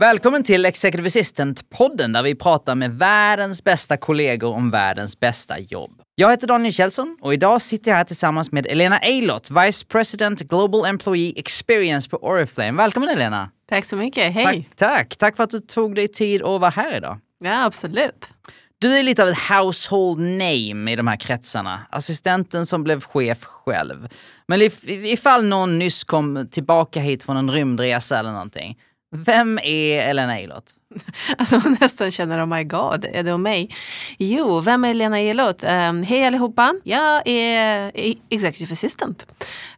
Välkommen 0.00 0.44
till 0.44 0.64
Executive 0.64 1.06
Assistant-podden 1.06 2.12
där 2.12 2.22
vi 2.22 2.34
pratar 2.34 2.74
med 2.74 2.90
världens 2.98 3.64
bästa 3.64 3.96
kollegor 3.96 4.54
om 4.54 4.70
världens 4.70 5.20
bästa 5.20 5.58
jobb. 5.58 6.02
Jag 6.14 6.30
heter 6.30 6.46
Daniel 6.46 6.72
Kjellson 6.72 7.18
och 7.20 7.34
idag 7.34 7.62
sitter 7.62 7.90
jag 7.90 7.96
här 7.96 8.04
tillsammans 8.04 8.52
med 8.52 8.66
Elena 8.66 8.98
Eilert, 8.98 9.50
Vice 9.50 9.86
President 9.86 10.40
Global 10.40 10.84
Employee 10.84 11.32
Experience 11.36 12.10
på 12.10 12.16
Oriflame. 12.16 12.82
Välkommen 12.82 13.08
Elena! 13.08 13.50
Tack 13.68 13.84
så 13.84 13.96
mycket, 13.96 14.34
hej! 14.34 14.68
Tack, 14.76 14.90
tack! 14.90 15.16
Tack 15.16 15.36
för 15.36 15.44
att 15.44 15.50
du 15.50 15.60
tog 15.60 15.94
dig 15.94 16.08
tid 16.08 16.42
att 16.42 16.60
vara 16.60 16.70
här 16.70 16.96
idag. 16.96 17.18
Ja, 17.44 17.64
absolut. 17.64 18.30
Du 18.78 18.98
är 18.98 19.02
lite 19.02 19.22
av 19.22 19.28
ett 19.28 19.38
household 19.50 20.20
name 20.20 20.92
i 20.92 20.96
de 20.96 21.06
här 21.06 21.16
kretsarna. 21.16 21.80
Assistenten 21.90 22.66
som 22.66 22.84
blev 22.84 23.00
chef 23.00 23.44
själv. 23.44 24.08
Men 24.48 24.62
if 24.62 24.84
ifall 24.88 25.44
någon 25.44 25.78
nyss 25.78 26.04
kom 26.04 26.48
tillbaka 26.50 27.00
hit 27.00 27.22
från 27.22 27.36
en 27.36 27.50
rymdresa 27.50 28.18
eller 28.18 28.32
någonting, 28.32 28.78
vem 29.10 29.58
är 29.62 30.08
Elena 30.08 30.36
Eilert? 30.36 30.72
Alltså 31.38 31.58
man 31.58 31.76
nästan 31.80 32.10
känner 32.10 32.44
oh 32.44 32.46
my 32.46 32.64
god, 32.64 33.06
är 33.12 33.22
det 33.22 33.32
om 33.32 33.42
mig? 33.42 33.70
Jo, 34.18 34.60
vem 34.60 34.84
är 34.84 34.94
Lena 34.94 35.18
Eilert? 35.18 35.62
Um, 35.62 35.68
ehm, 35.68 36.02
hej 36.02 36.24
allihopa, 36.24 36.74
jag 36.84 37.22
är 37.28 37.92
e-, 37.94 38.18
executive 38.30 38.72
assistant. 38.72 39.26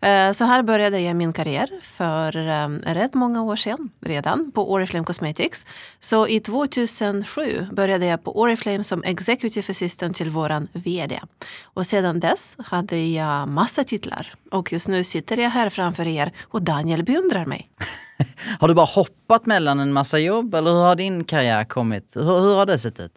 Uh, 0.05 0.33
så 0.33 0.45
här 0.45 0.63
började 0.63 1.01
jag 1.01 1.17
min 1.17 1.33
karriär 1.33 1.69
för 1.83 2.37
um, 2.37 2.79
rätt 2.79 3.15
många 3.15 3.43
år 3.43 3.57
sedan 3.57 3.91
redan 4.01 4.53
på 4.53 4.73
Oriflame 4.73 5.05
Cosmetics. 5.05 5.67
Så 6.01 6.29
i 6.29 6.41
2007 6.41 7.67
började 7.73 8.07
jag 8.07 8.25
på 8.25 8.41
Oriflame 8.41 8.85
som 8.85 9.05
executive 9.05 9.67
assistant 9.71 10.17
till 10.17 10.31
våran 10.31 10.69
VD. 10.73 11.21
Och 11.65 11.87
sedan 11.87 12.21
dess 12.21 12.57
hade 12.59 12.97
jag 12.97 13.49
massa 13.49 13.85
titlar. 13.85 14.35
Och 14.51 14.73
just 14.73 14.89
nu 14.89 15.05
sitter 15.05 15.37
jag 15.37 15.51
här 15.51 15.71
framför 15.71 16.07
er 16.07 16.33
och 16.43 16.63
Daniel 16.63 17.05
beundrar 17.05 17.45
mig. 17.45 17.69
har 18.61 18.69
du 18.69 18.75
bara 18.75 18.87
hoppat 18.87 19.47
mellan 19.47 19.81
en 19.81 19.93
massa 19.93 20.19
jobb 20.19 20.55
eller 20.55 20.71
hur 20.71 20.79
har 20.79 20.97
din 21.03 21.25
karriär 21.25 21.65
kommit? 21.65 22.17
Hur, 22.17 22.41
hur 22.41 22.57
har 22.57 22.67
det 22.67 22.79
sett 22.79 23.01
ut? 23.01 23.13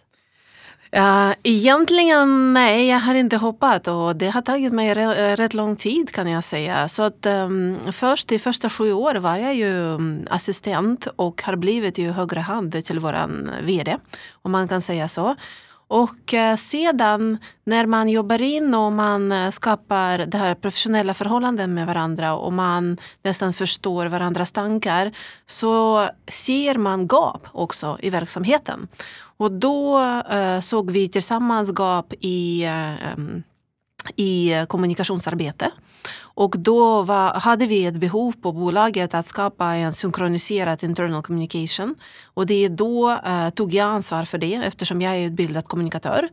Uh, 0.95 1.33
egentligen 1.43 2.53
nej, 2.53 2.87
jag 2.87 2.99
har 2.99 3.15
inte 3.15 3.37
hoppat 3.37 3.87
och 3.87 4.15
det 4.15 4.29
har 4.29 4.41
tagit 4.41 4.73
mig 4.73 4.93
rätt 5.35 5.53
lång 5.53 5.75
tid 5.75 6.11
kan 6.11 6.29
jag 6.29 6.43
säga. 6.43 6.89
Så 6.89 7.03
att 7.03 7.25
um, 7.25 7.79
först 7.91 8.31
i 8.31 8.39
första 8.39 8.69
sju 8.69 8.93
år 8.93 9.15
var 9.15 9.37
jag 9.37 9.55
ju 9.55 9.95
mm, 9.95 10.27
assistent 10.29 11.07
och 11.15 11.41
har 11.43 11.55
blivit 11.55 11.97
ju 11.97 12.11
högre 12.11 12.39
hand 12.39 12.85
till 12.85 12.99
våran 12.99 13.51
VD, 13.63 13.97
om 14.41 14.51
man 14.51 14.67
kan 14.67 14.81
säga 14.81 15.07
så. 15.07 15.35
Och 15.87 16.33
eh, 16.33 16.55
sedan 16.55 17.37
när 17.63 17.85
man 17.85 18.09
jobbar 18.09 18.41
in 18.41 18.73
och 18.73 18.91
man 18.91 19.31
eh, 19.31 19.49
skapar 19.49 20.17
det 20.17 20.37
här 20.37 20.55
professionella 20.55 21.13
förhållanden 21.13 21.73
med 21.73 21.87
varandra 21.87 22.35
och 22.35 22.53
man 22.53 22.97
nästan 23.23 23.53
förstår 23.53 24.05
varandras 24.05 24.51
tankar 24.51 25.11
så 25.45 26.07
ser 26.27 26.75
man 26.75 27.07
gap 27.07 27.47
också 27.51 27.97
i 28.01 28.09
verksamheten. 28.09 28.87
Och 29.37 29.51
då 29.51 29.99
eh, 30.31 30.59
såg 30.59 30.91
vi 30.91 31.09
tillsammans 31.09 31.71
gap 31.79 32.13
i, 32.19 32.63
eh, 32.65 33.17
i 34.15 34.65
kommunikationsarbete. 34.67 35.71
Och 36.35 36.55
då 36.59 37.01
var, 37.01 37.33
hade 37.39 37.67
vi 37.67 37.85
ett 37.85 37.95
behov 37.95 38.33
på 38.41 38.51
bolaget 38.51 39.13
att 39.13 39.25
skapa 39.25 39.65
en 39.65 39.93
synkroniserad 39.93 40.83
internal 40.83 41.21
communication. 41.21 41.95
Och 42.33 42.45
det 42.45 42.65
är 42.65 42.69
då 42.69 43.11
eh, 43.11 43.49
tog 43.49 43.73
jag 43.73 43.85
ansvar 43.85 44.25
för 44.25 44.37
det 44.37 44.53
eftersom 44.53 45.01
jag 45.01 45.15
är 45.15 45.25
utbildad 45.25 45.67
kommunikatör. 45.67 46.29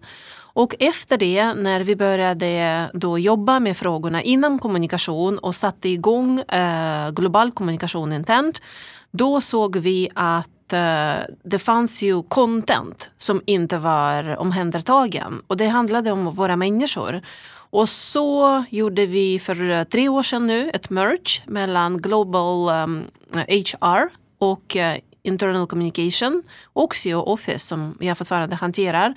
Och 0.54 0.74
efter 0.78 1.18
det, 1.18 1.54
när 1.54 1.80
vi 1.80 1.96
började 1.96 2.90
då 2.94 3.18
jobba 3.18 3.60
med 3.60 3.76
frågorna 3.76 4.22
inom 4.22 4.58
kommunikation 4.58 5.38
och 5.38 5.54
satte 5.54 5.88
igång 5.88 6.40
eh, 6.40 7.10
global 7.10 7.50
kommunikation 7.50 8.12
internt, 8.12 8.62
då 9.10 9.40
såg 9.40 9.76
vi 9.76 10.08
att 10.14 10.72
eh, 10.72 11.14
det 11.44 11.58
fanns 11.58 12.02
ju 12.02 12.22
content 12.22 13.10
som 13.18 13.42
inte 13.46 13.78
var 13.78 14.36
omhändertagen 14.36 15.42
och 15.46 15.56
det 15.56 15.66
handlade 15.66 16.12
om 16.12 16.34
våra 16.34 16.56
människor. 16.56 17.22
Och 17.72 17.88
så 17.88 18.64
gjorde 18.70 19.06
vi 19.06 19.38
för 19.38 19.70
eh, 19.70 19.82
tre 19.84 20.08
år 20.08 20.22
sedan 20.22 20.46
nu 20.46 20.70
ett 20.70 20.90
merge 20.90 21.42
mellan 21.46 22.02
Global 22.02 22.68
ehm, 22.68 23.04
um, 23.32 23.40
HR 23.48 24.08
och 24.38 24.76
uh, 24.76 24.98
Internal 25.22 25.66
Communication 25.66 26.42
och 26.72 26.94
CEO 26.94 27.22
Office 27.22 27.58
som 27.58 27.96
jag 28.00 28.18
fortfarande 28.18 28.56
hanterar. 28.56 29.14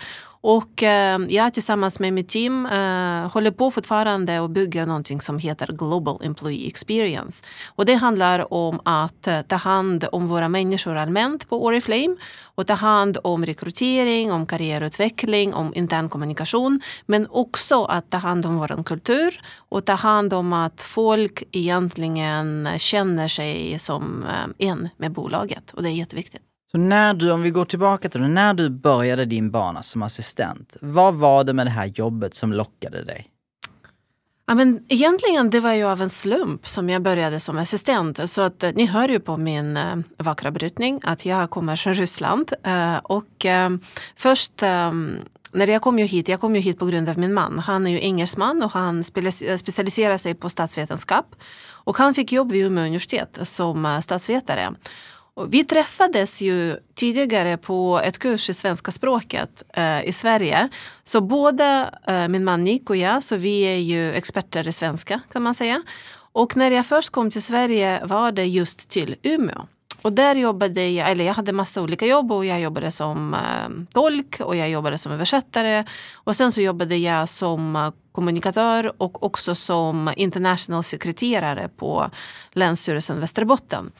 Och 0.48 0.84
eh, 0.84 1.20
jag 1.30 1.54
tillsammans 1.54 2.00
med 2.00 2.14
mitt 2.14 2.30
team 2.30 2.66
eh, 2.66 3.32
håller 3.34 3.52
på 3.52 3.72
fortfarande 3.72 4.40
och 4.40 4.50
bygger 4.50 4.86
någonting 4.86 5.22
som 5.22 5.40
heter 5.40 5.68
Global 5.68 6.20
Employee 6.24 6.68
Experience. 6.68 7.46
Och 7.76 7.86
det 7.86 7.94
handlar 7.94 8.54
om 8.54 8.80
att 8.86 9.28
eh, 9.28 9.42
ta 9.42 9.56
hand 9.56 10.06
om 10.12 10.28
våra 10.28 10.50
människor 10.50 10.96
allmänt 10.96 11.50
på 11.50 11.66
Oriflame 11.66 12.16
och 12.56 12.68
ta 12.68 12.74
hand 12.74 13.18
om 13.24 13.46
rekrytering, 13.46 14.32
om 14.32 14.46
karriärutveckling, 14.46 15.54
om 15.54 15.74
intern 15.76 16.10
kommunikation. 16.10 16.82
Men 17.06 17.28
också 17.30 17.84
att 17.84 18.10
ta 18.10 18.18
hand 18.18 18.46
om 18.46 18.58
vår 18.58 18.84
kultur 18.84 19.42
och 19.70 19.86
ta 19.86 19.94
hand 19.94 20.34
om 20.34 20.54
att 20.54 20.82
folk 20.82 21.44
egentligen 21.52 22.70
känner 22.78 23.28
sig 23.28 23.80
som 23.80 24.24
eh, 24.24 24.68
en 24.68 24.90
med 24.98 25.12
bolaget. 25.12 25.72
Och 25.74 25.84
det 25.84 25.90
är 25.90 25.94
jätteviktigt. 25.94 26.55
Så 26.72 26.78
när 26.78 27.14
du, 27.14 27.32
om 27.32 27.42
vi 27.42 27.50
går 27.50 27.66
tillbaka 27.66 28.10
till 28.10 28.22
det, 28.22 28.28
när 28.28 28.54
du 28.54 28.70
började 28.70 29.26
din 29.26 29.52
bana 29.52 29.84
som 29.84 30.04
assistent, 30.04 30.78
vad 30.82 31.16
var 31.16 31.44
det 31.44 31.54
med 31.54 31.66
det 31.66 31.72
här 31.72 31.86
jobbet 31.86 32.36
som 32.36 32.54
lockade 32.54 33.04
dig? 33.04 33.32
Ja, 34.48 34.56
men 34.56 34.86
egentligen 34.90 35.50
det 35.50 35.60
var 35.60 35.74
ju 35.74 35.84
av 35.84 36.02
en 36.02 36.10
slump 36.10 36.68
som 36.68 36.90
jag 36.90 37.02
började 37.02 37.40
som 37.40 37.58
assistent. 37.58 38.30
Så 38.30 38.42
att, 38.42 38.64
eh, 38.64 38.72
ni 38.76 38.86
hör 38.86 39.10
ju 39.10 39.20
på 39.20 39.38
min 39.38 39.78
äh, 39.78 39.96
vackra 40.18 40.52
brytning 40.52 41.00
att 41.04 41.26
jag 41.26 41.50
kommer 41.50 41.76
från 41.76 41.94
Ryssland. 41.94 42.52
Äh, 42.64 42.98
och 42.98 43.46
äh, 43.46 43.70
först 44.16 44.62
när 45.52 45.68
jag 45.68 45.82
kom 45.82 46.00
ju 46.00 46.06
hit, 46.06 46.28
jag 46.28 46.40
kom 46.40 46.56
ju 46.56 46.62
hit 46.62 46.80
på 46.80 46.86
grund 46.86 47.10
av 47.10 47.18
min 47.18 47.34
man. 47.34 47.60
Han 47.60 47.88
är 47.88 47.92
ju 47.92 48.00
engelsman 48.02 48.64
och 48.64 48.72
han 48.72 49.04
specialiserar 49.04 50.18
sig 50.18 50.36
på 50.36 50.50
statsvetenskap. 50.50 51.36
Och 51.68 51.98
han 51.98 52.14
fick 52.14 52.32
jobb 52.32 52.52
vid 52.52 52.66
Umeå 52.66 52.86
universitet 52.86 53.40
som 53.44 54.00
statsvetare. 54.04 54.74
Och 55.36 55.54
vi 55.54 55.64
träffades 55.64 56.42
ju 56.42 56.80
tidigare 56.94 57.58
på 57.58 58.02
ett 58.04 58.20
kurs 58.20 58.50
i 58.50 58.54
svenska 58.54 58.92
språket 58.92 59.64
eh, 59.74 60.04
i 60.04 60.14
Sverige. 60.14 60.70
Så 61.04 61.22
både 61.22 61.90
eh, 62.08 62.28
min 62.28 62.44
man 62.44 62.64
Nick 62.64 62.90
och 62.90 62.96
jag, 62.96 63.24
så 63.24 63.36
vi 63.36 63.62
är 63.62 63.78
ju 63.78 64.14
experter 64.14 64.68
i 64.68 64.72
svenska 64.72 65.22
kan 65.32 65.44
man 65.44 65.56
säga. 65.56 65.84
Och 66.32 66.58
när 66.58 66.72
jag 66.72 66.86
först 66.86 67.10
kom 67.10 67.32
till 67.32 67.44
Sverige 67.44 68.06
var 68.06 68.32
det 68.32 68.46
just 68.46 68.90
till 68.90 69.16
Umeå. 69.24 69.68
Och 70.02 70.14
där 70.14 70.36
jobbade 70.36 70.90
jag, 70.90 71.12
eller 71.12 71.26
jag 71.26 71.34
hade 71.34 71.52
massa 71.52 71.82
olika 71.82 72.06
jobb 72.06 72.32
och 72.32 72.46
jag 72.46 72.62
jobbade 72.62 72.92
som 72.92 73.34
eh, 73.34 73.94
tolk 73.94 74.40
och 74.40 74.56
jag 74.56 74.70
jobbade 74.70 74.98
som 74.98 75.12
översättare. 75.12 75.86
Och 76.14 76.36
sen 76.36 76.52
så 76.52 76.62
jobbade 76.62 76.98
jag 76.98 77.30
som 77.30 77.76
eh, 77.76 77.92
kommunikatör 78.12 78.94
och 78.98 79.24
också 79.24 79.56
som 79.56 80.14
international 80.16 80.84
sekreterare 80.84 81.70
på 81.78 82.10
Länsstyrelsen 82.52 83.20
Västerbotten. 83.20 83.92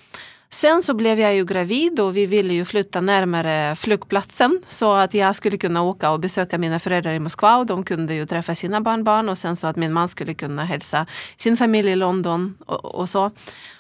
Sen 0.50 0.84
så 0.84 0.94
blev 0.94 1.20
jag 1.20 1.36
ju 1.36 1.46
gravid 1.46 2.00
och 2.00 2.18
vi 2.18 2.26
ville 2.26 2.54
ju 2.54 2.66
flytta 2.66 3.02
närmare 3.02 3.76
flygplatsen 3.76 4.62
så 4.68 4.94
att 4.94 5.14
jag 5.14 5.36
skulle 5.36 5.58
kunna 5.58 5.82
åka 5.82 6.12
och 6.12 6.20
besöka 6.20 6.58
mina 6.58 6.80
föräldrar 6.80 7.14
i 7.14 7.20
Moskva 7.20 7.58
och 7.58 7.66
de 7.66 7.84
kunde 7.84 8.14
ju 8.14 8.26
träffa 8.26 8.56
sina 8.56 8.82
barnbarn 8.82 9.30
och 9.30 9.38
sen 9.38 9.56
så 9.56 9.68
att 9.68 9.76
min 9.76 9.94
man 9.94 10.10
skulle 10.10 10.34
kunna 10.34 10.66
hälsa 10.66 11.06
sin 11.38 11.58
familj 11.58 11.90
i 11.90 11.96
London 11.96 12.58
och, 12.66 12.96
och 12.96 13.10
så. 13.10 13.32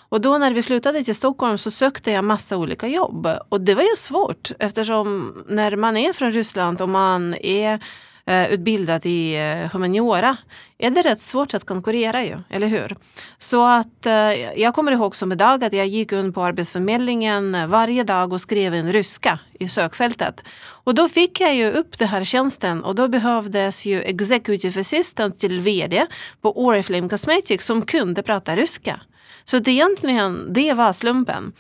Och 0.09 0.21
då 0.21 0.38
när 0.38 0.53
vi 0.53 0.63
flyttade 0.63 1.03
till 1.03 1.15
Stockholm 1.15 1.57
så 1.57 1.71
sökte 1.71 2.12
jag 2.12 2.23
massa 2.23 2.57
olika 2.57 2.88
jobb. 2.88 3.27
Och 3.50 3.62
det 3.62 3.75
var 3.75 3.83
ju 3.83 3.95
svårt 3.97 4.51
eftersom 4.59 5.33
när 5.47 5.75
man 5.75 5.97
är 5.97 6.13
från 6.13 6.31
Ryssland 6.31 6.81
och 6.81 6.89
man 6.89 7.33
är 7.33 7.79
eh, 8.27 8.51
utbildad 8.51 9.06
i 9.06 9.36
eh, 9.36 9.72
humaniora 9.72 10.38
är 10.77 10.89
det 10.89 11.01
rätt 11.01 11.22
svårt 11.22 11.54
att 11.54 11.66
konkurrera 11.66 12.24
ju, 12.24 12.38
eller 12.50 12.68
hur? 12.68 12.95
Så 13.38 13.66
att 13.66 14.06
eh, 14.06 14.60
jag 14.62 14.74
kommer 14.74 14.92
ihåg 14.92 15.16
som 15.16 15.31
idag 15.31 15.63
att 15.63 15.74
jag 15.74 15.88
gick 15.88 16.12
in 16.12 16.33
på 16.33 16.44
Arbetsförmedlingen 16.44 17.56
eh, 17.56 17.68
varje 17.68 18.04
dag 18.04 18.33
och 18.33 18.42
skrev 18.42 18.75
in 18.75 18.94
ryska 18.94 19.39
i 19.60 19.69
sökfältet. 19.69 20.42
Och 20.83 20.95
då 20.95 21.10
fick 21.10 21.42
jag 21.42 21.56
ju 21.56 21.72
upp 21.72 21.98
den 22.00 22.07
här 22.07 22.24
tjänsten 22.24 22.83
och 22.83 22.95
då 22.95 23.07
behövdes 23.07 23.86
ju 23.86 24.01
executive 24.01 24.81
assistant 24.81 25.39
till 25.39 25.60
vd 25.60 26.06
på 26.42 26.66
Oriflame 26.66 27.10
Cosmetics 27.10 27.66
som 27.66 27.81
kunde 27.81 28.24
prata 28.24 28.56
ryska. 28.56 29.01
Så 29.44 29.60
det 29.60 29.72
egentligen, 29.72 30.54
det 30.54 30.74
var 30.74 30.94
slumpen. 30.94 31.54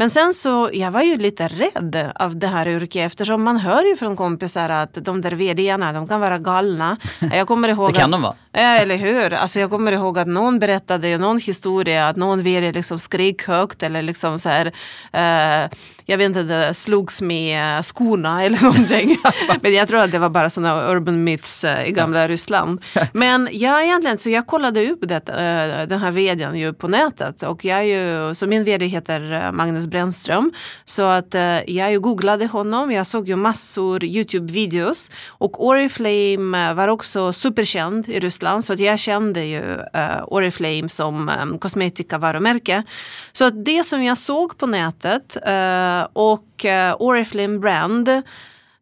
Men 0.00 0.10
sen 0.10 0.34
så, 0.34 0.70
jag 0.72 0.90
var 0.90 1.02
ju 1.02 1.16
lite 1.16 1.48
rädd 1.48 2.12
av 2.14 2.36
det 2.36 2.46
här 2.46 2.68
yrket 2.68 3.06
eftersom 3.06 3.42
man 3.42 3.56
hör 3.56 3.84
ju 3.84 3.96
från 3.96 4.16
kompisar 4.16 4.70
att 4.70 4.94
de 4.94 5.20
där 5.20 5.30
vdarna, 5.30 5.92
de 5.92 6.08
kan 6.08 6.20
vara 6.20 6.38
galna. 6.38 6.96
Jag 7.32 7.46
kommer 7.48 7.68
ihåg 7.68 7.92
det 7.92 7.98
kan 7.98 8.04
att, 8.04 8.12
de 8.12 8.22
vara. 8.22 8.34
Ja, 8.60 8.76
eller 8.76 8.96
hur? 8.96 9.32
Alltså 9.34 9.60
jag 9.60 9.70
kommer 9.70 9.92
ihåg 9.92 10.18
att 10.18 10.28
någon 10.28 10.58
berättade 10.58 11.18
någon 11.18 11.38
historia 11.38 12.08
att 12.08 12.16
någon 12.16 12.42
vd 12.42 12.72
liksom 12.72 12.98
skrek 12.98 13.46
högt 13.46 13.82
eller 13.82 14.02
liksom 14.02 14.38
så 14.38 14.48
här, 14.48 14.66
uh, 14.66 15.70
jag 16.06 16.18
vet 16.18 16.36
inte, 16.36 16.74
slogs 16.74 17.22
med 17.22 17.84
skorna 17.84 18.44
eller 18.44 18.62
någonting. 18.62 19.16
Men 19.62 19.74
jag 19.74 19.88
tror 19.88 19.98
att 19.98 20.12
det 20.12 20.18
var 20.18 20.28
bara 20.28 20.50
sådana 20.50 20.90
urban 20.90 21.24
myths 21.24 21.64
uh, 21.64 21.88
i 21.88 21.92
gamla 21.92 22.28
Ryssland. 22.28 22.84
Men 23.12 23.48
jag 23.52 23.84
egentligen, 23.84 24.18
så 24.18 24.30
jag 24.30 24.46
kollade 24.46 24.90
upp 24.90 25.00
det, 25.08 25.28
uh, 25.28 25.88
den 25.88 26.00
här 26.00 26.12
vdn 26.12 26.56
ju 26.56 26.72
på 26.72 26.88
nätet 26.88 27.42
och 27.42 27.64
jag 27.64 27.86
ju, 27.86 28.34
så 28.34 28.46
min 28.46 28.64
vd 28.64 28.86
heter 28.86 29.52
Magnus 29.52 29.86
Brännström. 29.86 30.52
Så 30.84 31.02
att 31.02 31.34
jag 31.66 31.92
ju 31.92 32.00
googlade 32.00 32.46
honom, 32.46 32.92
jag 32.92 33.06
såg 33.06 33.28
ju 33.28 33.36
massor 33.36 34.04
Youtube-videos 34.04 35.10
och 35.28 35.66
Oriflame 35.66 36.74
var 36.74 36.88
också 36.88 37.32
superkänd 37.32 38.08
i 38.08 38.20
Ryssland 38.20 38.47
Tyskland 38.48 38.64
så 38.64 38.72
att 38.72 38.80
jag 38.80 38.98
kände 38.98 39.44
ju 39.44 39.60
uh, 39.60 40.24
Oriflame 40.26 40.88
som 40.88 41.28
um, 41.28 41.58
kosmetikavarumärke. 41.58 42.84
Så 43.32 43.44
att 43.44 43.64
det 43.64 43.84
som 43.84 44.02
jag 44.02 44.18
såg 44.18 44.58
på 44.58 44.66
nätet 44.66 45.36
uh, 45.36 46.06
och 46.12 46.64
uh, 46.64 46.94
Oriflame 46.98 47.58
brand 47.58 48.22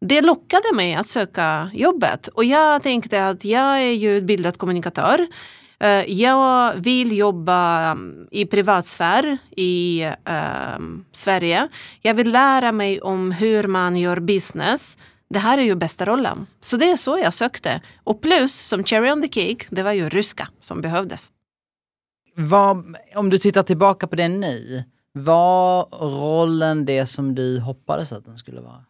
det 0.01 0.21
lockade 0.21 0.75
mig 0.75 0.95
att 0.95 1.07
söka 1.07 1.71
jobbet 1.75 2.29
och 2.29 2.45
jag 2.45 2.83
tänkte 2.83 3.27
att 3.27 3.45
jag 3.45 3.81
är 3.83 3.93
ju 3.93 4.17
utbildad 4.17 4.59
kommunikatör. 4.59 5.27
Jag 6.07 6.75
vill 6.77 7.17
jobba 7.17 7.97
i 8.31 8.47
privatsfär 8.47 9.39
i 9.57 10.03
eh, 10.03 10.79
Sverige. 11.13 11.69
Jag 12.03 12.15
vill 12.15 12.33
lära 12.33 12.73
mig 12.73 13.01
om 13.01 13.33
hur 13.33 13.69
man 13.69 13.97
gör 13.97 14.21
business 14.21 14.99
det 15.29 15.39
här 15.39 15.59
är 15.59 15.63
ju 15.63 15.75
bästa 15.75 16.07
rollen. 16.07 16.47
Så 16.61 16.77
det 16.77 16.91
är 16.91 16.97
så 16.97 17.19
jag 17.19 17.35
sökte. 17.35 17.81
Och 18.05 18.23
plus, 18.23 18.55
som 18.55 18.85
cherry 18.85 19.11
on 19.11 19.23
the 19.23 19.29
cake, 19.29 19.67
det 19.71 19.83
var 19.83 19.93
ju 19.93 20.09
ryska 20.09 20.49
som 20.61 20.81
behövdes. 20.81 21.31
Vad, 22.37 22.97
om 23.15 23.31
du 23.31 23.39
tittar 23.39 23.63
tillbaka 23.63 24.07
på 24.07 24.17
det 24.17 24.29
nu, 24.29 24.85
var 25.13 25.85
rollen 26.01 26.85
det 26.85 27.07
som 27.07 27.35
du 27.35 27.61
hoppades 27.61 28.13
att 28.13 28.25
den 28.25 28.39
skulle 28.39 28.61
vara? 28.61 28.85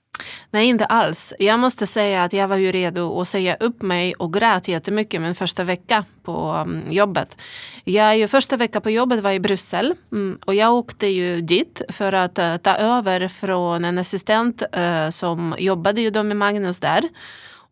Nej, 0.50 0.66
inte 0.66 0.84
alls. 0.84 1.32
Jag 1.38 1.58
måste 1.58 1.86
säga 1.86 2.22
att 2.22 2.32
jag 2.32 2.48
var 2.48 2.56
ju 2.56 2.72
redo 2.72 3.20
att 3.20 3.28
säga 3.28 3.56
upp 3.60 3.82
mig 3.82 4.14
och 4.14 4.32
grät 4.32 4.68
jättemycket 4.68 5.20
min 5.20 5.34
första 5.34 5.64
vecka 5.64 6.04
på 6.22 6.64
mm, 6.66 6.92
jobbet. 6.92 7.36
Jag 7.84 8.18
ju 8.18 8.28
första 8.28 8.56
veckan 8.56 8.82
på 8.82 8.90
jobbet 8.90 9.20
var 9.20 9.30
i 9.30 9.40
Bryssel 9.40 9.94
mm, 10.12 10.38
och 10.46 10.54
jag 10.54 10.74
åkte 10.74 11.06
ju 11.06 11.40
dit 11.40 11.82
för 11.88 12.12
att 12.12 12.38
eh, 12.38 12.56
ta 12.56 12.74
över 12.74 13.28
från 13.28 13.84
en 13.84 13.98
assistent 13.98 14.62
eh, 14.72 15.10
som 15.10 15.54
jobbade 15.58 16.00
ju 16.00 16.10
då 16.10 16.22
med 16.22 16.36
Magnus 16.36 16.80
där. 16.80 17.02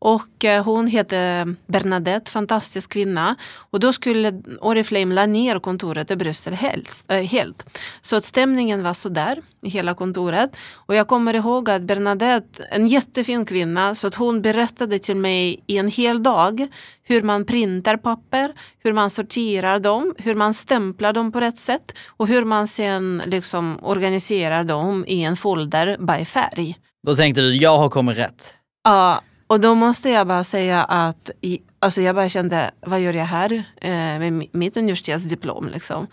Och 0.04 0.44
eh, 0.44 0.64
hon 0.64 0.86
hette 0.86 1.46
Bernadette, 1.66 2.30
fantastisk 2.30 2.92
kvinna. 2.92 3.36
Och 3.70 3.80
då 3.80 3.92
skulle 3.92 4.42
Oriflame 4.60 5.14
la 5.14 5.26
ner 5.26 5.58
kontoret 5.58 6.10
i 6.10 6.16
Bryssel 6.16 6.54
helst, 6.54 7.10
äh, 7.10 7.18
helt. 7.18 7.64
Så 8.00 8.16
att 8.16 8.24
stämningen 8.24 8.82
var 8.82 8.94
sådär 8.94 9.42
i 9.62 9.68
hela 9.68 9.94
kontoret. 9.94 10.56
Och 10.86 10.94
jag 10.94 11.08
kommer 11.08 11.34
ihåg 11.34 11.70
att 11.70 11.82
Bernadette, 11.82 12.64
en 12.70 12.86
jättefin 12.86 13.44
kvinna, 13.44 13.94
så 13.94 14.06
att 14.06 14.14
hon 14.14 14.42
berättade 14.42 14.98
till 14.98 15.16
mig 15.16 15.64
i 15.66 15.78
en 15.78 15.88
hel 15.88 16.22
dag 16.22 16.66
hur 17.02 17.22
man 17.22 17.44
printar 17.44 17.96
papper, 17.96 18.52
hur 18.78 18.92
man 18.92 19.10
sorterar 19.10 19.78
dem, 19.78 20.14
hur 20.18 20.34
man 20.34 20.54
stämplar 20.54 21.12
dem 21.12 21.32
på 21.32 21.40
rätt 21.40 21.58
sätt 21.58 21.92
och 22.16 22.28
hur 22.28 22.44
man 22.44 22.68
sen 22.68 23.22
liksom 23.26 23.78
organiserar 23.82 24.64
dem 24.64 25.04
i 25.08 25.22
en 25.22 25.36
folder 25.36 25.96
by 25.98 26.24
färg. 26.24 26.76
Då 27.06 27.16
tänkte 27.16 27.40
du, 27.40 27.56
jag 27.56 27.78
har 27.78 27.90
kommit 27.90 28.18
rätt? 28.18 28.56
Ja, 28.84 29.20
och 29.46 29.60
då 29.60 29.74
måste 29.74 30.10
jag 30.10 30.26
bara 30.26 30.44
säga 30.44 30.84
att 30.84 31.30
i, 31.40 31.62
alltså 31.78 32.00
jag 32.00 32.14
bara 32.14 32.28
kände, 32.28 32.70
vad 32.80 33.00
gör 33.00 33.14
jag 33.14 33.24
här 33.24 33.52
eh, 33.80 33.90
med 33.90 34.48
mitt 34.52 34.76
universitetsdiplom? 34.76 35.68
Liksom. 35.68 36.06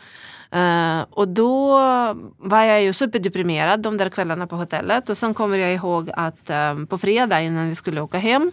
Eh, 0.51 1.01
och 1.09 1.27
då 1.27 1.77
var 2.37 2.63
jag 2.63 2.83
ju 2.83 2.93
superdeprimerad 2.93 3.81
de 3.81 3.97
där 3.97 4.09
kvällarna 4.09 4.47
på 4.47 4.55
hotellet 4.55 5.09
och 5.09 5.17
sen 5.17 5.33
kommer 5.33 5.57
jag 5.57 5.73
ihåg 5.73 6.09
att 6.13 6.49
eh, 6.49 6.85
på 6.89 6.97
fredag 6.97 7.41
innan 7.41 7.69
vi 7.69 7.75
skulle 7.75 8.01
åka 8.01 8.17
hem 8.17 8.51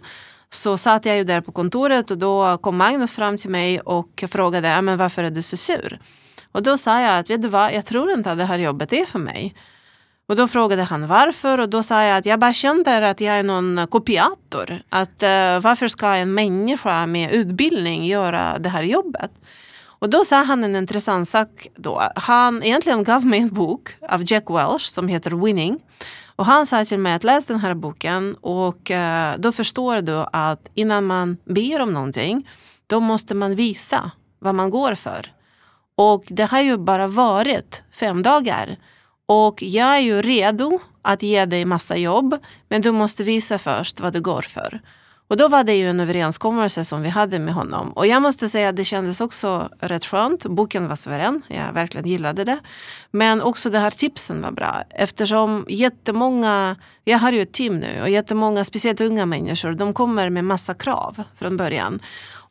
så 0.49 0.77
satt 0.77 1.05
jag 1.05 1.17
ju 1.17 1.23
där 1.23 1.41
på 1.41 1.51
kontoret 1.51 2.11
och 2.11 2.17
då 2.17 2.57
kom 2.57 2.77
Magnus 2.77 3.15
fram 3.15 3.37
till 3.37 3.49
mig 3.49 3.79
och 3.79 4.23
frågade 4.27 4.81
men 4.81 4.97
varför 4.97 5.23
är 5.23 5.29
du 5.29 5.41
så 5.41 5.57
sur? 5.57 5.99
Och 6.51 6.63
då 6.63 6.77
sa 6.77 7.01
jag 7.01 7.19
att 7.19 7.29
vet 7.29 7.41
du 7.41 7.47
vad, 7.47 7.73
jag 7.73 7.85
tror 7.85 8.11
inte 8.11 8.31
att 8.31 8.37
det 8.37 8.45
här 8.45 8.59
jobbet 8.59 8.93
är 8.93 9.05
för 9.05 9.19
mig. 9.19 9.55
Och 10.29 10.35
då 10.35 10.47
frågade 10.47 10.83
han 10.83 11.07
varför 11.07 11.57
och 11.57 11.69
då 11.69 11.83
sa 11.83 12.03
jag 12.03 12.17
att 12.17 12.25
jag 12.25 12.39
bara 12.39 12.53
kände 12.53 13.09
att 13.09 13.21
jag 13.21 13.35
är 13.35 13.43
någon 13.43 13.87
kopiator. 13.87 14.81
Att 14.89 15.23
uh, 15.23 15.59
varför 15.61 15.87
ska 15.87 16.07
en 16.07 16.33
människa 16.33 17.05
med 17.07 17.31
utbildning 17.31 18.05
göra 18.05 18.59
det 18.59 18.69
här 18.69 18.83
jobbet? 18.83 19.31
Och 19.81 20.09
då 20.09 20.25
sa 20.25 20.43
han 20.43 20.63
en 20.63 20.75
intressant 20.75 21.29
sak 21.29 21.67
då. 21.75 22.03
Han 22.15 22.63
egentligen 22.63 23.03
gav 23.03 23.25
mig 23.25 23.39
en 23.39 23.53
bok 23.53 23.89
av 24.09 24.31
Jack 24.31 24.49
Welch 24.49 24.81
som 24.81 25.07
heter 25.07 25.31
Winning. 25.45 25.79
Och 26.35 26.45
han 26.45 26.67
sa 26.67 26.85
till 26.85 26.99
mig 26.99 27.13
att 27.13 27.23
läs 27.23 27.45
den 27.45 27.59
här 27.59 27.73
boken 27.73 28.35
och 28.41 28.91
uh, 28.91 29.37
då 29.37 29.51
förstår 29.51 30.01
du 30.01 30.25
att 30.33 30.69
innan 30.73 31.05
man 31.05 31.37
ber 31.45 31.81
om 31.81 31.93
någonting 31.93 32.49
då 32.87 32.99
måste 32.99 33.35
man 33.35 33.55
visa 33.55 34.11
vad 34.39 34.55
man 34.55 34.69
går 34.69 34.95
för. 34.95 35.31
Och 35.95 36.23
det 36.27 36.43
har 36.43 36.61
ju 36.61 36.77
bara 36.77 37.07
varit 37.07 37.83
fem 37.91 38.21
dagar. 38.21 38.77
Och 39.31 39.63
jag 39.63 39.97
är 39.97 39.99
ju 39.99 40.21
redo 40.21 40.79
att 41.01 41.23
ge 41.23 41.45
dig 41.45 41.65
massa 41.65 41.97
jobb, 41.97 42.35
men 42.69 42.81
du 42.81 42.91
måste 42.91 43.23
visa 43.23 43.57
först 43.57 43.99
vad 43.99 44.13
du 44.13 44.21
går 44.21 44.41
för. 44.41 44.81
Och 45.27 45.37
då 45.37 45.47
var 45.47 45.63
det 45.63 45.73
ju 45.73 45.89
en 45.89 45.99
överenskommelse 45.99 46.85
som 46.85 47.01
vi 47.01 47.09
hade 47.09 47.39
med 47.39 47.53
honom. 47.53 47.91
Och 47.91 48.07
jag 48.07 48.21
måste 48.21 48.49
säga 48.49 48.69
att 48.69 48.75
det 48.75 48.83
kändes 48.83 49.21
också 49.21 49.69
rätt 49.79 50.05
skönt. 50.05 50.45
Boken 50.45 50.87
var 50.87 50.95
suverän, 50.95 51.41
jag 51.47 51.73
verkligen 51.73 52.07
gillade 52.07 52.43
det. 52.43 52.59
Men 53.11 53.41
också 53.41 53.69
det 53.69 53.79
här 53.79 53.91
tipsen 53.91 54.41
var 54.41 54.51
bra 54.51 54.83
eftersom 54.89 55.65
jättemånga, 55.69 56.75
jag 57.03 57.17
har 57.17 57.31
ju 57.31 57.41
ett 57.41 57.53
team 57.53 57.79
nu 57.79 58.01
och 58.01 58.09
jättemånga, 58.09 58.65
speciellt 58.65 59.01
unga 59.01 59.25
människor, 59.25 59.71
de 59.71 59.93
kommer 59.93 60.29
med 60.29 60.45
massa 60.45 60.73
krav 60.73 61.23
från 61.39 61.57
början. 61.57 61.99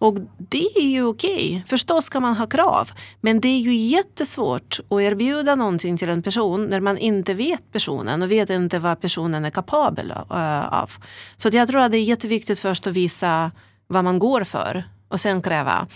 Och 0.01 0.19
det 0.39 0.67
är 0.77 0.89
ju 0.89 1.05
okej. 1.05 1.65
Förstås 1.67 2.05
ska 2.05 2.21
man 2.21 2.37
ha 2.37 2.47
krav. 2.47 2.91
Men 3.21 3.41
det 3.41 3.49
är 3.49 3.59
ju 3.59 3.75
jättesvårt 3.75 4.81
att 4.91 5.01
erbjuda 5.01 5.55
någonting 5.55 5.97
till 5.97 6.09
en 6.09 6.23
person 6.23 6.67
när 6.67 6.81
man 6.81 6.99
inte 6.99 7.35
vet 7.35 7.73
personen 7.73 8.23
och 8.23 8.31
vet 8.31 8.51
inte 8.51 8.79
vad 8.79 9.01
personen 9.01 9.45
är 9.45 9.51
kapabel 9.51 10.11
eh, 10.11 10.69
av. 10.69 10.91
Så 11.37 11.49
jag 11.53 11.69
tror 11.69 11.81
att 11.81 11.93
det 11.93 11.99
är 11.99 12.03
jätteviktigt 12.03 12.61
först 12.61 12.87
att 12.87 12.93
visa 12.93 13.51
vad 13.87 14.05
man 14.05 14.19
går 14.19 14.45
för 14.45 14.85
och 15.09 15.21
sen 15.21 15.43
kräva. 15.43 15.87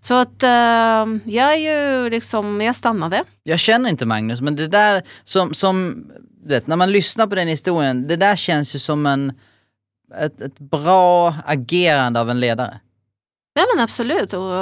Så 0.00 0.14
att 0.14 0.42
uh, 0.42 1.18
jag 1.24 1.54
är 1.54 1.56
ju 1.56 2.10
liksom, 2.10 2.60
jag 2.60 2.76
stannade. 2.76 3.24
Jag 3.42 3.58
känner 3.58 3.90
inte 3.90 4.06
Magnus, 4.06 4.40
men 4.40 4.56
det 4.56 4.68
där 4.68 5.02
som, 5.24 5.54
som 5.54 6.04
det, 6.46 6.66
när 6.66 6.76
man 6.76 6.92
lyssnar 6.92 7.26
på 7.26 7.34
den 7.34 7.48
historien, 7.48 8.06
det 8.06 8.16
där 8.16 8.36
känns 8.36 8.74
ju 8.74 8.78
som 8.78 9.06
en, 9.06 9.32
ett, 10.20 10.40
ett 10.40 10.58
bra 10.58 11.34
agerande 11.46 12.20
av 12.20 12.30
en 12.30 12.40
ledare. 12.40 12.80
Ja 13.58 13.66
men 13.74 13.84
absolut. 13.84 14.32
Och, 14.32 14.52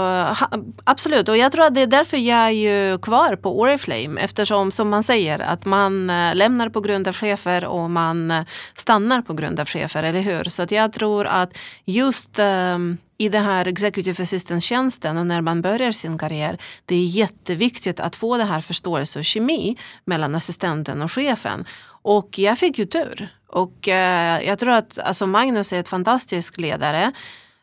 absolut. 0.85 1.29
Och 1.29 1.37
jag 1.37 1.53
tror 1.53 1.65
att 1.65 1.75
det 1.75 1.81
är 1.81 1.87
därför 1.87 2.17
jag 2.17 2.39
är 2.39 2.51
ju 2.51 2.99
kvar 2.99 3.37
på 3.37 3.61
Oriflame 3.61 4.21
eftersom 4.21 4.73
som 4.73 4.89
man 4.89 5.03
säger 5.03 5.39
att 5.39 5.65
man 5.65 6.11
eh, 6.11 6.35
lämnar 6.35 6.69
på 6.69 6.81
grund 6.81 7.09
av 7.09 7.15
chefer 7.15 7.65
och 7.65 7.91
man 7.91 8.31
eh, 8.31 8.45
stannar 8.75 9.23
på 9.23 9.35
grund 9.35 9.61
av 9.61 9.67
chefer, 9.67 10.03
eller 10.03 10.21
hur? 10.21 10.45
Så 10.45 10.63
att 10.63 10.71
jag 10.71 10.93
tror 10.93 11.27
att 11.27 11.57
just 11.85 12.39
um, 12.39 12.99
i 13.19 13.29
den 13.29 13.45
här 13.45 13.67
executive 13.67 14.23
Assistance-tjänsten 14.23 15.17
och 15.17 15.27
när 15.27 15.41
man 15.41 15.63
börjar 15.63 15.93
sin 15.93 16.19
karriär, 16.19 16.59
det 16.87 16.95
är 16.95 17.05
jätteviktigt 17.05 18.01
att 18.01 18.17
få 18.17 18.37
det 18.37 18.45
här 18.45 18.61
förståelse 18.61 19.19
och 19.19 19.25
kemi 19.25 19.77
mellan 20.05 20.35
assistenten 20.35 21.03
och 21.03 21.13
chefen. 21.13 21.65
Och 22.03 22.39
jag 22.39 22.59
fick 22.59 22.79
ju 22.79 22.87
tur. 22.87 23.29
Och 23.49 23.89
uh, 23.89 24.45
jag 24.47 24.59
tror 24.59 24.71
att 24.71 24.99
alltså 24.99 25.27
Magnus 25.27 25.73
är 25.73 25.81
ett 25.81 25.89
fantastisk 25.89 26.59
ledare. 26.59 27.13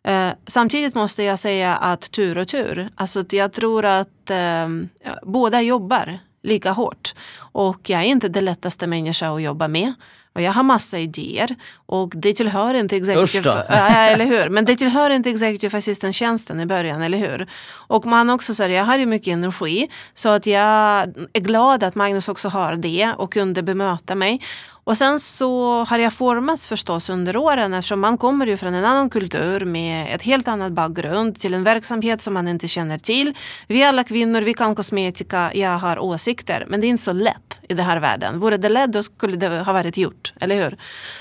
Eh, 0.07 0.29
samtidigt 0.47 0.95
måste 0.95 1.23
jag 1.23 1.39
säga 1.39 1.75
att 1.75 2.11
tur 2.11 2.37
och 2.37 2.47
tur. 2.47 2.89
Alltså 2.95 3.23
jag 3.29 3.53
tror 3.53 3.85
att 3.85 4.29
eh, 4.29 4.67
båda 5.23 5.61
jobbar 5.61 6.19
lika 6.43 6.71
hårt. 6.71 7.13
Och 7.37 7.89
jag 7.89 7.99
är 8.01 8.05
inte 8.05 8.27
den 8.27 8.45
lättaste 8.45 8.87
människa 8.87 9.29
att 9.29 9.41
jobba 9.41 9.67
med. 9.67 9.93
Och 10.33 10.41
jag 10.41 10.51
har 10.51 10.63
massa 10.63 10.99
idéer 10.99 11.55
och 11.85 12.13
det 12.15 12.33
tillhör 12.33 12.73
inte 12.73 12.95
executive, 12.95 13.65
äh, 13.69 14.07
eller 14.11 14.25
hur? 14.25 14.49
Men 14.49 14.65
det 14.65 14.75
tillhör 14.75 15.09
inte 15.09 15.29
executive 15.29 15.77
assistant-tjänsten 15.77 16.59
i 16.59 16.65
början, 16.65 17.01
eller 17.01 17.17
hur? 17.17 17.47
Och 17.87 18.05
man 18.05 18.29
också 18.29 18.55
säger, 18.55 18.77
jag 18.77 18.83
har 18.83 18.97
ju 18.97 19.05
mycket 19.05 19.33
energi 19.33 19.89
så 20.13 20.29
att 20.29 20.45
jag 20.45 20.61
är 21.33 21.39
glad 21.39 21.83
att 21.83 21.95
Magnus 21.95 22.29
också 22.29 22.49
har 22.49 22.75
det 22.75 23.13
och 23.17 23.33
kunde 23.33 23.63
bemöta 23.63 24.15
mig. 24.15 24.41
Och 24.83 24.97
sen 24.97 25.19
så 25.19 25.83
har 25.83 25.99
jag 25.99 26.13
formats 26.13 26.67
förstås 26.67 27.09
under 27.09 27.37
åren 27.37 27.73
eftersom 27.73 27.99
man 27.99 28.17
kommer 28.17 28.47
ju 28.47 28.57
från 28.57 28.73
en 28.73 28.85
annan 28.85 29.09
kultur 29.09 29.65
med 29.65 30.15
ett 30.15 30.21
helt 30.21 30.47
annat 30.47 30.71
bakgrund 30.71 31.39
till 31.39 31.53
en 31.53 31.63
verksamhet 31.63 32.21
som 32.21 32.33
man 32.33 32.47
inte 32.47 32.67
känner 32.67 32.97
till. 32.97 33.33
Vi 33.67 33.83
är 33.83 33.87
alla 33.87 34.03
kvinnor, 34.03 34.41
vi 34.41 34.53
kan 34.53 34.75
kosmetika, 34.75 35.51
jag 35.53 35.77
har 35.77 35.99
åsikter. 35.99 36.65
Men 36.69 36.81
det 36.81 36.87
är 36.87 36.89
inte 36.89 37.03
så 37.03 37.13
lätt 37.13 37.59
i 37.69 37.73
den 37.73 37.85
här 37.85 37.99
världen. 37.99 38.39
Vore 38.39 38.57
det 38.57 38.69
lätt 38.69 38.91
då 38.91 39.03
skulle 39.03 39.37
det 39.37 39.59
ha 39.59 39.73
varit 39.73 39.97
gjort, 39.97 40.33
eller 40.39 40.63
hur? 40.63 40.77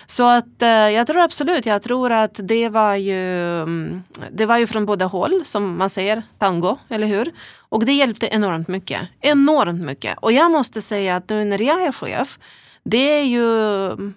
Så 0.06 0.28
att 0.28 0.62
eh, 0.62 0.68
jag 0.68 1.06
tror 1.06 1.20
absolut, 1.20 1.66
jag 1.66 1.82
tror 1.82 2.12
att 2.12 2.40
det 2.42 2.68
var 2.68 2.94
ju, 2.94 3.58
mm, 3.62 4.02
det 4.30 4.46
var 4.46 4.58
ju 4.58 4.66
från 4.66 4.86
båda 4.86 5.04
håll 5.04 5.42
som 5.44 5.78
man 5.78 5.90
säger 5.90 6.22
tango, 6.38 6.78
eller 6.88 7.06
hur? 7.06 7.32
Och 7.68 7.84
det 7.84 7.92
hjälpte 7.92 8.28
enormt 8.32 8.68
mycket. 8.68 9.00
Enormt 9.20 9.82
mycket. 9.82 10.18
Och 10.18 10.32
jag 10.32 10.50
måste 10.50 10.82
säga 10.82 11.16
att 11.16 11.28
nu 11.28 11.44
när 11.44 11.62
jag 11.62 11.82
är 11.82 11.92
chef 11.92 12.38
det 12.84 13.20
är 13.20 13.24
ju 13.24 13.44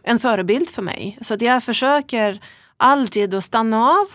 en 0.03 0.19
förebild 0.19 0.69
för 0.69 0.81
mig. 0.81 1.17
Så 1.21 1.33
att 1.33 1.41
jag 1.41 1.63
försöker 1.63 2.39
alltid 2.77 3.33
att 3.33 3.43
stanna 3.43 3.89
av 3.89 4.07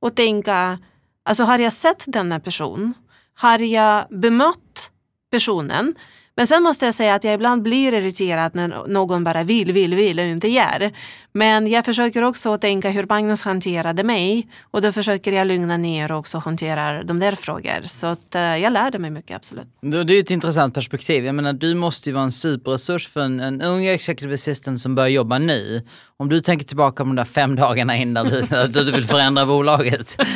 och 0.00 0.16
tänka, 0.16 0.78
alltså 1.24 1.42
har 1.42 1.58
jag 1.58 1.72
sett 1.72 2.04
denna 2.06 2.40
person? 2.40 2.94
Har 3.34 3.58
jag 3.58 4.06
bemött 4.10 4.90
personen? 5.30 5.94
Men 6.40 6.46
sen 6.46 6.62
måste 6.62 6.84
jag 6.84 6.94
säga 6.94 7.14
att 7.14 7.24
jag 7.24 7.34
ibland 7.34 7.62
blir 7.62 7.94
irriterad 7.94 8.54
när 8.54 8.88
någon 8.88 9.24
bara 9.24 9.42
vill, 9.42 9.72
vill, 9.72 9.94
vill 9.94 10.18
och 10.18 10.24
inte 10.24 10.48
gör. 10.48 10.90
Men 11.32 11.66
jag 11.66 11.84
försöker 11.84 12.22
också 12.22 12.58
tänka 12.58 12.90
hur 12.90 13.06
Magnus 13.08 13.42
hanterade 13.42 14.04
mig 14.04 14.48
och 14.70 14.82
då 14.82 14.92
försöker 14.92 15.32
jag 15.32 15.46
lugna 15.46 15.76
ner 15.76 16.12
och 16.12 16.18
också 16.18 16.38
hantera 16.38 17.02
de 17.02 17.18
där 17.18 17.34
frågorna. 17.34 17.88
Så 17.88 18.06
att, 18.06 18.34
uh, 18.34 18.40
jag 18.40 18.72
lärde 18.72 18.98
mig 18.98 19.10
mycket, 19.10 19.36
absolut. 19.36 19.66
Det 19.80 19.96
är 19.96 20.20
ett 20.20 20.30
intressant 20.30 20.74
perspektiv. 20.74 21.24
Jag 21.24 21.34
menar, 21.34 21.52
du 21.52 21.74
måste 21.74 22.08
ju 22.08 22.14
vara 22.14 22.24
en 22.24 22.32
superresurs 22.32 23.08
för 23.08 23.20
en, 23.20 23.40
en 23.40 23.62
ung 23.62 23.86
executive 23.86 24.34
assistant 24.34 24.80
som 24.80 24.94
börjar 24.94 25.08
jobba 25.08 25.38
nu. 25.38 25.82
Om 26.16 26.28
du 26.28 26.40
tänker 26.40 26.66
tillbaka 26.66 27.04
på 27.04 27.06
de 27.06 27.16
där 27.16 27.24
fem 27.24 27.56
dagarna 27.56 27.96
innan 27.96 28.26
du, 28.26 28.42
du 28.68 28.92
vill 28.92 29.04
förändra 29.04 29.46
bolaget. 29.46 30.22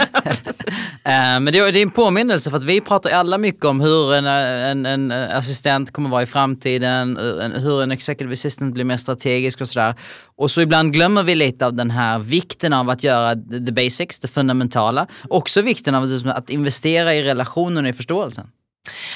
Eh, 1.06 1.40
men 1.40 1.44
det 1.44 1.58
är 1.58 1.76
en 1.76 1.90
påminnelse 1.90 2.50
för 2.50 2.56
att 2.56 2.62
vi 2.62 2.80
pratar 2.80 3.10
alla 3.10 3.38
mycket 3.38 3.64
om 3.64 3.80
hur 3.80 4.14
en, 4.14 4.26
en, 4.26 4.86
en 4.86 5.10
assistent 5.10 5.92
kommer 5.94 6.10
vara 6.10 6.22
i 6.22 6.26
framtiden, 6.26 7.16
eh, 7.16 7.60
hur 7.60 7.82
en 7.82 7.90
executive 7.90 8.32
assistant 8.32 8.74
blir 8.74 8.84
mer 8.84 8.96
strategisk 8.96 9.60
och 9.60 9.68
sådär. 9.68 9.94
Och 10.36 10.50
så 10.50 10.60
ibland 10.60 10.92
glömmer 10.92 11.22
vi 11.22 11.34
lite 11.34 11.66
av 11.66 11.74
den 11.74 11.90
här 11.90 12.18
vikten 12.18 12.72
av 12.72 12.90
att 12.90 13.04
göra 13.04 13.34
the 13.34 13.72
basics, 13.72 14.18
det 14.18 14.28
fundamentala. 14.28 15.06
Också 15.28 15.62
vikten 15.62 15.94
av 15.94 16.06
liksom, 16.06 16.30
att 16.30 16.50
investera 16.50 17.14
i 17.14 17.22
relationen 17.22 17.84
och 17.84 17.90
i 17.90 17.92
förståelsen. 17.92 18.46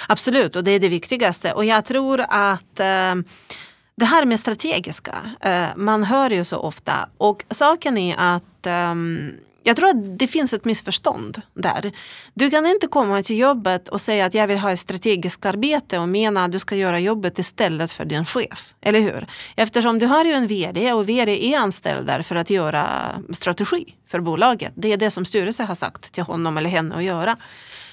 Absolut, 0.08 0.56
och 0.56 0.64
det 0.64 0.70
är 0.70 0.80
det 0.80 0.88
viktigaste. 0.88 1.52
Och 1.52 1.64
jag 1.64 1.85
tror 1.85 2.20
att 2.28 2.80
eh, 2.80 3.14
det 3.97 4.04
här 4.04 4.25
med 4.25 4.40
strategiska, 4.40 5.16
eh, 5.40 5.66
man 5.76 6.04
hör 6.04 6.30
ju 6.30 6.44
så 6.44 6.56
ofta. 6.56 7.08
Och 7.18 7.44
saken 7.50 7.99
är 7.99 8.14
att 8.18 8.66
eh, 8.66 8.94
jag 9.68 9.76
tror 9.76 9.88
att 9.88 10.18
det 10.18 10.26
finns 10.26 10.52
ett 10.52 10.64
missförstånd 10.64 11.42
där. 11.54 11.92
Du 12.34 12.50
kan 12.50 12.66
inte 12.66 12.87
komma 12.87 13.22
till 13.22 13.38
jobbet 13.38 13.88
och 13.88 14.00
säga 14.00 14.26
att 14.26 14.34
jag 14.34 14.46
vill 14.46 14.58
ha 14.58 14.72
ett 14.72 14.80
strategiskt 14.80 15.46
arbete 15.46 15.98
och 15.98 16.08
mena 16.08 16.44
att 16.44 16.52
du 16.52 16.58
ska 16.58 16.76
göra 16.76 16.98
jobbet 16.98 17.38
istället 17.38 17.92
för 17.92 18.04
din 18.04 18.25
chef. 18.25 18.75
Eller 18.80 19.00
hur? 19.00 19.26
Eftersom 19.56 19.98
du 19.98 20.06
har 20.06 20.25
ju 20.25 20.32
en 20.32 20.46
VD 20.46 20.92
och 20.92 21.08
VD 21.08 21.54
är 21.54 21.58
anställd 21.58 22.06
där 22.06 22.22
för 22.22 22.37
att 22.37 22.50
göra 22.50 22.88
strategi 23.32 23.94
för 24.06 24.20
bolaget. 24.20 24.72
Det 24.76 24.92
är 24.92 24.96
det 24.96 25.10
som 25.10 25.25
styrelsen 25.25 25.66
har 25.66 25.75
sagt 25.75 26.12
till 26.12 26.22
honom 26.22 26.56
eller 26.56 26.70
henne 26.70 26.94
att 26.94 27.04
göra. 27.04 27.37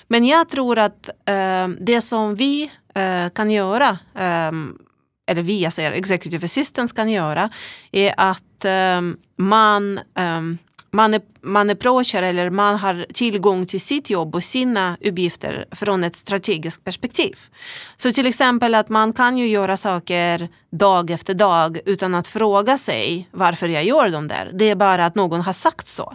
Men 0.08 0.26
jag 0.26 0.50
tror 0.50 0.78
att 0.78 1.10
eh, 1.26 1.68
det 1.80 2.02
som 2.02 2.36
vi 2.36 2.72
eh, 2.96 3.30
kan 3.30 3.52
göra 3.52 3.90
eh, 4.16 4.52
eller 5.28 5.42
vi, 5.42 5.62
jag 5.62 5.74
säger 5.74 5.92
executive 5.92 6.46
assistants 6.46 6.94
kan 6.94 7.10
göra, 7.10 7.50
är 7.92 8.14
att 8.18 8.66
eh, 8.66 9.02
man 9.38 10.00
um, 10.20 10.58
man, 10.96 11.14
är, 11.14 11.22
man 11.42 11.70
approachar 11.70 12.24
eller 12.24 12.50
man 12.50 12.78
har 12.78 13.06
tillgång 13.14 13.66
till 13.66 13.82
sitt 13.82 14.10
jobb 14.10 14.36
och 14.36 14.44
sina 14.44 14.98
uppgifter 15.02 15.66
från 15.72 16.04
ett 16.04 16.16
strategiskt 16.16 16.84
perspektiv. 16.84 17.38
Så 17.96 18.12
till 18.12 18.26
exempel 18.26 18.76
att 18.76 18.90
man 18.90 19.14
kan 19.14 19.38
ju 19.38 19.48
göra 19.48 19.78
saker 19.78 20.50
dag 20.72 21.12
efter 21.12 21.34
dag 21.34 21.80
utan 21.86 22.16
att 22.16 22.28
fråga 22.28 22.78
sig 22.78 23.30
varför 23.32 23.68
jag 23.68 23.84
gör 23.84 24.10
dem 24.10 24.28
där. 24.28 24.50
Det 24.54 24.70
är 24.70 24.76
bara 24.76 25.06
att 25.06 25.16
någon 25.16 25.42
har 25.42 25.54
sagt 25.54 25.88
så. 25.88 26.14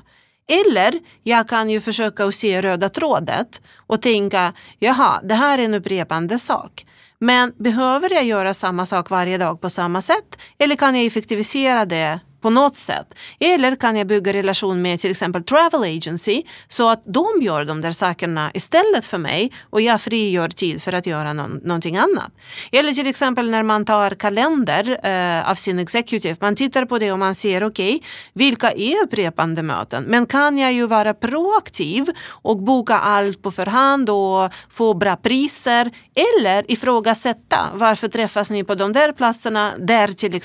Eller 0.49 0.95
jag 1.23 1.49
kan 1.49 1.71
ju 1.71 1.81
försöka 1.81 2.25
att 2.25 2.35
se 2.35 2.63
röda 2.63 2.89
trådet 2.89 3.61
och 3.87 4.03
tänka, 4.03 4.53
jaha, 4.79 5.21
det 5.23 5.35
här 5.35 5.59
är 5.59 5.65
en 5.65 5.75
upprepande 5.75 6.39
sak. 6.39 6.87
Men 7.19 7.53
behöver 7.59 8.13
jag 8.13 8.25
göra 8.25 8.55
samma 8.55 8.87
sak 8.87 9.11
varje 9.11 9.39
dag 9.39 9.61
på 9.61 9.71
samma 9.71 10.03
sätt? 10.03 10.37
Eller 10.59 10.77
kan 10.77 10.97
jag 10.97 11.07
effektivisera 11.07 11.85
det 11.85 12.21
på 12.41 12.51
något 12.51 12.77
sätt. 12.77 13.15
Eller 13.41 13.77
kan 13.77 13.97
jag 13.97 14.07
bygga 14.07 14.33
relation 14.33 14.83
med 14.83 15.01
till 15.01 15.11
exempel 15.11 15.45
travel 15.45 15.83
agency 15.83 16.43
så 16.69 16.89
att 16.89 17.03
de 17.07 17.27
gör 17.43 17.65
de 17.65 17.81
där 17.81 17.93
sakerna 17.93 18.51
istället 18.55 19.05
för 19.05 19.19
mig 19.19 19.53
och 19.71 19.81
jag 19.81 20.01
frigör 20.01 20.49
tid 20.49 20.83
för 20.83 20.93
att 20.93 21.07
göra 21.07 21.33
någon, 21.33 21.61
någonting 21.65 21.97
annat. 21.97 22.33
Eller 22.73 22.93
till 22.93 23.07
exempel 23.07 23.51
när 23.51 23.63
man 23.63 23.85
tar 23.85 24.11
kalender 24.11 25.01
eh, 25.03 25.51
av 25.51 25.55
sin 25.55 25.79
executive, 25.79 26.37
man 26.41 26.57
tittar 26.57 26.85
på 26.85 26.99
det 26.99 27.13
och 27.13 27.19
man 27.19 27.35
ser 27.35 27.65
okej, 27.65 27.95
okay, 27.95 28.09
vilka 28.33 28.71
är 28.71 29.05
upprepande 29.05 29.63
möten? 29.63 30.05
Men 30.05 30.27
kan 30.27 30.59
jag 30.59 30.73
ju 30.73 30.87
vara 30.87 31.15
proaktiv 31.15 32.07
och 32.43 32.63
boka 32.63 32.95
allt 32.95 33.43
på 33.43 33.51
förhand 33.51 34.11
och 34.11 34.53
få 34.71 34.95
bra 34.95 35.17
priser 35.17 35.91
eller 36.15 36.71
ifrågasätta 36.73 37.69
varför 37.75 38.09
träffas 38.09 38.51
ni 38.51 38.65
på 38.65 38.75
de 38.75 38.93
där 38.93 39.13
platserna 39.13 39.73
där 39.79 40.09
till 40.09 40.41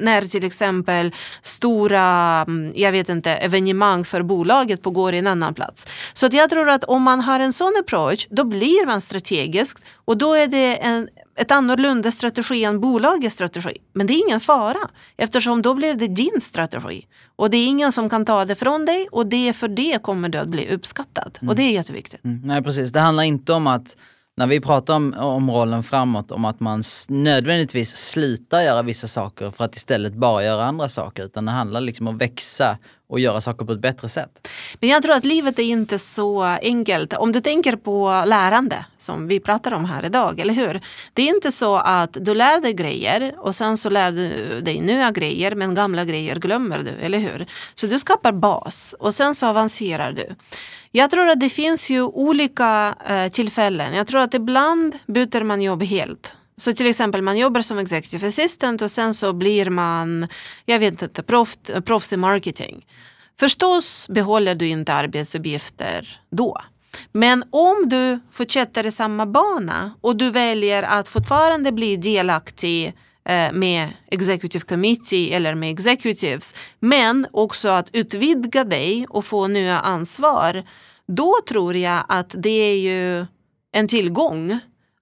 när 0.00 0.28
till 0.28 0.44
exempel 0.44 1.14
stora, 1.42 2.44
mm, 2.48 2.72
jag 2.76 2.92
vet 2.92 3.08
inte, 3.08 3.30
evenemang 3.30 4.04
för 4.04 4.22
bolaget 4.22 4.82
pågår 4.82 5.14
i 5.14 5.18
en 5.18 5.26
annan 5.26 5.54
plats. 5.54 5.86
Så 6.12 6.26
att 6.26 6.32
jag 6.32 6.50
tror 6.50 6.68
att 6.68 6.84
om 6.84 7.02
man 7.02 7.20
har 7.20 7.40
en 7.40 7.52
sån 7.52 7.72
approach, 7.80 8.26
då 8.30 8.44
blir 8.44 8.86
man 8.86 9.00
strategisk 9.00 9.78
och 10.04 10.18
då 10.18 10.34
är 10.34 10.46
det 10.46 10.76
en, 10.76 11.08
ett 11.38 11.50
annorlunda 11.50 12.12
strategi 12.12 12.64
än 12.64 12.80
bolagets 12.80 13.34
strategi. 13.34 13.76
Men 13.92 14.06
det 14.06 14.12
är 14.12 14.28
ingen 14.28 14.40
fara 14.40 14.88
eftersom 15.16 15.62
då 15.62 15.74
blir 15.74 15.94
det 15.94 16.06
din 16.06 16.40
strategi. 16.40 17.06
Och 17.36 17.50
det 17.50 17.56
är 17.56 17.66
ingen 17.66 17.92
som 17.92 18.08
kan 18.08 18.24
ta 18.24 18.44
det 18.44 18.54
från 18.54 18.84
dig 18.84 19.08
och 19.12 19.26
det 19.26 19.52
för 19.52 19.68
det 19.68 20.02
kommer 20.02 20.28
du 20.28 20.38
att 20.38 20.48
bli 20.48 20.74
uppskattad. 20.74 21.38
Mm. 21.40 21.48
Och 21.48 21.56
det 21.56 21.62
är 21.62 21.72
jätteviktigt. 21.72 22.24
Mm. 22.24 22.40
Nej 22.44 22.62
precis, 22.62 22.92
det 22.92 23.00
handlar 23.00 23.24
inte 23.24 23.52
om 23.52 23.66
att 23.66 23.96
när 24.40 24.46
vi 24.46 24.60
pratar 24.60 24.94
om, 24.94 25.14
om 25.14 25.50
rollen 25.50 25.82
framåt, 25.82 26.30
om 26.30 26.44
att 26.44 26.60
man 26.60 26.82
nödvändigtvis 27.08 27.96
slutar 27.96 28.60
göra 28.60 28.82
vissa 28.82 29.08
saker 29.08 29.50
för 29.50 29.64
att 29.64 29.76
istället 29.76 30.14
bara 30.14 30.44
göra 30.44 30.64
andra 30.64 30.88
saker. 30.88 31.24
Utan 31.24 31.44
det 31.44 31.52
handlar 31.52 31.80
liksom 31.80 32.08
om 32.08 32.14
att 32.14 32.22
växa 32.22 32.78
och 33.10 33.20
göra 33.20 33.40
saker 33.40 33.64
på 33.64 33.72
ett 33.72 33.80
bättre 33.80 34.08
sätt. 34.08 34.48
Men 34.80 34.90
jag 34.90 35.02
tror 35.02 35.14
att 35.14 35.24
livet 35.24 35.58
är 35.58 35.62
inte 35.62 35.98
så 35.98 36.42
enkelt. 36.42 37.12
Om 37.12 37.32
du 37.32 37.40
tänker 37.40 37.76
på 37.76 38.22
lärande 38.26 38.84
som 38.98 39.28
vi 39.28 39.40
pratar 39.40 39.72
om 39.72 39.84
här 39.84 40.04
idag, 40.04 40.40
eller 40.40 40.54
hur? 40.54 40.80
Det 41.12 41.22
är 41.22 41.28
inte 41.28 41.52
så 41.52 41.76
att 41.76 42.16
du 42.20 42.34
lär 42.34 42.60
dig 42.60 42.72
grejer 42.72 43.34
och 43.38 43.54
sen 43.54 43.76
så 43.76 43.90
lär 43.90 44.12
du 44.12 44.60
dig 44.60 44.80
nya 44.80 45.10
grejer 45.10 45.54
men 45.54 45.74
gamla 45.74 46.04
grejer 46.04 46.36
glömmer 46.36 46.78
du, 46.78 46.90
eller 46.90 47.18
hur? 47.18 47.46
Så 47.74 47.86
du 47.86 47.98
skapar 47.98 48.32
bas 48.32 48.94
och 48.98 49.14
sen 49.14 49.34
så 49.34 49.46
avancerar 49.46 50.12
du. 50.12 50.26
Jag 50.92 51.10
tror 51.10 51.28
att 51.28 51.40
det 51.40 51.50
finns 51.50 51.90
ju 51.90 52.02
olika 52.02 52.94
eh, 53.08 53.28
tillfällen. 53.28 53.94
Jag 53.94 54.06
tror 54.06 54.20
att 54.20 54.34
ibland 54.34 54.94
byter 55.06 55.44
man 55.44 55.62
jobb 55.62 55.82
helt. 55.82 56.36
Så 56.60 56.72
till 56.72 56.86
exempel 56.86 57.22
man 57.22 57.38
jobbar 57.38 57.60
som 57.60 57.78
executive 57.78 58.28
assistant 58.28 58.82
och 58.82 58.90
sen 58.90 59.14
så 59.14 59.32
blir 59.32 59.70
man, 59.70 60.28
jag 60.64 60.78
vet 60.78 61.02
inte, 61.02 61.22
proff, 61.22 61.56
proffs 61.84 62.12
i 62.12 62.16
marketing. 62.16 62.86
Förstås 63.38 64.06
behåller 64.08 64.54
du 64.54 64.68
inte 64.68 64.92
arbetsuppgifter 64.92 66.20
då. 66.30 66.60
Men 67.12 67.44
om 67.50 67.88
du 67.88 68.20
fortsätter 68.30 68.86
i 68.86 68.90
samma 68.90 69.26
bana 69.26 69.94
och 70.00 70.16
du 70.16 70.30
väljer 70.30 70.82
att 70.82 71.08
fortfarande 71.08 71.72
bli 71.72 71.96
delaktig 71.96 72.86
eh, 73.28 73.52
med 73.52 73.88
executive 74.10 74.64
committee 74.64 75.34
eller 75.34 75.54
med 75.54 75.72
executives 75.72 76.54
men 76.80 77.26
också 77.32 77.68
att 77.68 77.88
utvidga 77.92 78.64
dig 78.64 79.06
och 79.08 79.24
få 79.24 79.46
nya 79.46 79.80
ansvar. 79.80 80.64
Då 81.08 81.34
tror 81.48 81.76
jag 81.76 82.04
att 82.08 82.34
det 82.38 82.50
är 82.50 82.76
ju 82.76 83.26
en 83.72 83.88
tillgång 83.88 84.60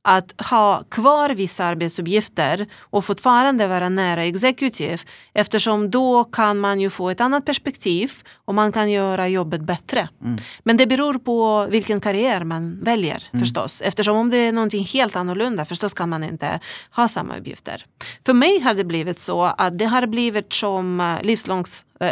att 0.08 0.40
ha 0.50 0.82
kvar 0.88 1.30
vissa 1.30 1.64
arbetsuppgifter 1.64 2.66
och 2.80 3.04
fortfarande 3.04 3.66
vara 3.66 3.88
nära 3.88 4.24
executive 4.24 4.98
eftersom 5.34 5.90
då 5.90 6.24
kan 6.24 6.58
man 6.58 6.80
ju 6.80 6.90
få 6.90 7.10
ett 7.10 7.20
annat 7.20 7.44
perspektiv 7.44 8.12
och 8.44 8.54
man 8.54 8.72
kan 8.72 8.90
göra 8.90 9.28
jobbet 9.28 9.60
bättre. 9.60 10.08
Mm. 10.24 10.38
Men 10.62 10.76
det 10.76 10.86
beror 10.86 11.14
på 11.14 11.66
vilken 11.70 12.00
karriär 12.00 12.44
man 12.44 12.80
väljer 12.84 13.28
mm. 13.32 13.44
förstås. 13.44 13.80
Eftersom 13.80 14.16
om 14.16 14.30
det 14.30 14.36
är 14.36 14.52
någonting 14.52 14.84
helt 14.84 15.16
annorlunda 15.16 15.64
förstås 15.64 15.94
kan 15.94 16.08
man 16.08 16.24
inte 16.24 16.60
ha 16.90 17.08
samma 17.08 17.36
uppgifter. 17.36 17.84
För 18.26 18.34
mig 18.34 18.60
har 18.60 18.74
det 18.74 18.84
blivit 18.84 19.18
så 19.18 19.42
att 19.42 19.78
det 19.78 19.84
har 19.84 20.06
blivit 20.06 20.52
som 20.52 21.00
eh, 21.00 21.22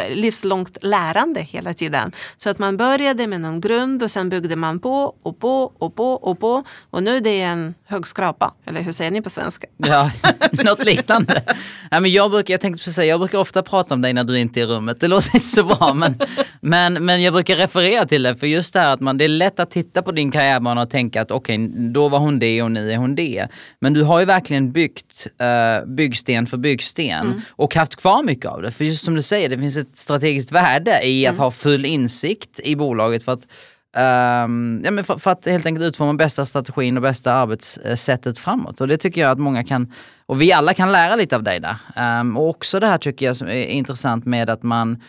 livslångt 0.09 0.77
lärande 0.81 1.41
hela 1.41 1.73
tiden. 1.73 2.11
Så 2.37 2.49
att 2.49 2.59
man 2.59 2.77
började 2.77 3.27
med 3.27 3.41
någon 3.41 3.61
grund 3.61 4.03
och 4.03 4.11
sen 4.11 4.29
byggde 4.29 4.55
man 4.55 4.79
på 4.79 5.15
och 5.23 5.39
på 5.39 5.73
och 5.79 5.95
på 5.95 6.11
och 6.13 6.39
på. 6.39 6.63
Och 6.89 7.03
nu 7.03 7.15
är 7.17 7.21
det 7.21 7.41
en 7.41 7.73
högskrapa, 7.85 8.53
eller 8.65 8.81
hur 8.81 8.91
säger 8.91 9.11
ni 9.11 9.21
på 9.21 9.29
svenska? 9.29 9.67
Ja, 9.77 10.11
något 10.51 10.85
liknande. 10.85 11.43
Ja, 11.91 11.99
men 11.99 12.11
jag, 12.11 12.31
brukar, 12.31 12.53
jag 12.53 12.61
tänkte 12.61 12.91
säga, 12.91 13.09
jag 13.09 13.19
brukar 13.19 13.37
ofta 13.37 13.63
prata 13.63 13.93
om 13.93 14.01
dig 14.01 14.13
när 14.13 14.23
du 14.23 14.39
inte 14.39 14.59
är 14.59 14.63
i 14.63 14.65
rummet. 14.65 14.99
Det 14.99 15.07
låter 15.07 15.35
inte 15.35 15.47
så 15.47 15.63
bra 15.63 15.93
men, 15.93 16.15
men, 16.61 17.05
men 17.05 17.21
jag 17.21 17.33
brukar 17.33 17.55
referera 17.55 18.05
till 18.05 18.23
det 18.23 18.35
för 18.35 18.47
just 18.47 18.73
det 18.73 18.79
här 18.79 18.93
att 18.93 19.01
man, 19.01 19.17
det 19.17 19.23
är 19.23 19.29
lätt 19.29 19.59
att 19.59 19.71
titta 19.71 20.01
på 20.01 20.11
din 20.11 20.31
karriärbana 20.31 20.81
och 20.81 20.89
tänka 20.89 21.21
att 21.21 21.31
okej, 21.31 21.65
okay, 21.65 21.87
då 21.89 22.09
var 22.09 22.19
hon 22.19 22.39
det 22.39 22.61
och 22.61 22.71
nu 22.71 22.91
är 22.91 22.97
hon 22.97 23.15
det. 23.15 23.47
Men 23.79 23.93
du 23.93 24.03
har 24.03 24.19
ju 24.19 24.25
verkligen 24.25 24.71
byggt 24.71 25.27
uh, 25.41 25.95
byggsten 25.95 26.47
för 26.47 26.57
byggsten 26.57 27.27
mm. 27.27 27.41
och 27.49 27.75
haft 27.75 27.95
kvar 27.95 28.23
mycket 28.23 28.45
av 28.45 28.61
det. 28.61 28.71
För 28.71 28.85
just 28.85 29.05
som 29.05 29.15
du 29.15 29.21
säger, 29.21 29.49
det 29.49 29.57
finns 29.57 29.76
ett 29.77 29.97
strategiskt 29.97 30.51
värde 30.51 31.07
i 31.07 31.27
att 31.27 31.33
mm. 31.33 31.43
ha 31.43 31.51
full 31.51 31.85
insikt 31.85 32.59
i 32.59 32.75
bolaget 32.75 33.23
för 33.23 33.33
att 33.33 33.47
Um, 33.97 34.81
ja, 34.83 34.91
men 34.91 35.03
för, 35.03 35.17
för, 35.17 35.31
att 35.31 35.45
helt 35.45 35.65
enkelt 35.65 35.85
utforma 35.85 36.13
bästa 36.13 36.45
strategin 36.45 36.97
och 36.97 37.03
bästa 37.03 37.33
arbetssättet 37.33 38.39
framåt. 38.39 38.81
Och 38.81 38.87
det 38.87 38.97
tycker 38.97 39.21
jag 39.21 39.31
att 39.31 39.39
många 39.39 39.63
kan, 39.63 39.93
och 40.25 40.41
vi 40.41 40.53
alla 40.53 40.73
kan 40.73 40.91
lära 40.91 41.15
lite 41.15 41.35
av 41.35 41.43
dig 41.43 41.59
där. 41.59 41.75
Um, 42.19 42.37
och 42.37 42.49
också 42.49 42.79
det 42.79 42.87
här 42.87 42.97
tycker 42.97 43.25
jag 43.25 43.41
är 43.41 43.65
intressant 43.65 44.25
med 44.25 44.49
att 44.49 44.63
man 44.63 45.01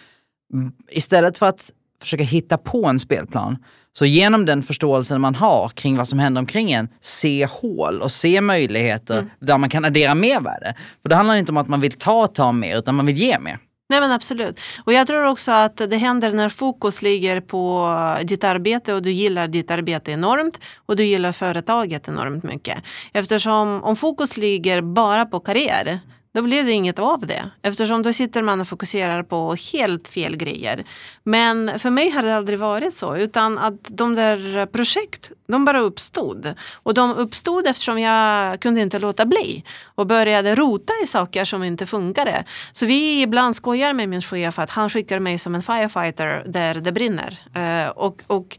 istället 0.91 1.39
för 1.39 1.47
att 1.47 1.71
försöka 2.03 2.25
hitta 2.25 2.59
på 2.59 2.87
en 2.87 2.99
spelplan, 2.99 3.57
så 3.99 4.05
genom 4.07 4.47
den 4.47 4.63
förståelsen 4.63 5.21
man 5.21 5.35
har 5.35 5.69
kring 5.69 5.97
vad 5.97 6.09
som 6.09 6.19
händer 6.19 6.39
omkring 6.39 6.73
en, 6.73 6.89
se 7.01 7.47
hål 7.47 8.01
och 8.01 8.13
se 8.13 8.41
möjligheter 8.41 9.19
mm. 9.19 9.31
där 9.41 9.59
man 9.59 9.71
kan 9.71 9.85
addera 9.85 10.15
mervärde. 10.15 10.75
För 11.03 11.09
det 11.09 11.17
handlar 11.17 11.35
inte 11.35 11.53
om 11.53 11.57
att 11.57 11.69
man 11.69 11.81
vill 11.81 11.93
ta 11.93 12.27
ta 12.27 12.53
mer, 12.53 12.79
utan 12.79 12.95
man 12.95 13.07
vill 13.07 13.17
ge 13.17 13.39
mer. 13.39 13.59
Nej 13.90 14.00
men 14.00 14.12
absolut. 14.12 14.61
Och 14.85 14.92
jag 14.92 15.07
tror 15.07 15.25
också 15.25 15.52
att 15.52 15.76
det 15.76 15.97
händer 15.97 16.33
när 16.33 16.49
fokus 16.49 17.02
ligger 17.02 17.40
på 17.40 17.95
ditt 18.25 18.45
arbete 18.45 18.95
och 18.95 19.02
du 19.02 19.11
gillar 19.11 19.49
ditt 19.49 19.71
arbete 19.71 20.12
enormt 20.12 20.59
och 20.87 20.97
du 20.97 21.04
gillar 21.04 21.33
företaget 21.33 22.09
enormt 22.09 22.42
mycket. 22.42 22.83
Eftersom 23.12 23.85
om 23.85 23.97
fokus 23.97 24.37
ligger 24.37 24.80
bara 24.80 25.26
på 25.26 25.40
karriär 25.40 26.00
då 26.38 26.42
blir 26.42 26.64
det 26.64 26.73
inget 26.73 26.99
av 26.99 27.26
det. 27.26 27.50
Eftersom 27.62 28.02
då 28.02 28.12
sitter 28.12 28.42
man 28.42 28.61
och 28.61 28.68
fokuserar 28.68 29.23
på 29.23 29.57
helt 29.73 30.09
fel 30.09 30.37
grejer. 30.37 30.85
Men 31.25 31.78
för 31.78 31.90
mig 31.90 32.11
har 32.11 32.23
det 32.23 32.37
aldrig 32.37 32.59
varit 32.59 32.95
så. 32.95 33.16
Utan 33.16 33.59
att 33.59 33.75
de 33.88 34.14
där 34.14 34.66
projekt, 34.66 35.30
de 35.49 35.64
bara 35.64 35.80
uppstod. 35.80 36.54
Och 36.83 36.95
de 36.95 37.14
uppstod 37.14 37.66
eftersom 37.66 37.99
jag 37.99 38.61
kunde 38.61 38.80
inte 38.80 38.99
låta 38.99 39.26
bli. 39.26 39.64
Och 39.95 40.07
började 40.07 40.54
rota 40.54 40.92
i 41.04 41.07
saker 41.07 41.45
som 41.45 41.62
inte 41.62 41.87
funkade. 41.87 42.45
Så 42.73 42.87
vi 42.87 43.23
ibland 43.23 43.57
skojar 43.57 43.92
med 43.92 44.09
min 44.09 44.23
chef 44.23 44.59
att 44.59 44.71
han 44.71 44.90
skickar 44.90 45.18
mig 45.18 45.38
som 45.38 45.54
en 45.54 45.62
firefighter 45.62 46.42
där 46.47 46.75
det 46.75 46.92
brinner. 46.92 47.38
Eh, 47.54 47.90
och, 47.90 48.23
och 48.26 48.59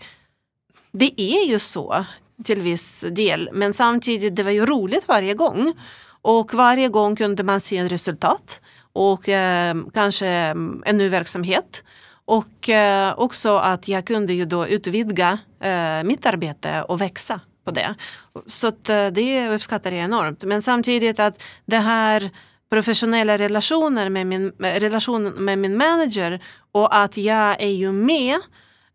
det 0.92 1.22
är 1.22 1.48
ju 1.48 1.60
så 1.60 2.06
till 2.44 2.62
viss 2.62 3.06
del. 3.12 3.50
Men 3.54 3.74
samtidigt, 3.74 4.36
det 4.36 4.44
var 4.44 4.52
ju 4.52 4.66
roligt 4.66 5.08
varje 5.08 5.34
gång. 5.34 5.74
Och 6.22 6.54
varje 6.54 6.90
gång 6.90 7.16
kunde 7.16 7.44
man 7.44 7.60
se 7.60 7.78
en 7.78 7.90
resultat 7.90 8.62
och 8.94 9.30
eh, 9.30 9.76
kanske 9.94 10.28
mm, 10.28 10.84
en 10.86 10.98
ny 10.98 11.10
verksamhet. 11.10 11.84
Och 12.26 12.70
eh, 12.70 13.14
också 13.18 13.58
att 13.58 13.88
jag 13.88 14.06
kunde 14.06 14.34
ju 14.34 14.46
då 14.46 14.68
utvidga 14.68 15.40
eh, 15.62 16.04
mitt 16.04 16.26
arbete 16.26 16.84
och 16.88 17.02
växa 17.02 17.40
på 17.66 17.72
det. 17.72 17.96
Så 18.48 18.68
att, 18.68 18.90
eh, 18.90 19.08
det 19.08 19.50
uppskattar 19.50 19.92
jag 19.92 20.04
enormt. 20.04 20.44
Men 20.44 20.62
samtidigt 20.62 21.20
att 21.20 21.44
det 21.66 21.78
här 21.78 22.30
professionella 22.70 23.38
relationer 23.38 24.10
med 24.10 24.28
min, 24.28 24.52
relation 24.60 25.24
med 25.24 25.58
min 25.58 25.78
manager 25.78 26.40
och 26.72 26.96
att 26.96 27.18
jag 27.18 27.62
är 27.62 27.72
ju 27.72 27.92
med 27.92 28.36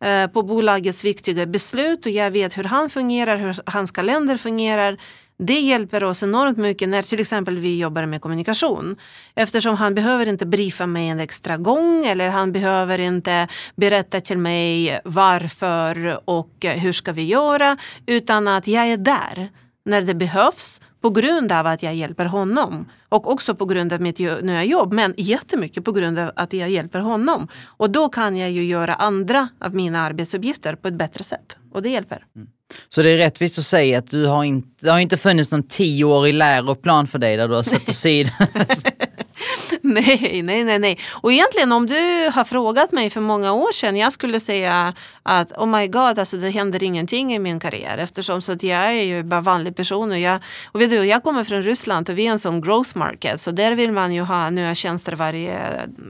eh, 0.05 0.27
på 0.27 0.43
bolagets 0.43 1.05
viktiga 1.05 1.47
beslut 1.47 2.07
och 2.07 2.13
jag 2.13 2.31
vet 2.31 2.59
hur 2.59 2.65
han 2.65 2.91
fungerar, 2.91 3.37
hur 3.37 3.61
hans 3.67 3.91
kalender 3.91 4.37
fungerar. 4.37 4.99
Det 5.39 5.61
hjälper 5.61 6.05
oss 6.05 6.23
enormt 6.23 6.59
mycket 6.59 6.89
när 6.89 7.03
till 7.03 7.21
exempel 7.21 7.59
vi 7.59 7.79
jobbar 7.79 8.07
med 8.07 8.21
kommunikation. 8.21 8.97
Eftersom 9.35 9.77
han 9.77 9.95
behöver 9.95 10.27
inte 10.27 10.47
briefa 10.47 10.87
mig 10.87 11.09
en 11.09 11.21
extra 11.21 11.57
gång 11.57 12.07
eller 12.07 12.29
han 12.29 12.53
behöver 12.53 12.99
inte 12.99 13.49
berätta 13.77 14.21
till 14.21 14.39
mig 14.39 15.01
varför 15.05 16.21
och 16.25 16.51
hur 16.61 16.93
ska 16.93 17.13
vi 17.13 17.25
göra. 17.25 17.77
Utan 18.07 18.49
att 18.49 18.67
jag 18.67 18.87
är 18.87 18.97
där 18.97 19.51
när 19.85 20.03
det 20.03 20.15
behövs 20.15 20.81
på 21.01 21.11
grund 21.11 21.53
av 21.53 21.67
att 21.67 21.83
jag 21.83 21.95
hjälper 21.95 22.27
honom. 22.27 22.91
Och 23.09 23.33
också 23.33 23.55
på 23.55 23.65
grund 23.65 23.93
av 23.93 24.01
mitt 24.01 24.19
nya 24.19 24.65
jobb, 24.65 24.93
men 24.93 25.15
jättemycket 25.17 25.85
på 25.85 25.93
grund 25.93 26.19
av 26.19 26.31
att 26.37 26.53
jag 26.53 26.71
hjälper 26.71 27.01
honom. 27.01 27.49
Och 27.65 27.91
då 27.91 28.09
kan 28.09 28.37
jag 28.37 28.51
ju 28.51 28.65
göra 28.65 28.95
andra 28.95 29.49
av 29.61 29.75
mina 29.75 30.01
arbetsuppgifter 30.01 30.75
på 30.75 30.89
ett 30.89 30.95
bättre 30.95 31.25
sätt. 31.25 31.57
Och 31.73 31.83
det 31.83 31.89
hjälper. 31.89 32.27
Mm. 32.37 32.49
Så 32.89 33.03
det 33.03 33.11
är 33.11 33.17
rättvist 33.17 33.59
att 33.59 33.65
säga 33.65 33.99
att 33.99 34.11
du 34.11 34.27
har 34.27 34.45
inte, 34.45 34.69
det 34.81 34.91
har 34.91 34.99
inte 34.99 35.17
funnits 35.17 35.51
någon 35.51 35.63
tioårig 35.63 36.35
läroplan 36.35 37.07
för 37.07 37.19
dig 37.19 37.37
där 37.37 37.49
du 37.49 37.55
har 37.55 37.63
satt 37.63 37.89
åt 37.89 37.95
nej, 39.81 40.43
nej, 40.45 40.65
nej, 40.65 40.79
nej. 40.79 40.99
Och 41.23 41.33
egentligen 41.33 41.73
om 41.73 41.87
du 41.87 42.31
har 42.35 42.45
frågat 42.45 42.93
mig 42.93 43.11
för 43.11 43.21
många 43.21 43.53
år 43.53 43.73
sedan, 43.73 43.97
jag 43.97 44.13
skulle 44.13 44.41
säga 44.41 44.95
att 45.23 45.53
oh 45.53 45.67
my 45.67 45.87
god, 45.87 46.19
alltså 46.19 46.37
det 46.37 46.51
händer 46.51 46.83
ingenting 46.83 47.35
i 47.35 47.39
min 47.39 47.61
karriär 47.61 47.99
eftersom 47.99 48.43
så 48.43 48.53
att 48.53 48.63
jag 48.63 48.85
är 48.85 49.03
ju 49.03 49.23
bara 49.23 49.41
vanlig 49.41 49.77
person 49.77 50.11
och 50.11 50.19
jag, 50.19 50.41
och 50.73 50.81
vet 50.81 50.91
du, 50.91 51.05
jag 51.05 51.23
kommer 51.23 51.45
från 51.45 51.63
Ryssland 51.63 52.11
och 52.11 52.19
vi 52.19 52.27
är 52.27 52.31
en 52.31 52.39
sån 52.39 52.61
growth 52.61 52.97
market 52.97 53.41
så 53.41 53.51
där 53.51 53.73
vill 53.73 53.93
man 53.93 54.15
ju 54.15 54.23
ha 54.23 54.51
nya 54.51 54.75
tjänster 54.75 55.13
varje, 55.13 55.59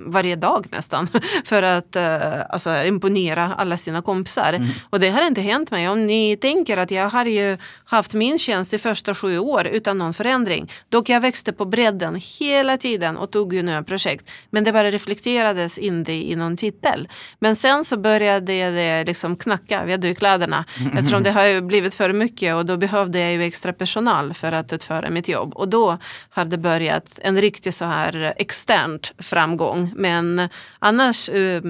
varje 0.06 0.36
dag 0.36 0.66
nästan 0.70 1.08
för 1.44 1.62
att 1.62 1.96
uh, 1.96 2.42
alltså, 2.48 2.84
imponera 2.84 3.54
alla 3.58 3.78
sina 3.78 4.02
kompisar. 4.02 4.52
Mm. 4.52 4.68
Och 4.90 5.00
det 5.00 5.10
har 5.10 5.26
inte 5.26 5.40
hänt 5.40 5.70
mig. 5.70 5.88
Om 5.88 6.06
ni 6.06 6.36
tänker 6.36 6.76
att 6.76 6.90
jag 6.90 7.10
har 7.10 7.24
ju 7.24 7.58
haft 7.84 8.14
min 8.14 8.38
tjänst 8.38 8.74
i 8.74 8.78
första 8.78 9.14
sju 9.14 9.38
år 9.38 9.66
utan 9.66 9.98
någon 9.98 10.14
förändring. 10.14 10.72
Dock 10.88 11.08
jag 11.08 11.20
växte 11.20 11.52
på 11.52 11.64
bredden 11.64 12.20
hela 12.38 12.76
tiden 12.76 13.16
och 13.24 13.32
tog 13.32 13.54
ju 13.54 13.62
nya 13.62 13.82
projekt. 13.82 14.30
Men 14.50 14.64
det 14.64 14.72
bara 14.72 14.90
reflekterades 14.90 15.78
inte 15.78 16.12
i 16.12 16.36
någon 16.36 16.56
titel. 16.56 17.08
Men 17.38 17.56
sen 17.56 17.84
så 17.84 17.96
började 17.96 18.70
det 18.70 19.04
liksom 19.04 19.36
knacka 19.36 19.84
vi 19.84 19.92
hade 19.92 20.08
ju 20.08 20.14
kläderna. 20.14 20.64
Eftersom 20.98 21.22
det 21.22 21.30
har 21.30 21.60
blivit 21.60 21.94
för 21.94 22.12
mycket 22.12 22.54
och 22.54 22.66
då 22.66 22.76
behövde 22.76 23.18
jag 23.18 23.32
ju 23.32 23.42
extra 23.42 23.72
personal 23.72 24.34
för 24.34 24.52
att 24.52 24.72
utföra 24.72 25.10
mitt 25.10 25.28
jobb. 25.28 25.52
Och 25.54 25.68
då 25.68 25.98
har 26.30 26.44
det 26.44 26.58
börjat 26.58 27.18
en 27.22 27.40
riktig 27.40 27.74
så 27.74 27.84
här 27.84 28.34
externt 28.36 29.12
framgång. 29.18 29.92
Men 29.96 30.48
annars 30.78 31.28
eh, 31.28 31.62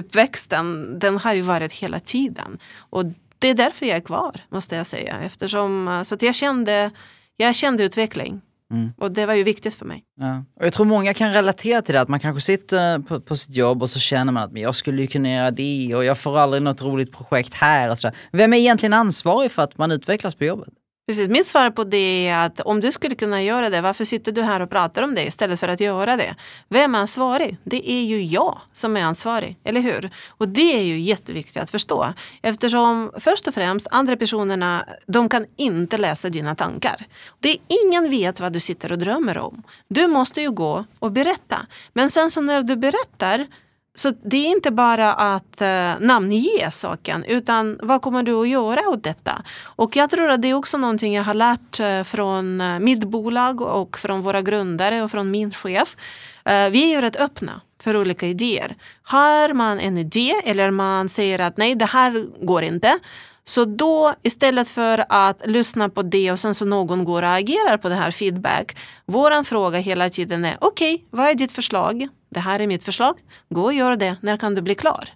uppväxten 0.00 0.98
den 0.98 1.18
har 1.18 1.34
ju 1.34 1.42
varit 1.42 1.72
hela 1.72 2.00
tiden. 2.00 2.58
Och 2.90 3.04
det 3.38 3.48
är 3.48 3.54
därför 3.54 3.86
jag 3.86 3.96
är 3.96 4.00
kvar 4.00 4.40
måste 4.48 4.76
jag 4.76 4.86
säga. 4.86 5.18
Eftersom, 5.20 5.88
eh, 5.88 6.02
så 6.02 6.14
att 6.14 6.22
jag, 6.22 6.34
kände, 6.34 6.90
jag 7.36 7.54
kände 7.54 7.84
utveckling. 7.84 8.40
Mm. 8.72 8.92
Och 8.96 9.12
det 9.12 9.26
var 9.26 9.34
ju 9.34 9.42
viktigt 9.42 9.74
för 9.74 9.86
mig. 9.86 10.04
Ja. 10.20 10.44
Och 10.60 10.66
jag 10.66 10.72
tror 10.72 10.86
många 10.86 11.14
kan 11.14 11.32
relatera 11.32 11.82
till 11.82 11.94
det, 11.94 12.00
att 12.00 12.08
man 12.08 12.20
kanske 12.20 12.40
sitter 12.40 12.98
på, 12.98 13.20
på 13.20 13.36
sitt 13.36 13.56
jobb 13.56 13.82
och 13.82 13.90
så 13.90 13.98
känner 13.98 14.32
man 14.32 14.42
att 14.42 14.52
men 14.52 14.62
jag 14.62 14.74
skulle 14.74 15.02
ju 15.02 15.08
kunna 15.08 15.30
göra 15.30 15.50
det 15.50 15.94
och 15.94 16.04
jag 16.04 16.18
får 16.18 16.38
aldrig 16.38 16.62
något 16.62 16.82
roligt 16.82 17.12
projekt 17.12 17.54
här. 17.54 17.90
Och 17.90 17.98
så 17.98 18.10
Vem 18.32 18.52
är 18.52 18.56
egentligen 18.56 18.92
ansvarig 18.92 19.50
för 19.50 19.62
att 19.62 19.78
man 19.78 19.92
utvecklas 19.92 20.34
på 20.34 20.44
jobbet? 20.44 20.74
Precis, 21.06 21.28
mitt 21.28 21.46
svar 21.46 21.70
på 21.70 21.84
det 21.84 22.28
är 22.28 22.46
att 22.46 22.60
om 22.60 22.80
du 22.80 22.92
skulle 22.92 23.14
kunna 23.14 23.42
göra 23.42 23.70
det, 23.70 23.80
varför 23.80 24.04
sitter 24.04 24.32
du 24.32 24.42
här 24.42 24.60
och 24.60 24.70
pratar 24.70 25.02
om 25.02 25.14
det 25.14 25.24
istället 25.24 25.60
för 25.60 25.68
att 25.68 25.80
göra 25.80 26.16
det? 26.16 26.34
Vem 26.68 26.94
är 26.94 26.98
ansvarig? 26.98 27.56
Det 27.64 27.90
är 27.90 28.02
ju 28.02 28.22
jag 28.22 28.58
som 28.72 28.96
är 28.96 29.02
ansvarig, 29.02 29.58
eller 29.64 29.80
hur? 29.80 30.10
Och 30.28 30.48
det 30.48 30.78
är 30.78 30.82
ju 30.82 30.98
jätteviktigt 30.98 31.62
att 31.62 31.70
förstå 31.70 32.06
eftersom 32.42 33.12
först 33.18 33.48
och 33.48 33.54
främst 33.54 33.86
andra 33.90 34.16
personerna, 34.16 34.86
de 35.06 35.28
kan 35.28 35.46
inte 35.56 35.98
läsa 35.98 36.28
dina 36.28 36.54
tankar. 36.54 37.06
Det 37.40 37.48
är 37.48 37.58
ingen 37.84 38.10
vet 38.10 38.40
vad 38.40 38.52
du 38.52 38.60
sitter 38.60 38.92
och 38.92 38.98
drömmer 38.98 39.38
om. 39.38 39.62
Du 39.88 40.06
måste 40.06 40.40
ju 40.40 40.50
gå 40.50 40.84
och 40.98 41.12
berätta. 41.12 41.66
Men 41.92 42.10
sen 42.10 42.30
så 42.30 42.40
när 42.40 42.62
du 42.62 42.76
berättar 42.76 43.46
så 43.94 44.12
det 44.24 44.36
är 44.36 44.50
inte 44.50 44.70
bara 44.70 45.12
att 45.12 45.60
eh, 45.60 45.92
namnge 46.00 46.70
saken 46.72 47.24
utan 47.24 47.78
vad 47.82 48.02
kommer 48.02 48.22
du 48.22 48.34
att 48.40 48.48
göra 48.48 48.88
åt 48.88 49.04
detta? 49.04 49.42
Och 49.64 49.96
jag 49.96 50.10
tror 50.10 50.30
att 50.30 50.42
det 50.42 50.48
är 50.48 50.54
också 50.54 50.78
någonting 50.78 51.14
jag 51.14 51.24
har 51.24 51.34
lärt 51.34 51.80
eh, 51.80 52.02
från 52.02 52.60
eh, 52.60 52.78
mitt 52.78 53.04
bolag 53.04 53.60
och 53.60 53.98
från 53.98 54.20
våra 54.20 54.42
grundare 54.42 55.02
och 55.02 55.10
från 55.10 55.30
min 55.30 55.50
chef. 55.50 55.96
Eh, 56.44 56.68
vi 56.70 56.84
är 56.84 56.88
ju 56.88 57.00
rätt 57.00 57.16
öppna 57.16 57.60
för 57.82 57.96
olika 57.96 58.26
idéer. 58.26 58.76
Har 59.02 59.54
man 59.54 59.80
en 59.80 59.98
idé 59.98 60.32
eller 60.44 60.70
man 60.70 61.08
säger 61.08 61.38
att 61.38 61.56
nej 61.56 61.74
det 61.74 61.84
här 61.84 62.26
går 62.46 62.62
inte 62.62 62.98
så 63.44 63.64
då 63.64 64.14
istället 64.22 64.68
för 64.68 65.04
att 65.08 65.46
lyssna 65.46 65.88
på 65.88 66.02
det 66.02 66.32
och 66.32 66.38
sen 66.38 66.54
så 66.54 66.64
någon 66.64 67.04
går 67.04 67.22
och 67.22 67.34
agerar 67.34 67.76
på 67.76 67.88
det 67.88 67.94
här 67.94 68.10
feedback. 68.10 68.76
Våran 69.06 69.44
fråga 69.44 69.78
hela 69.78 70.10
tiden 70.10 70.44
är 70.44 70.56
okej, 70.60 70.94
okay, 70.94 71.06
vad 71.10 71.28
är 71.28 71.34
ditt 71.34 71.52
förslag? 71.52 72.08
Det 72.32 72.40
här 72.40 72.60
är 72.60 72.66
mitt 72.66 72.84
förslag. 72.84 73.14
Gå 73.48 73.62
och 73.62 73.72
gör 73.72 73.96
det. 73.96 74.16
När 74.20 74.36
kan 74.36 74.54
du 74.54 74.62
bli 74.62 74.74
klar? 74.74 75.08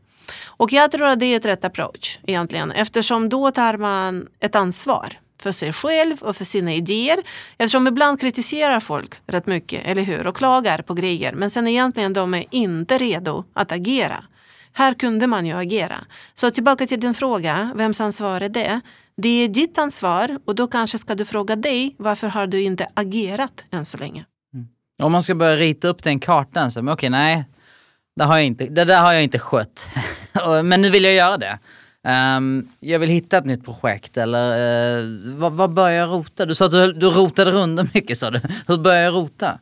Och 0.45 0.73
jag 0.73 0.91
tror 0.91 1.07
att 1.07 1.21
det 1.21 1.27
är 1.27 1.37
ett 1.37 1.45
rätt 1.45 1.65
approach 1.65 2.19
egentligen 2.27 2.73
eftersom 2.73 3.29
då 3.29 3.51
tar 3.51 3.77
man 3.77 4.27
ett 4.41 4.55
ansvar 4.55 5.19
för 5.43 5.53
sig 5.53 5.73
själv 5.73 6.23
och 6.23 6.37
för 6.37 6.45
sina 6.45 6.73
idéer. 6.75 7.17
Eftersom 7.59 7.87
ibland 7.87 8.21
kritiserar 8.21 8.81
folk 8.81 9.15
rätt 9.27 9.47
mycket, 9.47 9.87
eller 9.87 10.03
hur? 10.03 10.27
Och 10.27 10.37
klagar 10.37 10.83
på 10.83 10.95
grejer. 10.95 11.33
Men 11.33 11.51
sen 11.51 11.69
egentligen 11.69 12.13
de 12.13 12.35
är 12.35 12.45
inte 12.51 12.99
redo 12.99 13.45
att 13.55 13.73
agera. 13.73 14.25
Här 14.73 14.95
kunde 14.95 15.27
man 15.27 15.47
ju 15.47 15.53
agera. 15.53 15.97
Så 16.35 16.51
tillbaka 16.51 16.87
till 16.87 17.01
din 17.01 17.15
fråga, 17.15 17.73
vems 17.75 18.01
ansvar 18.01 18.41
är 18.41 18.49
det? 18.49 18.81
Det 19.17 19.45
är 19.45 19.49
ditt 19.49 19.79
ansvar 19.79 20.39
och 20.45 20.55
då 20.55 20.67
kanske 20.67 20.99
ska 20.99 21.15
du 21.15 21.25
fråga 21.25 21.57
dig 21.57 21.95
varför 21.99 22.29
har 22.29 22.47
du 22.47 22.63
inte 22.63 22.89
agerat 22.95 23.65
än 23.71 23.85
så 23.85 23.99
länge? 23.99 24.25
Om 25.03 25.13
man 25.13 25.23
ska 25.23 25.35
börja 25.35 25.57
rita 25.57 25.89
upp 25.89 26.03
den 26.03 26.21
kartan, 26.21 26.71
så 26.71 26.93
okej 26.93 27.11
nej, 27.11 27.45
det, 28.17 28.25
har 28.25 28.37
jag 28.37 28.47
inte, 28.47 28.67
det 28.67 28.85
där 28.85 29.01
har 29.01 29.13
jag 29.13 29.23
inte 29.23 29.39
skött. 29.39 29.89
Men 30.65 30.83
nu 30.83 30.91
vill 30.91 31.05
jag 31.05 31.15
göra 31.15 31.37
det. 31.37 31.59
Um, 32.37 32.69
jag 32.81 32.99
vill 32.99 33.11
hitta 33.11 33.39
ett 33.39 33.45
nytt 33.45 33.65
projekt 33.65 34.17
eller 34.17 35.01
uh, 35.01 35.37
vad, 35.37 35.53
vad 35.53 35.71
börjar 35.71 36.01
jag 36.01 36.11
rota? 36.11 36.47
Du 36.47 36.55
sa 36.55 36.65
att 36.65 36.71
du, 36.71 36.93
du 36.93 37.07
rotade 37.07 37.51
runt 37.51 37.95
mycket 37.95 38.19
sa 38.19 38.31
du. 38.31 38.41
Hur 38.67 38.79
börjar 38.79 39.03
jag 39.03 39.15
rota? 39.15 39.59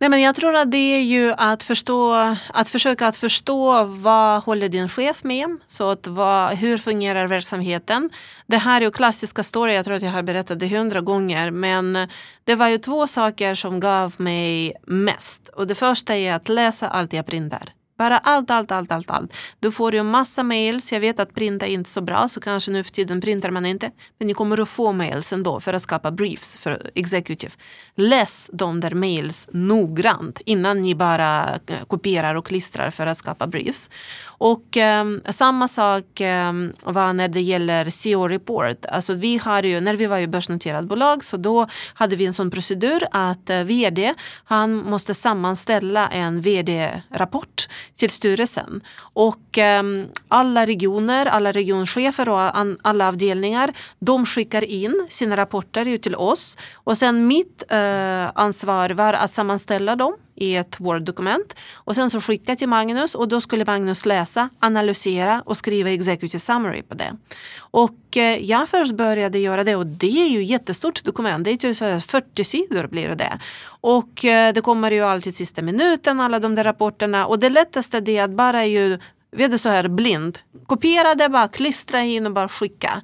Nej, 0.00 0.10
men 0.10 0.20
jag 0.20 0.34
tror 0.34 0.54
att 0.54 0.70
det 0.70 0.94
är 0.96 1.02
ju 1.02 1.32
att, 1.36 1.62
förstå, 1.62 2.14
att 2.54 2.68
försöka 2.68 3.06
att 3.06 3.16
förstå 3.16 3.84
vad 3.84 4.42
håller 4.42 4.68
din 4.68 4.88
chef 4.88 5.24
med? 5.24 5.56
Så 5.66 5.90
att 5.90 6.06
vad, 6.06 6.50
hur 6.50 6.78
fungerar 6.78 7.26
verksamheten? 7.26 8.10
Det 8.46 8.56
här 8.56 8.80
är 8.80 8.84
ju 8.84 8.90
klassiska 8.90 9.42
story, 9.42 9.74
jag 9.74 9.84
tror 9.84 9.94
att 9.96 10.02
jag 10.02 10.10
har 10.10 10.22
berättat 10.22 10.58
det 10.58 10.68
hundra 10.68 11.00
gånger. 11.00 11.50
Men 11.50 12.08
det 12.44 12.54
var 12.54 12.68
ju 12.68 12.78
två 12.78 13.06
saker 13.06 13.54
som 13.54 13.80
gav 13.80 14.14
mig 14.16 14.72
mest. 14.86 15.48
Och 15.48 15.66
det 15.66 15.74
första 15.74 16.16
är 16.16 16.34
att 16.34 16.48
läsa 16.48 16.88
allt 16.88 17.12
jag 17.12 17.26
printar. 17.26 17.72
Bara 17.98 18.18
allt, 18.18 18.50
allt, 18.50 18.72
allt, 18.72 18.92
allt, 18.92 19.10
allt. 19.10 19.32
Du 19.60 19.72
får 19.72 19.94
ju 19.94 20.02
massa 20.02 20.42
mails. 20.42 20.92
Jag 20.92 21.00
vet 21.00 21.20
att 21.20 21.34
printa 21.34 21.66
är 21.66 21.70
inte 21.70 21.90
så 21.90 22.00
bra, 22.00 22.28
så 22.28 22.40
kanske 22.40 22.70
nu 22.70 22.84
för 22.84 22.90
tiden 22.90 23.20
printar 23.20 23.50
man 23.50 23.66
inte. 23.66 23.90
Men 24.18 24.28
ni 24.28 24.34
kommer 24.34 24.60
att 24.60 24.68
få 24.68 24.92
mails 24.92 25.32
ändå 25.32 25.60
för 25.60 25.72
att 25.74 25.82
skapa 25.82 26.10
briefs 26.10 26.56
för 26.56 26.90
executive. 26.94 27.52
Läs 27.94 28.50
de 28.52 28.80
där 28.80 28.94
mails 28.94 29.48
noggrant 29.52 30.40
innan 30.44 30.80
ni 30.80 30.94
bara 30.94 31.58
kopierar 31.86 32.34
och 32.34 32.46
klistrar 32.46 32.90
för 32.90 33.06
att 33.06 33.18
skapa 33.18 33.46
briefs. 33.46 33.90
Och 34.38 34.76
eh, 34.76 35.04
samma 35.30 35.68
sak 35.68 36.20
eh, 36.20 36.52
var 36.82 37.12
när 37.12 37.28
det 37.28 37.40
gäller 37.40 37.90
CEO 37.90 38.28
report. 38.28 38.86
Alltså 38.86 39.14
vi 39.14 39.38
har 39.38 39.62
ju, 39.62 39.80
när 39.80 39.94
vi 39.94 40.06
var 40.06 40.18
ju 40.18 40.26
börsnoterat 40.26 40.84
bolag 40.84 41.24
så 41.24 41.36
då 41.36 41.66
hade 41.94 42.16
vi 42.16 42.26
en 42.26 42.34
sån 42.34 42.50
procedur 42.50 43.04
att 43.10 43.50
eh, 43.50 43.58
vd 43.58 44.14
han 44.44 44.76
måste 44.76 45.14
sammanställa 45.14 46.08
en 46.08 46.40
vd-rapport 46.40 47.68
till 47.96 48.10
styrelsen. 48.10 48.80
Och 49.00 49.58
eh, 49.58 49.82
alla 50.28 50.66
regioner, 50.66 51.26
alla 51.26 51.52
regionchefer 51.52 52.28
och 52.28 52.40
alla 52.82 53.08
avdelningar, 53.08 53.72
de 53.98 54.26
skickar 54.26 54.64
in 54.64 55.06
sina 55.10 55.36
rapporter 55.36 55.98
till 55.98 56.14
oss. 56.14 56.58
Och 56.74 56.98
sen 56.98 57.26
mitt 57.26 57.62
eh, 57.68 58.30
ansvar 58.34 58.90
var 58.90 59.12
att 59.12 59.32
sammanställa 59.32 59.96
dem 59.96 60.16
i 60.40 60.56
ett 60.56 60.80
Word-dokument 60.80 61.54
och 61.74 61.94
sen 61.94 62.10
så 62.10 62.20
skicka 62.20 62.56
till 62.56 62.68
Magnus 62.68 63.14
och 63.14 63.28
då 63.28 63.40
skulle 63.40 63.64
Magnus 63.64 64.06
läsa, 64.06 64.48
analysera 64.60 65.42
och 65.46 65.56
skriva 65.56 65.90
executive 65.90 66.40
summary 66.40 66.82
på 66.82 66.94
det. 66.94 67.16
Och 67.58 68.16
eh, 68.16 68.44
jag 68.44 68.68
först 68.68 68.94
började 68.94 69.38
göra 69.38 69.64
det 69.64 69.76
och 69.76 69.86
det 69.86 70.22
är 70.22 70.28
ju 70.28 70.42
ett 70.42 70.50
jättestort 70.50 71.04
dokument, 71.04 71.44
det 71.44 71.50
är 71.50 71.56
typ 71.56 72.04
40 72.06 72.44
sidor 72.44 72.86
blir 72.86 73.08
det. 73.08 73.38
Och 73.80 74.24
eh, 74.24 74.52
det 74.52 74.60
kommer 74.60 74.90
ju 74.90 75.00
alltid 75.00 75.36
sista 75.36 75.62
minuten, 75.62 76.20
alla 76.20 76.38
de 76.38 76.54
där 76.54 76.64
rapporterna 76.64 77.26
och 77.26 77.38
det 77.38 77.48
lättaste 77.48 78.00
det 78.00 78.16
är 78.16 78.24
att 78.24 78.30
bara 78.30 78.66
ju, 78.66 78.98
vi 79.36 79.44
är 79.44 79.58
så 79.58 79.68
här 79.68 79.88
blind, 79.88 80.38
kopiera 80.66 81.14
det, 81.14 81.28
bara 81.28 81.48
klistra 81.48 82.00
in 82.00 82.26
och 82.26 82.32
bara 82.32 82.48
skicka. 82.48 83.02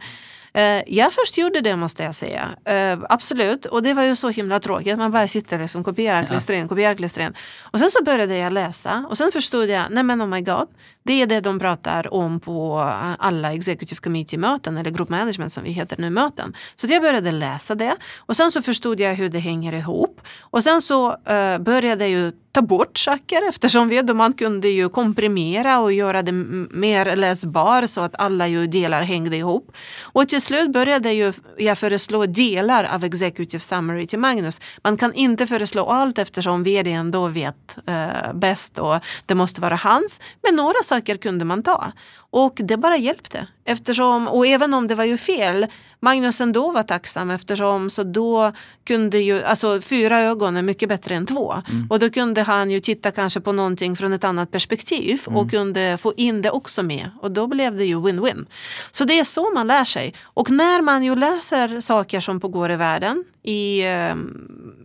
Eh, 0.55 0.83
jag 0.87 1.12
först 1.12 1.38
gjorde 1.38 1.61
det 1.61 1.77
måste 1.77 2.03
jag 2.03 2.14
säga. 2.14 2.49
Eh, 2.64 2.99
absolut. 3.09 3.67
Och 3.67 3.83
det 3.83 3.95
var 3.95 4.03
ju 4.03 4.17
så 4.17 4.29
himla 4.29 4.61
tråkigt. 4.61 4.99
Man 4.99 5.12
bara 5.12 5.29
sitter 5.29 5.59
liksom 5.59 5.85
kopierar, 5.85 6.23
klistrar 6.25 6.57
in, 6.57 6.69
kopierar, 6.69 6.95
klistrar 6.95 7.27
in. 7.27 7.35
Och 7.61 7.79
sen 7.79 7.90
så 7.90 8.05
började 8.05 8.37
jag 8.37 8.53
läsa 8.53 9.07
och 9.11 9.19
sen 9.19 9.33
förstod 9.33 9.69
jag, 9.69 9.83
nej 9.90 10.05
men 10.05 10.23
oh 10.23 10.27
my 10.27 10.40
god. 10.40 10.69
Det 11.05 11.23
är 11.23 11.27
det 11.27 11.40
de 11.40 11.59
pratar 11.59 12.14
om 12.14 12.40
på 12.40 12.79
alla 13.19 13.53
executive 13.53 14.01
committee-möten 14.01 14.77
eller 14.77 14.90
group 14.90 15.09
management 15.09 15.53
som 15.53 15.64
vi 15.64 15.71
heter 15.71 15.97
nu 15.99 16.11
möten. 16.11 16.57
Så 16.77 16.87
jag 16.87 17.03
började 17.03 17.33
läsa 17.33 17.75
det 17.75 17.97
och 18.19 18.37
sen 18.37 18.53
så 18.53 18.62
förstod 18.62 19.01
jag 19.01 19.14
hur 19.14 19.29
det 19.29 19.38
hänger 19.38 19.73
ihop. 19.73 20.21
Och 20.40 20.64
sen 20.64 20.83
så 20.83 21.11
uh, 21.11 21.59
började 21.59 22.09
jag 22.09 22.11
ju 22.11 22.33
ta 22.55 22.62
bort 22.62 22.99
saker 22.99 23.49
eftersom 23.49 23.88
vi, 23.88 24.03
man 24.03 24.33
kunde 24.33 24.69
ju 24.69 24.88
komprimera 24.88 25.79
och 25.79 25.93
göra 25.93 26.23
det 26.23 26.33
mer 26.33 27.17
läsbar 27.17 27.87
så 27.87 28.01
att 28.01 28.14
alla 28.19 28.49
ju 28.49 28.67
delar 28.67 29.03
hängde 29.03 29.37
ihop. 29.37 29.77
Och 30.03 30.29
till 30.29 30.43
slut 30.43 30.73
började 30.73 31.12
ju 31.12 31.33
jag 31.59 31.79
föreslå 31.79 32.27
delar 32.27 32.85
av 32.85 33.05
Executive 33.05 33.61
Summary 33.61 34.07
till 34.07 34.19
Magnus. 34.19 34.61
Man 34.85 34.97
kan 34.97 35.14
inte 35.14 35.47
föreslå 35.47 35.87
allt 35.87 36.19
eftersom 36.19 36.62
vd 36.62 36.93
ändå 36.93 37.27
vet 37.27 37.77
eh, 37.87 38.33
bäst 38.35 38.79
och 38.79 38.97
det 39.27 39.35
måste 39.35 39.61
vara 39.61 39.77
hans. 39.77 40.21
Men 40.43 40.57
några 40.57 40.83
saker 40.94 41.16
kunde 41.16 41.44
man 41.44 41.62
ta. 41.62 41.92
Och 42.30 42.61
det 42.64 42.76
bara 42.76 42.96
hjälpte. 42.96 43.46
Eftersom, 43.64 44.28
och 44.28 44.46
även 44.46 44.74
om 44.74 44.87
det 44.87 44.94
var 44.94 45.04
ju 45.04 45.18
fel, 45.18 45.66
Magnus 46.00 46.40
ändå 46.40 46.72
var 46.72 46.83
tacksam 46.83 47.30
eftersom 47.30 47.90
så 47.90 48.02
då 48.02 48.52
kunde 48.85 49.18
ju, 49.18 49.42
alltså 49.42 49.80
fyra 49.80 50.20
ögon 50.20 50.57
är 50.57 50.62
mycket 50.62 50.88
bättre 50.88 51.14
än 51.14 51.26
två. 51.26 51.52
Mm. 51.52 51.87
Och 51.90 51.98
då 51.98 52.11
kunde 52.11 52.42
han 52.42 52.70
ju 52.70 52.80
titta 52.80 53.11
kanske 53.11 53.40
på 53.40 53.52
någonting 53.52 53.96
från 53.96 54.12
ett 54.12 54.24
annat 54.24 54.50
perspektiv 54.50 55.22
mm. 55.26 55.38
och 55.38 55.50
kunde 55.50 55.98
få 56.00 56.12
in 56.16 56.42
det 56.42 56.50
också 56.50 56.83
med. 56.83 57.11
Och 57.22 57.30
då 57.30 57.46
blev 57.46 57.76
det 57.76 57.85
ju 57.85 57.96
win-win. 57.96 58.46
Så 58.90 59.04
det 59.04 59.18
är 59.18 59.24
så 59.24 59.50
man 59.54 59.66
lär 59.66 59.85
sig. 59.85 60.14
Och 60.35 60.50
när 60.50 60.83
man 60.83 61.04
ju 61.04 61.16
läser 61.16 61.80
saker 61.80 62.20
som 62.20 62.40
pågår 62.40 62.70
i 62.70 62.76
världen, 62.76 63.24
i 63.42 63.85
eh, 63.85 64.14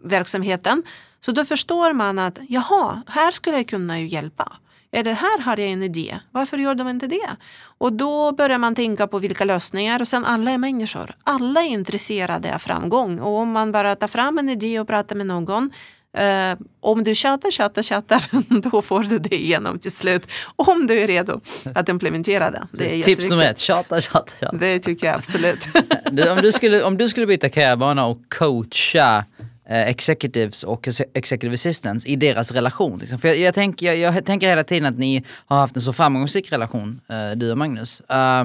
verksamheten, 0.03 0.83
så 1.25 1.31
då 1.31 1.45
förstår 1.45 1.93
man 1.93 2.19
att 2.19 2.39
jaha, 2.49 3.01
här 3.07 3.31
skulle 3.31 3.57
jag 3.57 3.67
kunna 3.67 3.99
ju 3.99 4.07
hjälpa. 4.07 4.57
Eller 4.91 5.13
här 5.13 5.39
har 5.39 5.57
jag 5.57 5.69
en 5.69 5.83
idé, 5.83 6.19
varför 6.31 6.57
gör 6.57 6.75
de 6.75 6.87
inte 6.87 7.07
det? 7.07 7.35
Och 7.77 7.93
då 7.93 8.31
börjar 8.31 8.57
man 8.57 8.75
tänka 8.75 9.07
på 9.07 9.19
vilka 9.19 9.45
lösningar 9.45 10.01
och 10.01 10.07
sen 10.07 10.25
alla 10.25 10.51
är 10.51 10.57
människor. 10.57 11.15
Alla 11.23 11.61
är 11.61 11.67
intresserade 11.67 12.55
av 12.55 12.59
framgång 12.59 13.19
och 13.19 13.37
om 13.37 13.51
man 13.51 13.71
bara 13.71 13.95
tar 13.95 14.07
fram 14.07 14.37
en 14.37 14.49
idé 14.49 14.79
och 14.79 14.87
pratar 14.87 15.15
med 15.15 15.27
någon 15.27 15.71
Uh, 16.17 16.57
om 16.79 17.03
du 17.03 17.15
tjatar, 17.15 17.51
tjatar, 17.51 17.81
tjatar, 17.81 18.25
då 18.71 18.81
får 18.81 19.03
du 19.03 19.19
det 19.19 19.35
igenom 19.35 19.79
till 19.79 19.91
slut. 19.91 20.31
Om 20.55 20.87
du 20.87 20.99
är 20.99 21.07
redo 21.07 21.41
att 21.75 21.89
implementera 21.89 22.51
det. 22.51 22.67
det 22.71 22.99
är 22.99 23.03
Tips 23.03 23.29
nummer 23.29 23.45
ett, 23.45 23.59
tjata, 23.59 24.01
tjata, 24.01 24.31
tjata. 24.39 24.57
Det 24.57 24.79
tycker 24.79 25.07
jag 25.07 25.15
absolut. 25.15 25.59
om, 26.29 26.37
du 26.41 26.51
skulle, 26.51 26.83
om 26.83 26.97
du 26.97 27.07
skulle 27.07 27.27
byta 27.27 27.49
karriärbana 27.49 28.05
och 28.05 28.17
coacha 28.37 29.25
Eh, 29.39 29.45
Eh, 29.69 29.87
executives 29.87 30.63
och 30.63 30.87
executive 31.13 31.53
assistants 31.53 32.05
i 32.05 32.15
deras 32.15 32.51
relation. 32.51 32.99
Liksom. 32.99 33.19
För 33.19 33.27
jag, 33.27 33.37
jag, 33.37 33.53
tänker, 33.53 33.85
jag, 33.85 34.15
jag, 34.15 34.25
tänker 34.25 34.47
hela 34.47 34.63
tiden 34.63 34.85
att 34.85 34.97
ni 34.97 35.23
har 35.45 35.57
haft 35.57 35.75
en 35.75 35.81
så 35.81 35.93
framgångsrik 35.93 36.51
relation, 36.51 37.01
uh, 37.11 37.37
du 37.37 37.51
och 37.51 37.57
Magnus. 37.57 38.01
Uh, 38.01 38.43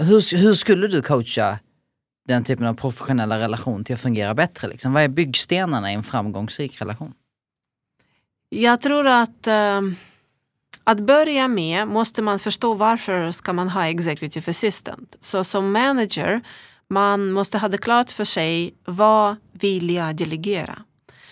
hur, 0.00 0.36
hur 0.36 0.54
skulle 0.54 0.88
du 0.88 1.02
coacha 1.02 1.58
den 2.28 2.44
typen 2.44 2.66
av 2.66 2.74
professionella 2.74 3.38
relation 3.38 3.84
till 3.84 3.94
att 3.94 4.00
fungera 4.00 4.34
bättre? 4.34 4.68
Liksom? 4.68 4.92
Vad 4.92 5.02
är 5.02 5.08
byggstenarna 5.08 5.92
i 5.92 5.94
en 5.94 6.02
framgångsrik 6.02 6.80
relation? 6.80 7.12
Jag 8.48 8.80
tror 8.80 9.06
att 9.06 9.46
uh, 9.46 9.92
att 10.84 11.00
börja 11.00 11.48
med 11.48 11.88
måste 11.88 12.22
man 12.22 12.38
förstå 12.38 12.74
varför 12.74 13.30
ska 13.30 13.52
man 13.52 13.68
ha 13.68 13.86
executive 13.86 14.50
assistant. 14.50 15.16
Så 15.20 15.44
som 15.44 15.72
manager 15.72 16.40
man 16.90 17.32
måste 17.32 17.58
ha 17.58 17.68
det 17.68 17.78
klart 17.78 18.10
för 18.10 18.24
sig 18.24 18.74
vad 18.84 19.36
vill 19.52 19.90
jag 19.90 20.16
delegera? 20.16 20.78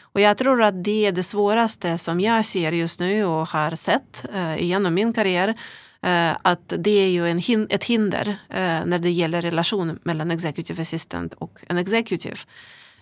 Och 0.01 0.21
jag 0.21 0.39
tror 0.39 0.63
att 0.63 0.85
det 0.85 1.07
är 1.07 1.13
det 1.13 1.23
svåraste 1.23 1.99
som 1.99 2.21
jag 2.21 2.47
ser 2.47 2.73
just 2.73 3.01
nu 3.01 3.25
och 3.25 3.49
har 3.49 3.75
sett 3.75 4.25
eh, 4.35 4.63
genom 4.63 4.95
min 4.95 5.13
karriär. 5.13 5.49
Eh, 6.03 6.37
att 6.43 6.73
det 6.79 6.91
är 6.91 7.09
ju 7.09 7.29
en 7.29 7.39
hin 7.39 7.67
ett 7.71 7.85
hinder 7.85 8.29
eh, 8.29 8.85
när 8.85 8.99
det 8.99 9.11
gäller 9.11 9.43
relation 9.43 9.99
mellan 10.03 10.31
executive 10.31 10.83
assistant 10.83 11.35
och 11.35 11.61
en 11.69 11.79
executive. 11.79 12.37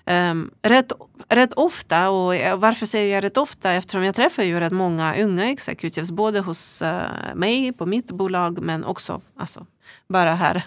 Um, 0.06 0.50
rätt, 0.62 0.92
rätt 1.28 1.52
ofta, 1.52 2.10
och 2.10 2.34
varför 2.60 2.86
säger 2.86 3.14
jag 3.14 3.24
rätt 3.24 3.36
ofta? 3.36 3.72
Eftersom 3.72 4.04
jag 4.04 4.14
träffar 4.14 4.42
ju 4.42 4.60
rätt 4.60 4.72
många 4.72 5.14
unga 5.22 5.50
executives 5.50 6.10
både 6.10 6.40
hos 6.40 6.82
uh, 6.82 7.34
mig 7.34 7.72
på 7.72 7.86
mitt 7.86 8.06
bolag 8.06 8.58
men 8.62 8.84
också 8.84 9.20
alltså, 9.36 9.66
bara 10.08 10.34
här 10.34 10.62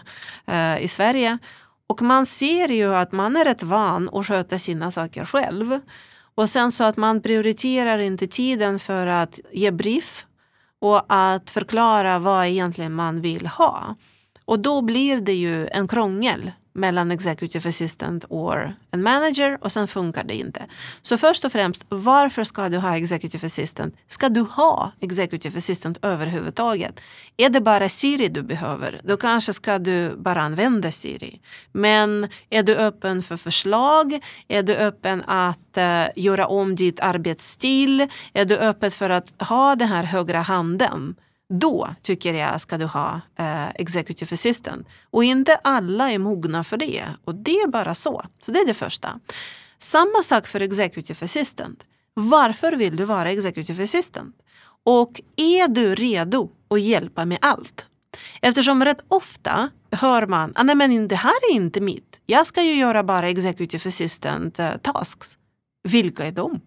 uh, 0.50 0.84
i 0.84 0.88
Sverige. 0.88 1.38
Och 1.88 2.02
man 2.02 2.26
ser 2.26 2.70
ju 2.70 2.96
att 2.96 3.12
man 3.12 3.36
är 3.36 3.46
rätt 3.46 3.64
van 3.64 4.10
att 4.14 4.28
sköta 4.28 4.60
sina 4.60 4.92
saker 4.92 5.26
själv. 5.26 5.80
Och 6.36 6.50
sen 6.50 6.72
så 6.72 6.84
att 6.84 6.98
man 6.98 7.22
prioriterar 7.22 7.98
inte 7.98 8.28
tiden 8.28 8.80
för 8.80 9.08
att 9.08 9.40
ge 9.52 9.72
brief 9.72 10.26
och 10.82 11.06
att 11.08 11.52
förklara 11.52 12.20
vad 12.20 12.46
egentligen 12.46 12.94
man 12.94 13.22
vill 13.22 13.48
ha. 13.48 13.96
Och 14.46 14.60
då 14.60 14.82
blir 14.82 15.22
det 15.22 15.34
ju 15.34 15.68
en 15.68 15.88
krångel 15.88 16.52
mellan 16.76 17.12
executive 17.12 17.70
assistant 17.70 18.24
och 18.24 18.56
en 18.92 19.04
manager 19.04 19.58
och 19.62 19.72
sen 19.72 19.88
funkar 19.88 20.24
det 20.24 20.36
inte. 20.36 20.66
Så 21.02 21.18
först 21.18 21.46
och 21.46 21.52
främst, 21.52 21.86
varför 21.90 22.44
ska 22.44 22.70
du 22.70 22.78
ha 22.78 22.98
executive 22.98 23.48
assistant? 23.48 23.96
Ska 24.08 24.30
du 24.30 24.42
ha 24.42 24.92
executive 25.02 25.58
assistant 25.58 25.98
överhuvudtaget? 26.02 27.00
Är 27.38 27.50
det 27.50 27.62
bara 27.62 27.90
Siri 27.90 28.28
du 28.28 28.44
behöver, 28.44 29.02
då 29.04 29.18
kanske 29.18 29.54
ska 29.54 29.80
du 29.80 30.16
bara 30.18 30.42
använda 30.42 30.92
Siri. 30.92 31.40
Men 31.72 32.30
är 32.50 32.64
du 32.64 32.76
öppen 32.76 33.22
för 33.22 33.38
förslag? 33.38 34.20
Är 34.48 34.64
du 34.64 34.76
öppen 34.76 35.24
att 35.28 35.78
uh, 35.78 36.24
göra 36.24 36.48
om 36.48 36.76
ditt 36.76 37.00
arbetsstil? 37.00 38.08
Är 38.34 38.46
du 38.46 38.58
öppen 38.58 38.92
för 38.92 39.10
att 39.10 39.42
ha 39.42 39.76
den 39.76 39.88
här 39.88 40.04
högra 40.04 40.42
handen? 40.42 41.16
Då 41.50 41.96
tycker 42.02 42.34
jag 42.34 42.62
ska 42.62 42.78
du 42.78 42.86
ha 42.86 43.22
eh, 43.40 43.70
executive 43.70 44.34
assistant. 44.34 44.88
Och 45.12 45.24
inte 45.24 45.56
alla 45.56 46.12
är 46.12 46.20
mogna 46.20 46.64
för 46.64 46.78
det. 46.78 47.04
Och 47.26 47.36
det 47.36 47.56
är 47.56 47.68
bara 47.68 47.96
så. 47.96 48.26
Så 48.40 48.52
det 48.52 48.60
är 48.60 48.68
det 48.68 48.74
första. 48.74 49.20
Samma 49.78 50.24
sak 50.24 50.48
för 50.48 50.62
executive 50.62 51.26
assistant. 51.26 51.84
Varför 52.14 52.72
vill 52.74 52.96
du 52.96 53.06
vara 53.06 53.32
executive 53.32 53.84
assistant? 53.84 54.36
Och 54.84 55.22
är 55.36 55.68
du 55.68 55.96
redo 55.96 56.50
att 56.70 56.82
hjälpa 56.82 57.26
med 57.26 57.38
allt? 57.42 57.86
Eftersom 58.42 58.86
rätt 58.86 59.06
ofta 59.08 59.70
hör 59.92 60.28
man 60.28 60.52
att 60.56 60.70
ah, 60.70 60.76
men 60.76 61.08
det 61.08 61.16
här 61.16 61.52
är 61.52 61.54
inte 61.54 61.82
mitt. 61.82 62.20
Jag 62.26 62.48
ska 62.48 62.64
ju 62.64 62.74
göra 62.74 63.04
bara 63.04 63.30
executive 63.30 63.90
assistant 63.90 64.60
eh, 64.60 64.72
tasks. 64.72 65.38
Vilka 65.84 66.26
är 66.26 66.32
de? 66.32 66.62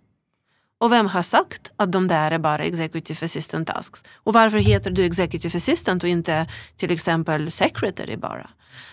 Och 0.81 0.93
vem 0.93 1.07
har 1.07 1.23
sagt 1.23 1.73
att 1.77 1.93
de 1.93 2.09
där 2.09 2.31
är 2.31 2.39
bara 2.39 2.65
executive 2.65 3.25
assistant 3.25 3.69
tasks? 3.69 4.03
Och 4.15 4.33
varför 4.33 4.59
heter 4.59 4.91
du 4.91 5.05
executive 5.05 5.57
assistant 5.57 6.03
och 6.03 6.09
inte 6.09 6.47
till 6.77 6.91
exempel 6.91 7.51
secretary 7.51 8.17
bara? 8.17 8.51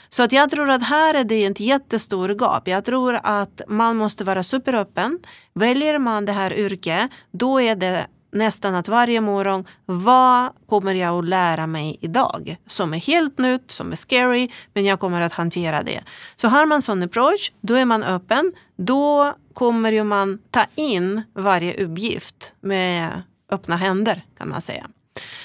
Så 0.10 0.24
att 0.24 0.32
jag 0.32 0.50
tror 0.50 0.69
att 0.69 0.84
här 0.84 1.13
är 1.13 1.24
det 1.24 1.45
ett 1.45 1.60
jättestor 1.60 2.30
gap. 2.30 2.67
Jag 2.67 2.86
tror 2.86 3.19
att 3.24 3.62
man 3.67 3.98
måste 3.98 4.24
vara 4.24 4.43
superöppen. 4.43 5.19
Väljer 5.54 6.00
man 6.00 6.26
det 6.26 6.32
här 6.32 6.54
yrket, 6.54 7.12
då 7.32 7.62
är 7.62 7.76
det 7.76 8.08
nästan 8.36 8.76
att 8.76 8.88
varje 8.88 9.21
morgon, 9.21 9.65
vad 9.86 10.52
kommer 10.69 10.95
jag 10.95 11.17
att 11.17 11.26
lära 11.26 11.67
mig 11.67 11.98
idag? 12.02 12.56
Som 12.67 12.93
är 12.93 12.98
helt 12.98 13.38
nytt, 13.38 13.71
som 13.71 13.91
är 13.91 13.95
scary, 13.95 14.50
men 14.74 14.86
jag 14.86 15.00
kommer 15.00 15.21
att 15.21 15.34
hantera 15.34 15.84
det. 15.84 16.04
Så 16.36 16.48
har 16.48 16.65
man 16.65 16.82
sån 16.82 17.04
approach, 17.04 17.52
då 17.62 17.74
är 17.74 17.86
man 17.86 18.04
öppen. 18.04 18.54
Då 18.78 19.34
kommer 19.54 19.91
ju 19.91 20.04
man 20.04 20.39
ta 20.52 20.65
in 20.76 21.24
varje 21.36 21.84
uppgift 21.84 22.54
med 22.62 23.24
öppna 23.52 23.76
händer 23.76 24.26
kan 24.38 24.50
man 24.50 24.62
säga. 24.62 24.88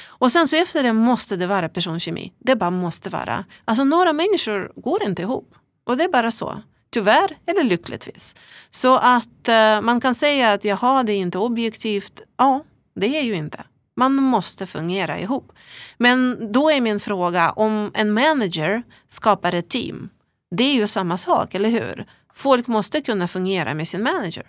Och 0.07 0.33
sen 0.33 0.49
så 0.49 0.57
efter 0.57 0.83
det 0.83 0.93
måste 0.93 1.37
det 1.37 1.47
vara 1.47 1.69
personkemi. 1.69 2.33
Det 2.39 2.57
bara 2.57 2.71
måste 2.71 3.09
vara. 3.09 3.45
Alltså 3.65 3.85
några 3.85 4.13
människor 4.13 4.73
går 4.77 5.03
inte 5.03 5.23
ihop. 5.23 5.55
Och 5.87 5.97
det 5.97 6.05
är 6.05 6.09
bara 6.09 6.31
så. 6.31 6.63
Tyvärr 6.93 7.37
eller 7.47 7.65
lyckligtvis. 7.65 8.35
Så 8.71 8.97
att 8.97 9.49
eh, 9.49 9.81
man 9.81 10.01
kan 10.01 10.15
säga 10.15 10.53
att 10.53 10.65
jaha, 10.65 11.03
det 11.03 11.13
är 11.13 11.17
inte 11.17 11.39
objektivt. 11.39 12.21
Ja, 12.37 12.65
det 13.01 13.19
är 13.19 13.23
ju 13.23 13.35
inte. 13.35 13.65
Man 13.97 14.15
måste 14.15 14.67
fungera 14.67 15.19
ihop. 15.19 15.53
Men 15.99 16.39
då 16.53 16.71
är 16.71 16.81
min 16.81 17.01
fråga 17.01 17.51
om 17.51 17.91
en 17.95 18.13
manager 18.13 18.83
skapar 19.09 19.53
ett 19.55 19.69
team. 19.69 20.09
Det 20.51 20.65
är 20.65 20.75
ju 20.75 20.87
samma 20.87 21.19
sak, 21.19 21.55
eller 21.55 21.71
hur? 21.71 22.07
Folk 22.35 22.67
måste 22.67 23.01
kunna 23.01 23.29
fungera 23.29 23.75
med 23.75 23.89
sin 23.89 24.03
manager. 24.03 24.47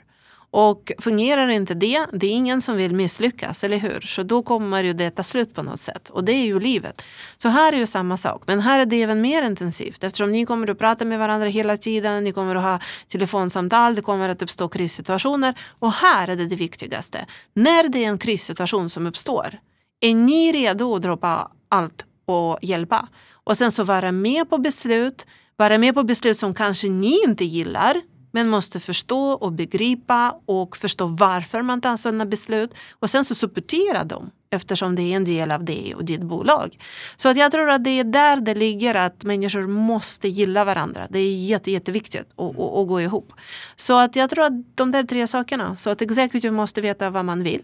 Och 0.53 0.91
fungerar 0.99 1.47
inte 1.47 1.73
det, 1.73 2.05
det 2.13 2.27
är 2.27 2.31
ingen 2.31 2.61
som 2.61 2.77
vill 2.77 2.95
misslyckas, 2.95 3.63
eller 3.63 3.77
hur? 3.77 4.01
Så 4.01 4.23
då 4.23 4.43
kommer 4.43 4.83
ju 4.83 4.93
det 4.93 5.09
ta 5.09 5.23
slut 5.23 5.55
på 5.55 5.63
något 5.63 5.79
sätt. 5.79 6.09
Och 6.09 6.23
det 6.23 6.31
är 6.31 6.45
ju 6.45 6.59
livet. 6.59 7.01
Så 7.37 7.49
här 7.49 7.73
är 7.73 7.77
ju 7.77 7.87
samma 7.87 8.17
sak. 8.17 8.43
Men 8.47 8.59
här 8.59 8.79
är 8.79 8.85
det 8.85 9.01
även 9.01 9.21
mer 9.21 9.43
intensivt 9.43 10.03
eftersom 10.03 10.31
ni 10.31 10.45
kommer 10.45 10.69
att 10.69 10.79
prata 10.79 11.05
med 11.05 11.19
varandra 11.19 11.47
hela 11.47 11.77
tiden. 11.77 12.23
Ni 12.23 12.31
kommer 12.31 12.55
att 12.55 12.63
ha 12.63 12.79
telefonsamtal, 13.07 13.95
det 13.95 14.01
kommer 14.01 14.29
att 14.29 14.41
uppstå 14.41 14.69
krissituationer. 14.69 15.55
Och 15.79 15.91
här 15.91 16.27
är 16.27 16.35
det 16.35 16.45
det 16.45 16.55
viktigaste. 16.55 17.25
När 17.53 17.89
det 17.89 18.05
är 18.05 18.09
en 18.09 18.17
krissituation 18.17 18.89
som 18.89 19.07
uppstår, 19.07 19.59
är 20.01 20.15
ni 20.15 20.51
redo 20.51 20.95
att 20.95 21.01
droppa 21.01 21.51
allt 21.69 22.05
och 22.27 22.59
hjälpa? 22.61 23.07
Och 23.43 23.57
sen 23.57 23.71
så 23.71 23.83
vara 23.83 24.11
med 24.11 24.49
på 24.49 24.57
beslut, 24.57 25.25
vara 25.57 25.77
med 25.77 25.93
på 25.93 26.03
beslut 26.03 26.37
som 26.37 26.53
kanske 26.53 26.89
ni 26.89 27.23
inte 27.27 27.45
gillar 27.45 28.01
men 28.32 28.50
måste 28.50 28.80
förstå 28.80 29.32
och 29.32 29.54
begripa 29.54 30.39
och 30.46 30.78
förstå 30.78 31.08
varför 31.08 31.62
man 31.62 31.82
tar 31.82 31.98
sådana 31.98 32.26
beslut 32.26 32.74
och 33.00 33.10
sen 33.10 33.26
så 33.26 33.36
supportera 33.36 34.04
dem 34.04 34.32
eftersom 34.50 34.96
det 34.96 35.02
är 35.02 35.15
en 35.15 35.24
del 35.24 35.52
av 35.52 35.65
det 35.65 35.94
och 35.96 36.06
ditt 36.06 36.22
bolag. 36.22 36.80
Så 37.15 37.30
att 37.30 37.38
jag 37.38 37.52
tror 37.52 37.70
att 37.70 37.84
det 37.84 38.00
är 38.00 38.04
där 38.04 38.41
det 38.41 38.54
ligger 38.54 38.96
att 38.96 39.24
människor 39.24 39.67
måste 39.67 40.28
gilla 40.28 40.65
varandra. 40.65 41.08
Det 41.10 41.20
är 41.20 41.36
jätte, 41.36 41.72
jätteviktigt 41.72 42.28
att, 42.36 42.60
att, 42.60 42.60
att 42.60 42.88
gå 42.88 43.02
ihop. 43.02 43.34
Så 43.76 43.98
att 43.98 44.15
jag 44.15 44.30
tror 44.30 44.44
att 44.44 44.78
de 44.78 44.91
där 44.91 45.04
tre 45.04 45.28
sakerna, 45.28 45.76
så 45.76 45.89
att 45.89 46.02
executive 46.02 46.52
måste 46.52 46.82
veta 46.82 47.10
vad 47.10 47.26
man 47.26 47.44
vill. 47.44 47.63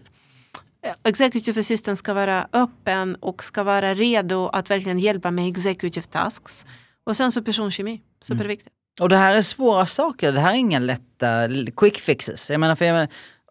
Executive 1.04 1.60
assistant 1.60 1.98
ska 1.98 2.14
vara 2.14 2.48
öppen 2.52 3.14
och 3.14 3.44
ska 3.44 3.62
vara 3.62 3.94
redo 3.94 4.46
att 4.46 4.70
verkligen 4.70 4.98
hjälpa 4.98 5.30
med 5.30 5.48
executive 5.48 6.06
tasks. 6.06 6.66
Och 7.04 7.16
sen 7.16 7.32
så 7.32 7.42
personkemi, 7.42 8.00
superviktigt. 8.22 8.77
Och 8.98 9.08
det 9.08 9.16
här 9.16 9.34
är 9.34 9.42
svåra 9.42 9.86
saker, 9.86 10.32
det 10.32 10.40
här 10.40 10.50
är 10.50 10.56
inga 10.56 10.78
lätta 10.78 11.48
quick 11.76 11.98
fixes. 11.98 12.50
Jag 12.50 12.60
menar, 12.60 12.76
för 12.76 12.84
jag 12.84 12.92
menar, 12.92 13.08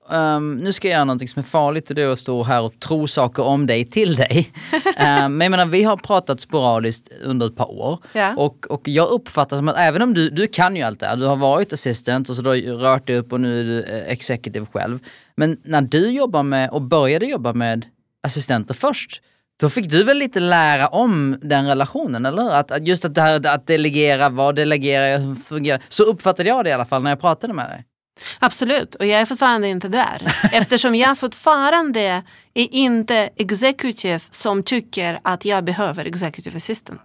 Um, 0.09 0.55
nu 0.55 0.73
ska 0.73 0.87
jag 0.87 0.95
göra 0.95 1.05
någonting 1.05 1.27
som 1.27 1.39
är 1.39 1.43
farligt 1.43 1.89
och 1.89 1.95
det 1.95 2.01
är 2.01 2.07
att 2.07 2.19
stå 2.19 2.43
här 2.43 2.61
och 2.61 2.79
tro 2.79 3.07
saker 3.07 3.43
om 3.43 3.67
dig 3.67 3.85
till 3.85 4.15
dig. 4.15 4.53
um, 4.73 4.81
men 5.37 5.41
jag 5.41 5.51
menar, 5.51 5.65
vi 5.65 5.83
har 5.83 5.97
pratat 5.97 6.41
sporadiskt 6.41 7.11
under 7.23 7.47
ett 7.47 7.55
par 7.55 7.71
år 7.71 7.99
yeah. 8.13 8.37
och, 8.37 8.65
och 8.69 8.87
jag 8.87 9.09
uppfattar 9.09 9.57
som 9.57 9.67
att 9.67 9.77
även 9.77 10.01
om 10.01 10.13
du, 10.13 10.29
du 10.29 10.47
kan 10.47 10.75
ju 10.75 10.81
allt 10.81 10.99
det 10.99 11.05
här, 11.05 11.15
du 11.15 11.25
har 11.25 11.35
varit 11.35 11.73
assistent 11.73 12.29
och 12.29 12.35
så 12.35 12.41
du 12.41 12.49
har 12.49 12.57
rört 12.57 13.07
dig 13.07 13.17
upp 13.17 13.33
och 13.33 13.41
nu 13.41 13.59
är 13.59 13.63
du 13.63 13.83
eh, 13.83 14.11
executive 14.11 14.65
själv. 14.73 14.99
Men 15.35 15.57
när 15.63 15.81
du 15.81 16.11
jobbar 16.11 16.43
med 16.43 16.69
och 16.69 16.81
började 16.81 17.25
jobba 17.25 17.53
med 17.53 17.85
assistenter 18.23 18.73
först, 18.73 19.21
då 19.59 19.69
fick 19.69 19.89
du 19.89 20.03
väl 20.03 20.17
lite 20.17 20.39
lära 20.39 20.87
om 20.87 21.39
den 21.41 21.67
relationen, 21.67 22.25
eller 22.25 22.41
hur? 22.41 22.51
Att, 22.51 22.87
just 22.87 23.05
att 23.05 23.15
det 23.15 23.21
här 23.21 23.47
att 23.47 23.67
delegera, 23.67 24.29
vad 24.29 24.55
delegerar 24.55 25.07
jag, 25.07 25.19
hur 25.19 25.35
fungerar 25.35 25.81
Så 25.89 26.03
uppfattade 26.03 26.49
jag 26.49 26.63
det 26.63 26.69
i 26.69 26.73
alla 26.73 26.85
fall 26.85 27.03
när 27.03 27.11
jag 27.11 27.21
pratade 27.21 27.53
med 27.53 27.69
dig. 27.69 27.85
Absolut, 28.39 28.95
och 28.95 29.05
jag 29.05 29.21
är 29.21 29.25
fortfarande 29.25 29.67
inte 29.67 29.87
där. 29.87 30.21
Eftersom 30.51 30.95
jag 30.95 31.17
fortfarande 31.17 32.23
är 32.53 32.67
inte 32.71 33.29
executive 33.35 34.19
som 34.29 34.63
tycker 34.63 35.19
att 35.23 35.45
jag 35.45 35.63
behöver 35.63 36.05
executive 36.05 36.57
assistant. 36.57 37.01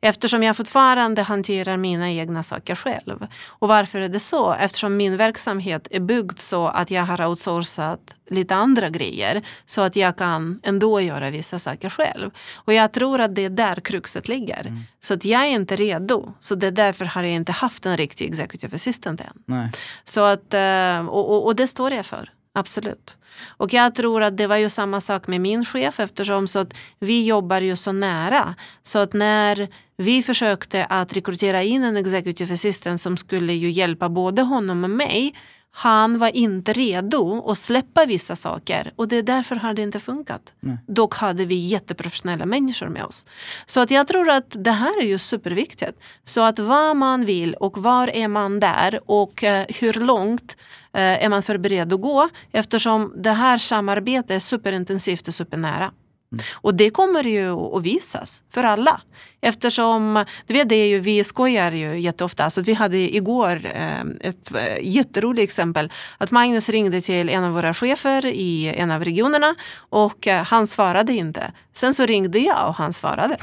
Eftersom 0.00 0.42
jag 0.42 0.56
fortfarande 0.56 1.22
hanterar 1.22 1.76
mina 1.76 2.10
egna 2.10 2.42
saker 2.42 2.74
själv. 2.74 3.26
Och 3.46 3.68
varför 3.68 4.00
är 4.00 4.08
det 4.08 4.20
så? 4.20 4.52
Eftersom 4.52 4.96
min 4.96 5.16
verksamhet 5.16 5.88
är 5.90 6.00
byggd 6.00 6.38
så 6.38 6.68
att 6.68 6.90
jag 6.90 7.02
har 7.02 7.26
outsourcat 7.26 8.14
lite 8.30 8.54
andra 8.54 8.88
grejer 8.90 9.42
så 9.66 9.80
att 9.80 9.96
jag 9.96 10.16
kan 10.16 10.60
ändå 10.62 11.00
göra 11.00 11.30
vissa 11.30 11.58
saker 11.58 11.90
själv. 11.90 12.30
Och 12.54 12.72
jag 12.72 12.92
tror 12.92 13.20
att 13.20 13.34
det 13.34 13.44
är 13.44 13.50
där 13.50 13.76
kruxet 13.76 14.28
ligger. 14.28 14.60
Mm. 14.60 14.82
Så 15.00 15.14
att 15.14 15.24
jag 15.24 15.42
är 15.42 15.50
inte 15.50 15.76
redo. 15.76 16.34
Så 16.40 16.54
det 16.54 16.66
är 16.66 16.70
därför 16.70 17.04
har 17.04 17.22
jag 17.22 17.32
inte 17.32 17.52
haft 17.52 17.86
en 17.86 17.96
riktig 17.96 18.28
executive 18.28 18.76
assistant 18.76 19.20
än. 19.20 19.42
Nej. 19.44 19.70
Så 20.04 20.20
att, 20.24 20.54
eh, 20.54 21.06
och, 21.06 21.30
och, 21.30 21.46
och 21.46 21.56
det 21.56 21.66
står 21.66 21.92
jag 21.92 22.06
för. 22.06 22.30
Absolut. 22.56 23.16
Och 23.46 23.72
jag 23.72 23.94
tror 23.94 24.22
att 24.22 24.36
det 24.36 24.46
var 24.46 24.56
ju 24.56 24.70
samma 24.70 25.00
sak 25.00 25.26
med 25.26 25.40
min 25.40 25.64
chef 25.64 26.00
eftersom 26.00 26.48
så 26.48 26.58
att 26.58 26.74
vi 26.98 27.26
jobbar 27.26 27.60
ju 27.60 27.76
så 27.76 27.92
nära. 27.92 28.54
Så 28.82 28.98
att 28.98 29.12
när 29.12 29.68
vi 29.96 30.22
försökte 30.22 30.84
att 30.84 31.12
rekrytera 31.12 31.62
in 31.62 31.84
en 31.84 31.96
executive 31.96 32.54
assistant 32.54 33.00
som 33.00 33.16
skulle 33.16 33.52
ju 33.52 33.70
hjälpa 33.70 34.08
både 34.08 34.42
honom 34.42 34.84
och 34.84 34.90
mig 34.90 35.34
han 35.78 36.18
var 36.18 36.36
inte 36.36 36.72
redo 36.72 37.50
att 37.50 37.58
släppa 37.58 38.04
vissa 38.06 38.36
saker 38.36 38.92
och 38.96 39.08
det 39.08 39.16
är 39.16 39.22
därför 39.22 39.56
har 39.56 39.74
det 39.74 39.82
inte 39.82 40.00
funkat. 40.00 40.52
Nej. 40.60 40.78
Dock 40.86 41.14
hade 41.14 41.44
vi 41.44 41.54
jätteprofessionella 41.54 42.46
människor 42.46 42.88
med 42.88 43.04
oss. 43.04 43.26
Så 43.66 43.80
att 43.80 43.90
jag 43.90 44.08
tror 44.08 44.30
att 44.30 44.64
det 44.64 44.70
här 44.70 45.02
är 45.02 45.06
ju 45.06 45.18
superviktigt. 45.18 45.98
Så 46.24 46.40
att 46.40 46.58
vad 46.58 46.96
man 46.96 47.24
vill 47.24 47.54
och 47.54 47.78
var 47.78 48.08
är 48.08 48.28
man 48.28 48.60
där 48.60 49.00
och 49.06 49.42
uh, 49.42 49.76
hur 49.78 49.92
långt 49.92 50.56
är 51.00 51.28
man 51.28 51.42
förberedd 51.42 51.92
att 51.92 52.00
gå 52.00 52.28
eftersom 52.52 53.12
det 53.16 53.30
här 53.30 53.58
samarbetet 53.58 54.30
är 54.30 54.40
superintensivt 54.40 55.28
och 55.28 55.34
supernära. 55.34 55.90
Mm. 56.32 56.44
Och 56.54 56.74
det 56.74 56.90
kommer 56.90 57.24
ju 57.24 57.50
att 57.50 57.82
visas 57.82 58.42
för 58.54 58.64
alla. 58.64 59.00
Eftersom, 59.40 60.24
du 60.46 60.54
vet 60.54 60.68
det 60.68 60.74
är 60.74 60.86
ju, 60.86 61.00
vi 61.00 61.24
skojar 61.24 61.72
ju 61.72 62.00
jätteofta. 62.00 62.44
Alltså, 62.44 62.60
vi 62.60 62.72
hade 62.74 62.96
igår 63.16 63.60
eh, 63.64 64.00
ett 64.20 64.54
eh, 64.54 64.78
jätteroligt 64.82 65.44
exempel. 65.44 65.92
Att 66.18 66.30
Magnus 66.30 66.68
ringde 66.68 67.00
till 67.00 67.28
en 67.28 67.44
av 67.44 67.52
våra 67.52 67.74
chefer 67.74 68.26
i 68.26 68.74
en 68.76 68.90
av 68.90 69.04
regionerna 69.04 69.54
och 69.90 70.26
eh, 70.26 70.44
han 70.44 70.66
svarade 70.66 71.12
inte. 71.12 71.52
Sen 71.74 71.94
så 71.94 72.06
ringde 72.06 72.38
jag 72.38 72.68
och 72.68 72.74
han 72.74 72.92
svarade. 72.92 73.36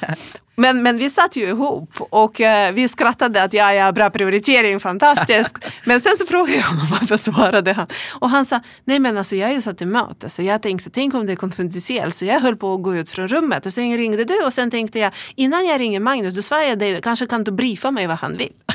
Men, 0.56 0.82
men 0.82 0.98
vi 0.98 1.10
satt 1.10 1.36
ju 1.36 1.48
ihop 1.48 1.90
och 1.98 2.40
uh, 2.40 2.46
vi 2.72 2.88
skrattade 2.88 3.42
att 3.42 3.52
ja, 3.52 3.72
ja, 3.74 3.92
bra 3.92 4.10
prioritering, 4.10 4.80
fantastiskt. 4.80 5.58
men 5.84 6.00
sen 6.00 6.16
så 6.16 6.26
frågade 6.26 6.56
jag 6.58 6.62
honom 6.64 6.86
varför 6.90 7.16
svarade 7.16 7.72
han? 7.72 7.86
Och 8.20 8.30
han 8.30 8.46
sa, 8.46 8.60
nej 8.84 8.98
men 8.98 9.18
alltså 9.18 9.36
jag 9.36 9.50
är 9.50 9.54
ju 9.54 9.60
satt 9.62 9.82
i 9.82 9.86
möte 9.86 10.30
så 10.30 10.42
jag 10.42 10.62
tänkte, 10.62 10.90
tänk 10.90 11.14
om 11.14 11.26
det 11.26 11.32
är 11.32 11.36
konfidentiellt. 11.36 12.14
Så 12.14 12.24
jag 12.24 12.40
höll 12.40 12.56
på 12.56 12.74
att 12.74 12.82
gå 12.82 12.96
ut 12.96 13.10
från 13.10 13.28
rummet 13.28 13.66
och 13.66 13.72
sen 13.72 13.96
ringde 13.96 14.24
du 14.24 14.38
och 14.46 14.52
sen 14.52 14.70
tänkte 14.70 14.98
jag, 14.98 15.12
innan 15.36 15.66
jag 15.66 15.80
ringer 15.80 16.00
Magnus, 16.00 16.34
då 16.34 16.42
svarar 16.42 16.76
dig, 16.76 17.00
kanske 17.02 17.26
kan 17.26 17.44
du 17.44 17.52
briefa 17.52 17.90
mig 17.90 18.06
vad 18.06 18.16
han 18.18 18.36
vill. 18.36 18.52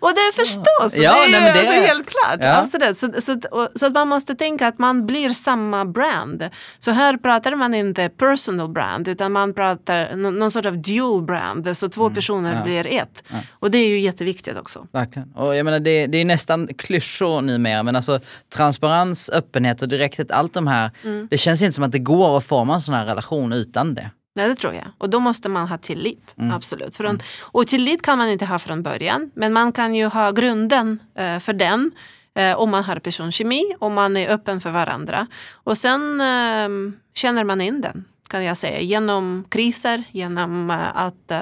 och 0.00 0.10
det 0.14 0.20
är 0.20 0.32
förstås, 0.32 0.94
Ja, 0.96 1.14
det 1.14 1.18
är 1.20 1.26
ju 1.26 1.32
nej, 1.32 1.40
men 1.40 1.52
det 1.54 1.60
alltså 1.60 1.74
är- 1.74 1.86
helt 1.86 2.10
klart. 2.10 2.38
Ja. 2.40 2.56
Absolut. 2.56 2.98
Så, 2.98 3.12
så, 3.22 3.40
och- 3.50 3.68
så 3.74 3.86
att 3.86 3.92
man 3.92 4.08
måste 4.08 4.34
tänka 4.34 4.66
att 4.66 4.78
man 4.78 5.06
blir 5.06 5.30
samma 5.30 5.84
brand. 5.84 6.48
Så 6.78 6.90
här 6.90 7.16
pratar 7.16 7.54
man 7.54 7.74
inte 7.74 8.08
personal 8.08 8.68
brand 8.72 9.08
utan 9.08 9.32
man 9.32 9.54
pratar 9.54 10.16
nå- 10.16 10.30
någon 10.30 10.50
sorts 10.50 10.66
av 10.66 10.73
dual 10.74 11.22
brand, 11.22 11.76
så 11.78 11.88
två 11.88 12.10
personer 12.10 12.48
Mm. 12.52 12.58
ja. 12.58 12.64
blir 12.82 12.86
ett. 13.00 13.22
Och 13.50 13.70
det 13.70 13.78
är 13.78 13.88
ju 13.88 13.98
jätteviktigt 13.98 14.58
också. 14.58 14.86
Verkligen. 14.92 15.32
Och 15.32 15.56
jag 15.56 15.64
menar, 15.64 15.80
det, 15.80 16.06
det 16.06 16.18
är 16.18 16.24
nästan 16.24 16.68
klyschor 16.78 17.40
numera, 17.40 17.82
men 17.82 17.96
alltså 17.96 18.20
transparens, 18.54 19.30
öppenhet 19.30 19.82
och 19.82 19.88
direkthet, 19.88 20.30
allt 20.30 20.54
de 20.54 20.66
här, 20.66 20.90
Mm. 21.04 21.28
det 21.30 21.38
känns 21.38 21.62
inte 21.62 21.72
som 21.72 21.84
att 21.84 21.92
det 21.92 21.98
går 21.98 22.38
att 22.38 22.44
forma 22.44 22.74
en 22.74 22.80
sån 22.80 22.94
här 22.94 23.06
relation 23.06 23.52
utan 23.52 23.94
det. 23.94 24.10
Nej, 24.36 24.48
det 24.48 24.54
tror 24.56 24.74
jag. 24.74 24.84
Och 24.98 25.10
då 25.10 25.20
måste 25.20 25.48
man 25.48 25.68
ha 25.68 25.78
tillit. 25.78 26.34
Mm. 26.38 26.52
Absolut. 26.52 26.96
Från, 26.96 27.18
och 27.42 27.66
tillit 27.66 28.02
kan 28.02 28.18
man 28.18 28.28
inte 28.28 28.46
ha 28.46 28.58
från 28.58 28.82
början, 28.82 29.30
men 29.34 29.52
man 29.52 29.72
kan 29.72 29.94
ju 29.94 30.06
ha 30.06 30.30
grunden 30.30 30.98
eh, 31.18 31.38
för 31.38 31.52
den 31.52 31.90
eh, 32.38 32.56
om 32.58 32.70
man 32.70 32.84
har 32.84 32.96
personkemi, 32.98 33.62
om 33.78 33.94
man 33.94 34.16
är 34.16 34.28
öppen 34.28 34.60
för 34.60 34.70
varandra. 34.70 35.26
Och 35.52 35.78
sen 35.78 36.20
eh, 36.20 36.68
känner 37.14 37.44
man 37.44 37.60
in 37.60 37.80
den, 37.80 38.04
kan 38.28 38.44
jag 38.44 38.56
säga, 38.56 38.80
genom 38.80 39.44
kriser, 39.48 40.04
genom 40.10 40.70
eh, 40.70 40.96
att 40.96 41.32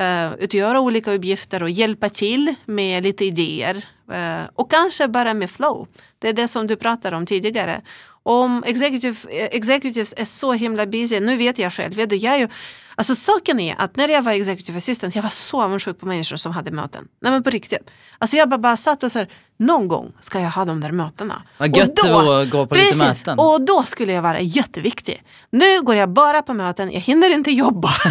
uh, 0.00 0.34
utgöra 0.38 0.80
olika 0.80 1.12
uppgifter 1.12 1.62
och 1.62 1.70
hjälpa 1.70 2.08
till 2.08 2.54
med 2.64 3.02
lite 3.02 3.24
idéer. 3.24 3.76
uh, 4.12 4.48
och 4.54 4.70
kanske 4.70 5.08
bara 5.08 5.34
med 5.34 5.50
flow. 5.50 5.88
Det 6.18 6.28
är 6.28 6.32
det 6.32 6.48
som 6.48 6.66
du 6.66 6.76
pratade 6.76 7.16
om 7.16 7.26
tidigare. 7.26 7.82
Om 8.22 8.64
executive, 8.66 9.16
executives 9.30 10.14
är 10.16 10.24
så 10.24 10.52
himla 10.52 10.86
busy, 10.86 11.20
nu 11.20 11.36
vet 11.36 11.58
jag 11.58 11.72
själv, 11.72 11.94
vet 11.94 12.10
du, 12.10 12.16
jag 12.16 12.34
är 12.34 12.38
ju, 12.38 12.48
alltså 12.94 13.14
saken 13.14 13.60
är 13.60 13.74
att 13.78 13.96
när 13.96 14.08
jag 14.08 14.22
var 14.22 14.32
executive 14.32 14.78
assistant, 14.78 15.14
jag 15.14 15.22
var 15.22 15.30
så 15.30 15.62
avundsjuk 15.62 16.00
på 16.00 16.06
människor 16.06 16.36
som 16.36 16.52
hade 16.52 16.70
möten. 16.70 17.04
Nej 17.20 17.32
men 17.32 17.42
på 17.42 17.50
riktigt. 17.50 17.90
Alltså 18.18 18.36
jag 18.36 18.48
bara, 18.48 18.58
bara 18.58 18.76
satt 18.76 19.02
och 19.02 19.12
så 19.12 19.18
här, 19.18 19.28
någon 19.58 19.88
gång 19.88 20.12
ska 20.20 20.40
jag 20.40 20.50
ha 20.50 20.64
de 20.64 20.80
där 20.80 20.92
mötena. 20.92 21.42
Vad 21.58 21.76
gött 21.76 21.96
det 21.96 22.12
vore 22.12 22.42
att 22.42 22.50
gå 22.50 22.66
på 22.66 22.74
lite 22.74 22.86
precis, 22.86 23.02
möten. 23.02 23.38
Och 23.38 23.60
då 23.60 23.82
skulle 23.82 24.12
jag 24.12 24.22
vara 24.22 24.40
jätteviktig. 24.40 25.22
Nu 25.50 25.82
går 25.82 25.96
jag 25.96 26.10
bara 26.12 26.42
på 26.42 26.54
möten, 26.54 26.92
jag 26.92 27.00
hinner 27.00 27.30
inte 27.30 27.50
jobba. 27.50 27.88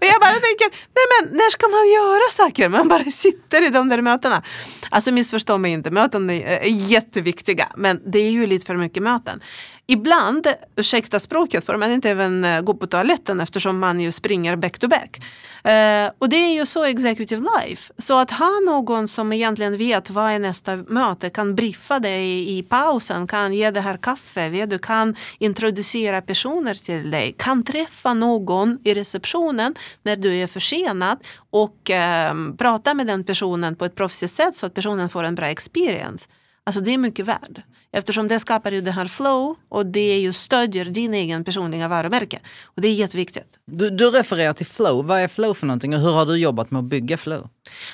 och 0.00 0.06
jag 0.06 0.20
bara 0.20 0.32
tänker, 0.32 0.68
nej 0.70 1.06
men 1.12 1.36
när 1.36 1.50
ska 1.50 1.68
man 1.68 1.88
göra 1.88 2.48
saker? 2.48 2.68
Man 2.68 2.88
bara 2.88 3.04
sitter 3.04 3.66
i 3.66 3.68
de 3.68 3.88
där 3.88 4.02
mötena. 4.02 4.42
Alltså 4.90 5.12
missförstå 5.12 5.58
mig 5.58 5.72
inte, 5.72 5.90
möten 5.90 6.30
är 6.30 6.64
jätteviktiga. 6.64 7.68
Men 7.76 8.00
det 8.12 8.18
är 8.18 8.30
ju 8.30 8.46
lite 8.46 8.66
för 8.66 8.76
mycket 8.76 9.02
möten. 9.02 9.40
Ibland, 9.88 10.46
ursäkta 10.76 11.20
språket, 11.20 11.66
får 11.66 11.76
man 11.76 11.90
inte 11.90 12.10
även 12.10 12.44
eh, 12.44 12.60
gå 12.60 12.74
på 12.74 12.86
toaletten 12.86 13.40
eftersom 13.40 13.78
man 13.78 14.00
ju 14.00 14.12
springer 14.12 14.56
back 14.56 14.78
to 14.78 14.88
back. 14.88 15.18
Eh, 15.64 16.10
och 16.18 16.28
det 16.28 16.36
är 16.36 16.54
ju 16.54 16.66
så 16.66 16.84
executive 16.84 17.46
life. 17.60 17.92
Så 17.98 18.18
att 18.18 18.30
ha 18.30 18.50
någon 18.66 19.08
som 19.08 19.32
egentligen 19.32 19.76
vet 19.76 20.10
vad 20.10 20.30
är 20.30 20.38
nästa 20.38 20.76
möte, 20.76 21.30
kan 21.30 21.54
briefa 21.54 21.98
dig 21.98 22.58
i 22.58 22.62
pausen, 22.62 23.26
kan 23.26 23.52
ge 23.52 23.70
det 23.70 23.80
här 23.80 23.96
kaffe, 23.96 24.66
du 24.66 24.78
kan 24.78 25.16
introducera 25.38 26.22
personer 26.22 26.74
till 26.74 27.10
dig, 27.10 27.34
kan 27.38 27.64
träffa 27.64 28.14
någon 28.14 28.78
i 28.84 28.94
receptionen 28.94 29.74
när 30.02 30.16
du 30.16 30.34
är 30.34 30.46
försenad 30.46 31.18
och 31.50 31.90
eh, 31.90 32.34
prata 32.58 32.94
med 32.94 33.06
den 33.06 33.24
personen 33.24 33.76
på 33.76 33.84
ett 33.84 33.94
proffsigt 33.94 34.32
sätt 34.32 34.56
så 34.56 34.66
att 34.66 34.74
personen 34.74 35.08
får 35.08 35.24
en 35.24 35.34
bra 35.34 35.46
experience. 35.46 36.28
Alltså 36.66 36.80
det 36.80 36.94
är 36.94 36.98
mycket 36.98 37.26
värd. 37.26 37.62
Eftersom 37.92 38.28
det 38.28 38.40
skapar 38.40 38.72
ju 38.72 38.80
det 38.80 38.90
här 38.90 39.06
flow 39.06 39.56
och 39.68 39.86
det 39.86 40.18
ju 40.18 40.32
stödjer 40.32 40.84
din 40.84 41.14
egen 41.14 41.44
personliga 41.44 41.88
varumärke. 41.88 42.40
Och 42.64 42.82
det 42.82 42.88
är 42.88 42.94
jätteviktigt. 42.94 43.58
Du, 43.66 43.90
du 43.90 44.10
refererar 44.10 44.52
till 44.52 44.66
flow, 44.66 45.06
vad 45.06 45.20
är 45.20 45.28
flow 45.28 45.54
för 45.54 45.66
någonting 45.66 45.94
och 45.94 46.00
hur 46.00 46.12
har 46.12 46.26
du 46.26 46.36
jobbat 46.36 46.70
med 46.70 46.78
att 46.78 46.84
bygga 46.84 47.16
flow? 47.16 47.48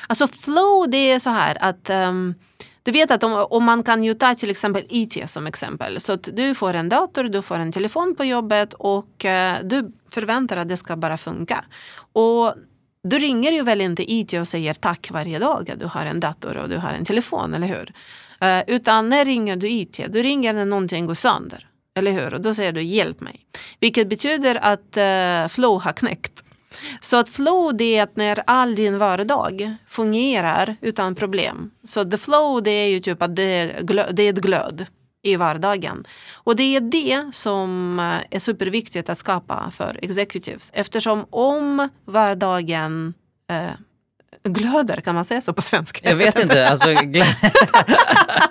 Alltså 0.07 0.29
flow 0.29 0.91
det 0.91 1.11
är 1.11 1.19
så 1.19 1.31
här 1.31 1.57
att 1.61 1.91
ehm, 1.91 2.35
du 2.83 2.93
vet 2.93 3.11
att 3.11 3.25
om, 3.25 3.47
om 3.51 3.65
man 3.65 3.83
kan 3.83 4.05
ju 4.05 4.15
ta 4.15 4.35
till 4.35 4.51
exempel 4.51 4.85
IT 4.89 5.31
som 5.31 5.47
exempel. 5.47 6.01
Så 6.01 6.13
att 6.13 6.29
du 6.33 6.55
får 6.55 6.75
en 6.75 6.89
dator, 6.89 7.25
du 7.25 7.43
får 7.43 7.59
en 7.59 7.73
telefon 7.73 8.15
på 8.17 8.25
jobbet 8.25 8.75
och 8.75 9.25
eh, 9.25 9.57
du 9.63 9.93
förväntar 10.11 10.57
att 10.57 10.69
det 10.69 10.77
ska 10.77 10.97
bara 10.97 11.19
funka. 11.19 11.65
Och 12.13 12.55
du 13.05 13.19
ringer 13.19 13.53
ju 13.53 13.63
väl 13.63 13.81
inte 13.81 14.13
IT 14.13 14.33
och 14.33 14.49
säger 14.49 14.75
tack 14.75 15.11
varje 15.11 15.39
dag 15.39 15.71
att 15.71 15.81
du 15.81 15.87
har 15.87 16.07
en 16.07 16.21
dator 16.21 16.57
och 16.57 16.69
du 16.69 16.77
har 16.77 16.93
en 16.93 17.05
telefon, 17.05 17.55
eller 17.55 17.67
hur? 17.67 17.93
Eh, 18.43 18.63
utan 18.67 19.09
när 19.09 19.25
ringer 19.25 19.57
du 19.57 19.71
IT? 19.71 20.01
Du 20.09 20.23
ringer 20.23 20.53
när 20.53 20.65
någonting 20.65 21.07
går 21.07 21.15
sönder. 21.15 21.69
Eller 21.95 22.13
hur? 22.13 22.35
Och 22.35 22.41
då 22.41 22.55
säger 22.55 22.73
du 22.73 22.83
hjälp 22.83 23.21
mig. 23.21 23.47
Vilket 23.81 24.09
betyder 24.09 24.59
att 24.63 24.97
eh, 24.97 25.49
flow 25.49 25.81
har 25.83 25.93
knäckt. 25.93 26.43
Så 27.01 27.17
att 27.17 27.29
flow 27.29 27.77
det 27.77 27.97
är 27.97 28.03
att 28.03 28.17
när 28.17 28.43
all 28.47 28.75
din 28.75 28.99
vardag 28.99 29.77
fungerar 29.89 30.77
utan 30.81 31.15
problem. 31.15 31.71
Så 31.85 32.05
the 32.05 32.19
flow 32.19 32.63
det 32.63 32.71
är 32.71 32.89
ju 32.89 33.01
typ 33.01 33.23
att 33.23 33.37
det 33.37 33.43
är, 33.43 34.13
det 34.13 34.23
är 34.23 34.33
ett 34.33 34.41
glöd 34.41 34.87
i 35.23 35.37
vardagen. 35.37 36.07
Och 36.35 36.57
det 36.57 36.77
är 36.77 36.81
det 36.81 37.35
som 37.35 37.99
eh, 37.99 38.37
är 38.37 38.39
superviktigt 38.39 39.11
att 39.11 39.19
skapa 39.19 39.71
för 39.71 39.99
executives. 40.03 40.71
Eftersom 40.75 41.27
om 41.31 41.89
vardagen 42.05 43.15
eh, 43.51 43.71
glöder, 44.45 45.01
kan 45.01 45.15
man 45.15 45.25
säga 45.25 45.41
så 45.41 45.53
på 45.53 45.63
svenska? 45.63 46.09
Jag 46.09 46.17
vet 46.17 46.39
inte, 46.39 46.69
alltså 46.69 46.89
gl- 46.89 47.35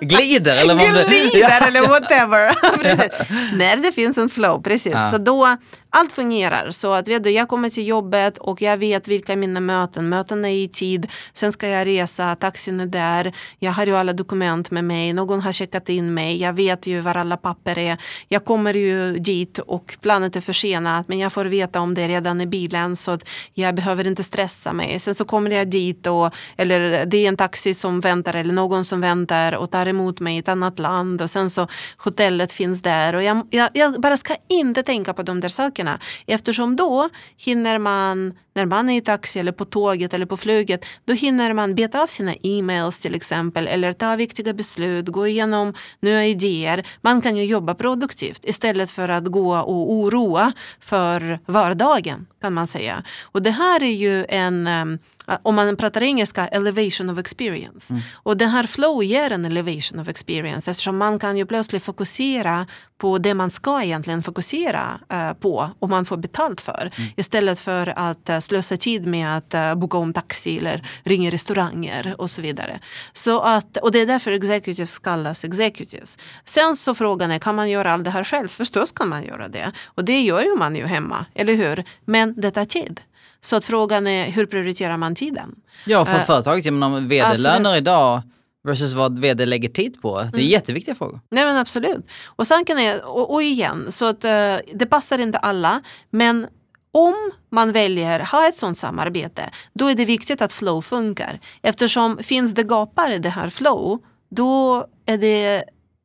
glider 0.00 0.60
eller 0.62 0.74
vad 0.74 1.08
Glider 1.08 1.66
eller 1.68 1.80
whatever. 1.88 2.52
precis. 2.82 3.28
När 3.52 3.76
det 3.76 3.92
finns 3.92 4.18
en 4.18 4.28
flow, 4.28 4.62
precis. 4.62 4.92
Ja. 4.92 5.10
Så 5.12 5.18
då 5.18 5.56
allt 5.92 6.12
fungerar. 6.12 6.70
Så 6.70 6.92
att 6.92 7.08
vet 7.08 7.24
du, 7.24 7.30
jag 7.30 7.48
kommer 7.48 7.70
till 7.70 7.86
jobbet 7.86 8.38
och 8.38 8.62
jag 8.62 8.76
vet 8.76 9.08
vilka 9.08 9.36
mina 9.36 9.60
möten. 9.60 10.08
Möten 10.08 10.44
är 10.44 10.48
i 10.48 10.68
tid. 10.68 11.10
Sen 11.32 11.52
ska 11.52 11.68
jag 11.68 11.86
resa, 11.86 12.36
taxin 12.36 12.80
är 12.80 12.86
där. 12.86 13.32
Jag 13.58 13.72
har 13.72 13.86
ju 13.86 13.96
alla 13.96 14.12
dokument 14.12 14.70
med 14.70 14.84
mig. 14.84 15.12
Någon 15.12 15.40
har 15.40 15.52
checkat 15.52 15.88
in 15.88 16.14
mig. 16.14 16.40
Jag 16.40 16.52
vet 16.52 16.86
ju 16.86 17.00
var 17.00 17.16
alla 17.16 17.36
papper 17.36 17.78
är. 17.78 17.98
Jag 18.28 18.44
kommer 18.44 18.74
ju 18.74 19.18
dit 19.18 19.58
och 19.58 19.96
planet 20.00 20.36
är 20.36 20.40
försenat. 20.40 21.08
Men 21.08 21.18
jag 21.18 21.32
får 21.32 21.44
veta 21.44 21.80
om 21.80 21.94
det 21.94 22.08
redan 22.08 22.40
i 22.40 22.46
bilen 22.46 22.96
så 22.96 23.10
att 23.10 23.28
jag 23.54 23.74
behöver 23.74 24.06
inte 24.06 24.22
stressa 24.22 24.72
mig. 24.72 24.98
Sen 24.98 25.14
så 25.14 25.24
kommer 25.24 25.50
jag 25.50 25.70
dit 25.70 26.06
och 26.06 26.34
eller 26.56 27.06
det 27.06 27.16
är 27.16 27.28
en 27.28 27.36
taxi 27.36 27.74
som 27.74 28.00
väntar 28.00 28.34
eller 28.34 28.54
någon 28.54 28.84
som 28.84 29.00
väntar 29.00 29.52
och 29.52 29.70
tar 29.70 29.86
emot 29.86 30.20
mig 30.20 30.36
i 30.36 30.38
ett 30.38 30.48
annat 30.48 30.78
land 30.78 31.22
och 31.22 31.30
sen 31.30 31.50
så 31.50 31.66
hotellet 31.96 32.52
finns 32.52 32.82
där 32.82 33.14
och 33.14 33.22
jag, 33.22 33.46
jag, 33.50 33.70
jag 33.74 34.00
bara 34.00 34.16
ska 34.16 34.36
inte 34.48 34.82
tänka 34.82 35.14
på 35.14 35.22
de 35.22 35.40
där 35.40 35.48
sakerna 35.48 35.81
eftersom 36.26 36.76
då 36.76 37.08
hinner 37.36 37.78
man 37.78 38.34
när 38.54 38.66
man 38.66 38.90
är 38.90 38.96
i 38.96 39.00
taxi 39.00 39.38
eller 39.38 39.52
på 39.52 39.64
tåget 39.64 40.14
eller 40.14 40.26
på 40.26 40.36
flyget 40.36 40.84
då 41.04 41.12
hinner 41.12 41.54
man 41.54 41.74
beta 41.74 42.02
av 42.02 42.06
sina 42.06 42.34
e-mails 42.42 42.98
till 42.98 43.14
exempel 43.14 43.66
eller 43.66 43.92
ta 43.92 44.16
viktiga 44.16 44.54
beslut, 44.54 45.08
gå 45.08 45.26
igenom 45.26 45.74
nya 46.00 46.26
idéer. 46.26 46.86
Man 47.00 47.22
kan 47.22 47.36
ju 47.36 47.44
jobba 47.44 47.74
produktivt 47.74 48.44
istället 48.44 48.90
för 48.90 49.08
att 49.08 49.26
gå 49.26 49.56
och 49.56 49.92
oroa 49.92 50.52
för 50.80 51.38
vardagen 51.46 52.26
kan 52.40 52.54
man 52.54 52.66
säga. 52.66 53.02
Och 53.22 53.42
det 53.42 53.50
här 53.50 53.82
är 53.82 53.94
ju 53.94 54.24
en 54.28 54.66
um, 54.66 54.98
om 55.42 55.54
man 55.54 55.76
pratar 55.76 56.02
engelska, 56.02 56.46
elevation 56.46 57.10
of 57.10 57.18
experience. 57.18 57.94
Och 58.12 58.36
den 58.36 58.50
här 58.50 58.66
flow 58.66 59.04
ger 59.04 59.32
en 59.32 59.44
elevation 59.44 60.00
of 60.00 60.08
experience 60.08 60.70
eftersom 60.70 60.98
man 60.98 61.18
kan 61.18 61.36
ju 61.36 61.46
plötsligt 61.46 61.84
fokusera 61.84 62.66
på 62.98 63.18
det 63.18 63.34
man 63.34 63.50
ska 63.50 63.82
egentligen 63.82 64.22
fokusera 64.22 65.00
eh, 65.12 65.32
på 65.32 65.70
och 65.78 65.88
man 65.88 66.04
får 66.04 66.16
betalt 66.16 66.60
för. 66.60 66.90
Istället 67.16 67.60
för 67.60 67.92
att 67.96 68.28
eh, 68.28 68.40
slösa 68.40 68.76
tid 68.76 69.06
med 69.06 69.36
att 69.36 69.54
eh, 69.54 69.74
boka 69.74 69.98
om 69.98 70.12
taxi 70.12 70.58
eller 70.58 70.86
ringa 71.04 71.30
restauranger 71.30 72.14
och 72.18 72.30
så 72.30 72.42
vidare. 72.42 72.80
Så 73.12 73.40
att, 73.40 73.76
och 73.76 73.92
det 73.92 74.00
är 74.00 74.06
därför 74.06 74.30
executives 74.30 74.98
kallas 74.98 75.44
executives. 75.44 76.18
Sen 76.44 76.76
så 76.76 76.94
frågan 76.94 77.30
är, 77.30 77.38
kan 77.38 77.54
man 77.54 77.70
göra 77.70 77.92
allt 77.92 78.04
det 78.04 78.10
här 78.10 78.24
själv? 78.24 78.48
Förstås 78.48 78.92
kan 78.92 79.08
man 79.08 79.24
göra 79.24 79.48
det. 79.48 79.72
Och 79.84 80.04
det 80.04 80.20
gör 80.20 80.42
ju 80.42 80.56
man 80.56 80.76
ju 80.76 80.86
hemma, 80.86 81.26
eller 81.34 81.54
hur? 81.54 81.84
Men 82.04 82.40
det 82.40 82.50
tar 82.50 82.64
tid. 82.64 83.00
Så 83.44 83.56
att 83.56 83.64
frågan 83.64 84.06
är 84.06 84.30
hur 84.30 84.46
prioriterar 84.46 84.96
man 84.96 85.14
tiden? 85.14 85.54
Ja, 85.84 86.04
för 86.04 86.18
Eh, 86.18 86.24
företaget, 86.24 86.64
jag 86.64 86.74
menar 86.74 87.00
vd-löner 87.00 87.76
idag 87.76 88.22
versus 88.64 88.92
vad 88.92 89.18
vd 89.18 89.46
lägger 89.46 89.68
tid 89.68 90.02
på. 90.02 90.28
Det 90.32 90.40
är 90.40 90.46
jätteviktiga 90.46 90.94
frågor. 90.94 91.20
Nej 91.30 91.44
men 91.44 91.56
absolut. 91.56 92.06
Och 92.26 92.46
saken 92.46 92.78
är, 92.78 93.04
och, 93.04 93.34
och 93.34 93.42
igen, 93.42 93.92
så 93.92 94.04
att 94.04 94.24
eh, 94.24 94.56
det 94.74 94.86
passar 94.86 95.18
inte 95.18 95.38
alla. 95.38 95.82
Men 96.10 96.46
om 96.92 97.14
man 97.50 97.72
väljer 97.72 98.20
ha 98.20 98.48
ett 98.48 98.56
sådant 98.56 98.78
samarbete, 98.78 99.50
då 99.72 99.86
är 99.86 99.94
det 99.94 100.04
viktigt 100.04 100.42
att 100.42 100.52
flow 100.52 100.82
funkar. 100.82 101.40
Eftersom 101.62 102.18
finns 102.18 102.54
det 102.54 102.62
gapar 102.62 103.10
i 103.10 103.18
det 103.18 103.28
här 103.28 103.48
flow, 103.48 103.98
då 104.30 104.86
är 105.06 105.18
det 105.18 105.64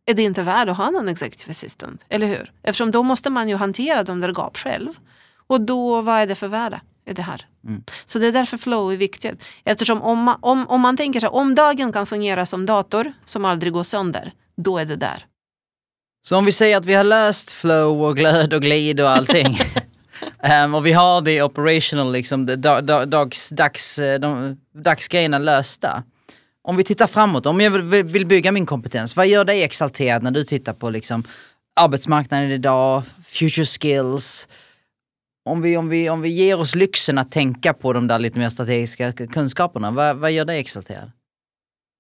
är 0.10 0.14
det 0.14 0.24
inte 0.24 0.44
värt 0.44 0.70
att 0.70 0.78
ha 0.78 0.90
någon 0.90 1.08
executive 1.08 1.52
assistant, 1.52 2.02
eller 2.10 2.28
hur? 2.28 2.52
Eftersom 2.64 2.92
då 2.92 3.04
måste 3.04 3.30
man 3.30 3.50
ju 3.50 3.56
hantera 3.56 4.04
de 4.04 4.20
där 4.20 4.34
gap 4.34 4.58
själv. 4.58 4.90
Och 5.48 5.62
då, 5.62 6.02
vad 6.02 6.16
är 6.16 6.28
det 6.28 6.36
för 6.36 6.48
värde 6.48 6.82
i 7.08 7.14
det 7.14 7.22
här? 7.22 7.46
Så 8.06 8.20
det 8.20 8.28
är 8.28 8.32
därför 8.32 8.58
flow 8.58 8.94
är 8.94 8.98
viktigt. 8.98 9.44
Eftersom 9.64 10.02
om 10.02 10.20
man, 10.20 10.38
om, 10.42 10.68
om 10.68 10.82
man 10.82 10.98
tänker 10.98 11.20
sig 11.20 11.30
om 11.30 11.56
dagen 11.56 11.94
kan 11.94 12.06
fungera 12.06 12.46
som 12.46 12.66
dator 12.66 13.14
som 13.26 13.46
aldrig 13.46 13.74
går 13.74 13.84
sönder, 13.84 14.32
då 14.58 14.78
är 14.78 14.86
det 14.86 14.96
där. 14.96 15.26
Så 16.28 16.38
om 16.38 16.46
vi 16.46 16.52
säger 16.52 16.78
att 16.78 16.86
vi 16.86 16.94
har 16.94 17.04
löst 17.04 17.52
flow 17.52 18.04
och 18.04 18.16
glöd 18.16 18.54
och 18.54 18.62
glid 18.62 19.02
och 19.02 19.10
allting. 19.10 19.58
um, 20.64 20.76
och 20.76 20.86
vi 20.86 20.92
har 20.92 21.22
det 21.22 21.42
operational, 21.42 22.12
liksom, 22.12 22.46
dags, 22.46 23.50
dags, 23.50 24.00
de, 24.20 24.58
dagsgrejerna 24.84 25.38
lösta. 25.38 26.04
Om 26.64 26.78
vi 26.78 26.84
tittar 26.84 27.08
framåt, 27.08 27.46
om 27.46 27.62
jag 27.62 27.72
vill, 27.72 28.04
vill 28.04 28.26
bygga 28.26 28.52
min 28.52 28.66
kompetens, 28.66 29.16
vad 29.16 29.28
gör 29.28 29.46
dig 29.46 29.64
exalterad 29.64 30.24
när 30.24 30.32
du 30.32 30.44
tittar 30.44 30.74
på 30.74 30.90
liksom, 30.90 31.24
arbetsmarknaden 31.76 32.52
idag, 32.52 33.04
future 33.24 33.66
skills? 33.66 34.48
Om 35.48 35.62
vi, 35.62 35.78
om, 35.78 35.90
vi, 35.90 36.10
om 36.10 36.22
vi 36.22 36.30
ger 36.30 36.60
oss 36.60 36.76
lyxen 36.76 37.18
att 37.18 37.32
tänka 37.32 37.74
på 37.74 37.94
de 37.94 38.08
där 38.08 38.20
lite 38.20 38.40
mer 38.40 38.50
strategiska 38.50 39.12
kunskaperna, 39.12 39.92
vad, 39.92 40.18
vad 40.18 40.32
gör 40.32 40.46
dig 40.46 40.60
exalterad? 40.60 41.12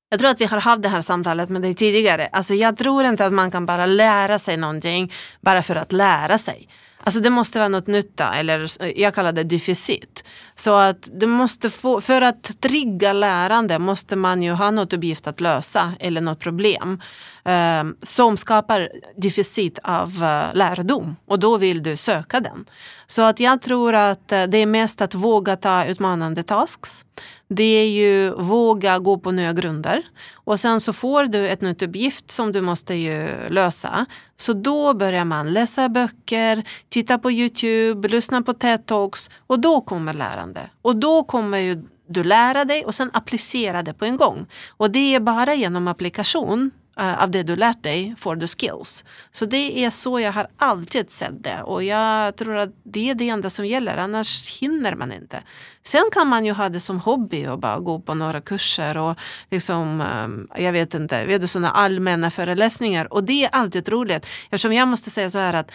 Jag 0.10 0.20
tror 0.20 0.30
att 0.30 0.41
vi 0.41 0.45
har 0.45 0.62
haft 0.62 0.82
det 0.82 0.89
här 0.89 1.02
samtalet 1.02 1.50
med 1.50 1.62
dig 1.62 1.74
tidigare. 1.74 2.28
Alltså 2.32 2.54
jag 2.54 2.78
tror 2.78 3.06
inte 3.06 3.26
att 3.26 3.34
man 3.34 3.52
kan 3.52 3.66
bara 3.66 3.86
lära 3.86 4.39
sig 4.39 4.58
någonting 4.58 5.12
bara 5.41 5.64
för 5.64 5.76
att 5.76 5.91
lära 5.91 6.38
sig. 6.38 6.68
Alltså 7.08 7.20
det 7.20 7.30
måste 7.30 7.60
vara 7.60 7.70
något 7.70 7.88
nytta 7.88 8.34
eller 8.34 8.68
jag 8.99 9.16
kallar 9.16 9.32
det 9.32 9.43
deficit. 9.43 10.24
Så 10.55 10.76
att 10.76 11.10
det 11.20 11.28
måste 11.28 11.70
få, 11.70 12.01
för 12.01 12.22
att 12.22 12.62
trigga 12.62 13.14
lärande 13.14 13.80
måste 13.80 14.16
man 14.16 14.43
ju 14.43 14.51
ha 14.51 14.72
något 14.72 14.93
uppgift 14.93 15.28
att 15.28 15.41
lösa 15.41 15.93
eller 15.99 16.22
något 16.22 16.39
problem 16.39 17.01
eh, 17.45 17.84
som 18.03 18.38
skapar 18.38 18.89
deficit 19.16 19.80
av 19.84 20.24
eh, 20.24 20.55
lärdom 20.55 21.16
och 21.26 21.39
då 21.39 21.58
vill 21.58 21.84
du 21.84 21.97
söka 21.97 22.39
den. 22.39 22.66
Så 23.08 23.22
att 23.22 23.39
jag 23.39 23.62
tror 23.62 23.95
att 23.95 24.32
eh, 24.32 24.43
det 24.43 24.58
är 24.58 24.66
mest 24.66 25.01
att 25.01 25.16
våga 25.16 25.55
ta 25.55 25.86
utmanande 25.86 26.43
tasks. 26.43 27.05
Det 27.47 27.63
är 27.63 27.89
ju 27.89 28.32
våga 28.32 28.99
gå 28.99 29.18
på 29.18 29.32
nya 29.32 29.53
grunder 29.53 30.03
och 30.34 30.59
sen 30.59 30.82
så 30.82 30.93
får 30.93 31.24
du 31.24 31.47
ett 31.47 31.61
nytt 31.61 31.82
uppgift 31.82 32.32
som 32.32 32.51
du 32.51 32.61
måste 32.61 32.93
ju 32.93 33.28
lösa. 33.49 34.05
Så 34.38 34.53
då 34.53 34.93
börjar 34.93 35.26
man 35.26 35.53
läsa 35.53 35.89
böcker, 35.89 36.63
titta 36.89 37.18
på 37.18 37.32
Youtube, 37.32 38.07
lyssna 38.07 38.41
på 38.41 38.53
TED-talks 38.53 39.30
och 39.47 39.59
då 39.59 39.82
kommer 39.82 40.13
lärande. 40.13 40.70
Och 40.82 40.95
då 40.95 41.24
kommer 41.24 41.57
ju 41.57 41.84
du 42.09 42.24
lära 42.24 42.65
dig 42.65 42.86
och 42.86 42.95
sen 42.95 43.09
applicera 43.13 43.82
det 43.82 43.93
på 43.93 44.05
en 44.05 44.18
gång. 44.18 44.45
Och 44.78 44.91
det 44.91 45.15
är 45.15 45.20
bara 45.20 45.55
genom 45.55 45.88
applikation 45.88 46.72
Eh, 47.00 47.24
av 47.24 47.32
det 47.32 47.43
du 47.43 47.56
lärt 47.56 47.84
dig 47.84 48.16
får 48.18 48.36
du 48.36 48.48
skills. 48.48 49.06
Så 49.32 49.45
det 49.45 49.86
är 49.86 49.89
så 49.89 50.20
jag 50.20 50.32
har 50.32 50.48
alltid 50.58 51.12
sett 51.12 51.43
det 51.43 51.62
och 51.64 51.84
jag 51.84 52.36
tror 52.36 52.58
att 52.58 52.70
det 52.84 53.10
är 53.10 53.16
det 53.16 53.30
enda 53.30 53.50
som 53.50 53.66
gäller, 53.66 53.98
annars 53.98 54.60
hinner 54.62 54.95
man 54.95 55.12
inte. 55.12 55.43
Sen 55.84 56.10
kan 56.12 56.28
man 56.28 56.45
ju 56.45 56.52
ha 56.52 56.70
det 56.70 56.80
som 56.80 57.00
hobby 57.00 57.48
och 57.48 57.60
bara 57.60 57.80
gå 57.80 58.00
på 58.00 58.14
några 58.14 58.41
kurser 58.41 58.98
och 58.98 59.18
liksom, 59.52 60.02
um, 60.02 60.48
jag 60.58 60.72
vet 60.72 60.93
inte, 60.93 61.26
vet 61.26 61.41
du, 61.41 61.48
sådana 61.48 61.72
allmänna 61.72 62.32
föreläsningar 62.32 63.14
och 63.14 63.24
det 63.24 63.43
är 63.45 63.50
alltid 63.50 63.89
roligt 63.89 64.26
eftersom 64.50 64.74
jag 64.74 64.88
måste 64.88 65.10
säga 65.10 65.30
så 65.30 65.38
här 65.38 65.54
att 65.54 65.72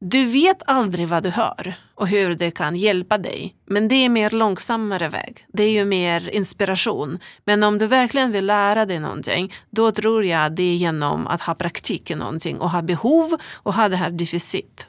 du 0.00 0.26
vet 0.26 0.62
aldrig 0.66 1.08
vad 1.08 1.22
du 1.22 1.30
hör 1.30 1.74
och 1.94 2.08
hur 2.08 2.34
det 2.34 2.50
kan 2.50 2.76
hjälpa 2.76 3.18
dig. 3.18 3.54
Men 3.66 3.88
det 3.88 3.94
är 3.94 4.08
mer 4.08 4.30
långsammare 4.30 5.08
väg. 5.08 5.46
Det 5.52 5.62
är 5.62 5.70
ju 5.70 5.84
mer 5.84 6.30
inspiration. 6.30 7.18
Men 7.44 7.62
om 7.62 7.78
du 7.78 7.86
verkligen 7.86 8.32
vill 8.32 8.46
lära 8.46 8.86
dig 8.86 9.00
någonting, 9.00 9.52
då 9.70 9.92
tror 9.92 10.24
jag 10.24 10.56
det 10.56 10.62
är 10.62 10.76
genom 10.76 11.26
att 11.26 11.42
ha 11.42 11.54
praktik 11.54 12.10
i 12.10 12.14
någonting 12.14 12.58
och 12.58 12.70
ha 12.70 12.82
behov 12.82 13.36
och 13.54 13.74
ha 13.74 13.88
det 13.88 13.96
här 13.96 14.10
deficit. 14.10 14.86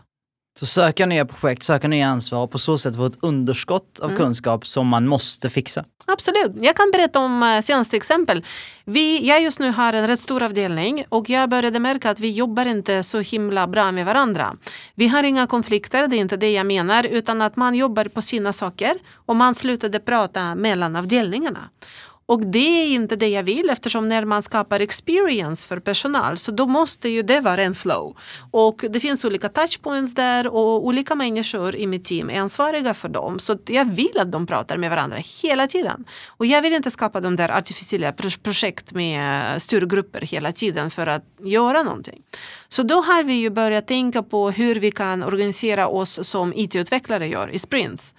Så 0.59 0.65
söka 0.65 1.05
nya 1.05 1.25
projekt, 1.25 1.63
söka 1.63 1.87
nya 1.87 2.07
ansvar 2.07 2.39
och 2.39 2.51
på 2.51 2.59
så 2.59 2.77
sätt 2.77 2.95
få 2.95 3.05
ett 3.05 3.17
underskott 3.21 3.99
av 3.99 4.09
mm. 4.09 4.17
kunskap 4.17 4.67
som 4.67 4.87
man 4.87 5.07
måste 5.07 5.49
fixa. 5.49 5.85
Absolut. 6.05 6.51
Jag 6.61 6.75
kan 6.75 6.91
berätta 6.91 7.19
om 7.19 7.43
uh, 7.43 7.61
senaste 7.61 7.97
exempel. 7.97 8.45
Vi, 8.85 9.27
jag 9.27 9.41
just 9.41 9.59
nu 9.59 9.71
har 9.71 9.93
en 9.93 10.07
rätt 10.07 10.19
stor 10.19 10.43
avdelning 10.43 11.05
och 11.09 11.29
jag 11.29 11.49
började 11.49 11.79
märka 11.79 12.09
att 12.09 12.19
vi 12.19 12.31
jobbar 12.31 12.65
inte 12.65 13.03
så 13.03 13.19
himla 13.19 13.67
bra 13.67 13.91
med 13.91 14.05
varandra. 14.05 14.55
Vi 14.95 15.07
har 15.07 15.23
inga 15.23 15.47
konflikter, 15.47 16.07
det 16.07 16.17
är 16.17 16.19
inte 16.19 16.37
det 16.37 16.53
jag 16.53 16.65
menar, 16.65 17.03
utan 17.05 17.41
att 17.41 17.55
man 17.55 17.75
jobbar 17.75 18.05
på 18.05 18.21
sina 18.21 18.53
saker 18.53 18.93
och 19.25 19.35
man 19.35 19.55
slutade 19.55 19.99
prata 19.99 20.55
mellan 20.55 20.95
avdelningarna. 20.95 21.69
Och 22.28 22.47
det 22.47 22.84
är 22.84 22.93
inte 22.93 23.15
det 23.15 23.28
jag 23.28 23.43
vill 23.43 23.69
eftersom 23.69 24.09
när 24.09 24.26
man 24.26 24.43
skapar 24.43 24.80
experience 24.80 25.67
för 25.67 25.80
personal 25.80 26.38
så 26.38 26.51
då 26.51 26.65
måste 26.65 27.09
ju 27.09 27.21
det 27.21 27.39
vara 27.39 27.63
en 27.63 27.76
flow. 27.76 28.17
Och 28.51 28.86
det 28.89 28.99
finns 28.99 29.26
olika 29.26 29.49
touchpoints 29.49 30.15
där 30.15 30.47
och 30.47 30.86
olika 30.86 31.15
människor 31.15 31.76
i 31.76 31.88
mitt 31.88 32.03
team 32.03 32.30
är 32.30 32.39
ansvariga 32.39 32.93
för 32.93 33.09
dem. 33.09 33.39
Så 33.39 33.57
jag 33.65 33.86
vill 33.86 34.19
att 34.19 34.32
de 34.32 34.47
pratar 34.47 34.78
med 34.78 34.89
varandra 34.89 35.17
hela 35.41 35.67
tiden. 35.67 36.05
Och 36.28 36.45
jag 36.45 36.61
vill 36.61 36.73
inte 36.73 36.91
skapa 36.91 37.21
de 37.21 37.36
där 37.36 37.49
artificiella 37.49 38.13
projekt 38.43 38.93
med 38.93 39.61
styrgrupper 39.61 40.21
hela 40.21 40.51
tiden 40.51 40.91
för 40.91 41.07
att 41.07 41.23
göra 41.43 41.84
någonting. 41.84 42.21
Så 42.69 42.84
då 42.84 42.95
har 42.95 43.23
vi 43.23 43.34
ju 43.34 43.49
börjat 43.49 43.88
tänka 43.88 44.23
på 44.23 44.51
hur 44.51 44.76
vi 44.76 44.91
kan 44.91 45.23
organisera 45.23 45.88
oss 45.88 46.28
som 46.28 46.53
IT-utvecklare 46.55 47.28
gör 47.28 47.49
i 47.49 47.59
sprints. 47.59 48.13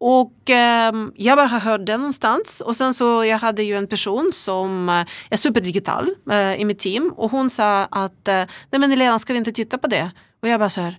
Och 0.00 0.50
eh, 0.50 0.92
jag 1.14 1.38
bara 1.38 1.46
hörde 1.46 1.84
det 1.84 1.96
någonstans 1.96 2.60
och 2.60 2.76
sen 2.76 2.94
så 2.94 3.24
jag 3.24 3.38
hade 3.38 3.62
ju 3.62 3.76
en 3.76 3.86
person 3.86 4.30
som 4.34 4.88
eh, 4.88 5.06
är 5.30 5.36
superdigital 5.36 6.14
eh, 6.30 6.54
i 6.54 6.64
mitt 6.64 6.78
team 6.78 7.12
och 7.16 7.30
hon 7.30 7.50
sa 7.50 7.84
att 7.84 8.28
eh, 8.28 8.44
nej 8.70 8.78
men 8.78 8.92
Elena 8.92 9.18
ska 9.18 9.32
vi 9.32 9.38
inte 9.38 9.52
titta 9.52 9.78
på 9.78 9.86
det? 9.86 10.10
Och 10.42 10.48
jag 10.48 10.60
bara 10.60 10.70
så 10.70 10.80
här 10.80 10.98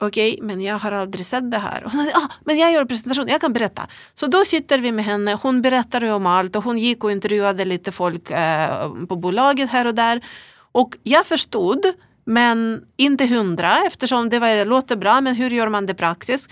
okej, 0.00 0.32
okay, 0.32 0.46
men 0.46 0.60
jag 0.60 0.78
har 0.78 0.92
aldrig 0.92 1.26
sett 1.26 1.50
det 1.50 1.58
här. 1.58 1.84
Och 1.84 1.92
hon 1.92 2.06
sa, 2.06 2.18
ah, 2.18 2.28
men 2.44 2.58
jag 2.58 2.72
gör 2.72 2.84
presentation, 2.84 3.28
jag 3.28 3.40
kan 3.40 3.52
berätta. 3.52 3.88
Så 4.14 4.26
då 4.26 4.44
sitter 4.44 4.78
vi 4.78 4.92
med 4.92 5.04
henne, 5.04 5.38
hon 5.42 5.62
berättar 5.62 6.12
om 6.12 6.26
allt 6.26 6.56
och 6.56 6.64
hon 6.64 6.78
gick 6.78 7.04
och 7.04 7.12
intervjuade 7.12 7.64
lite 7.64 7.92
folk 7.92 8.30
eh, 8.30 8.92
på 9.08 9.16
bolaget 9.16 9.70
här 9.70 9.86
och 9.86 9.94
där. 9.94 10.24
Och 10.72 10.96
jag 11.02 11.26
förstod, 11.26 11.80
men 12.24 12.82
inte 12.96 13.26
hundra 13.26 13.78
eftersom 13.86 14.28
det 14.28 14.38
var, 14.38 14.64
låter 14.64 14.96
bra, 14.96 15.20
men 15.20 15.34
hur 15.34 15.50
gör 15.50 15.68
man 15.68 15.86
det 15.86 15.94
praktiskt? 15.94 16.50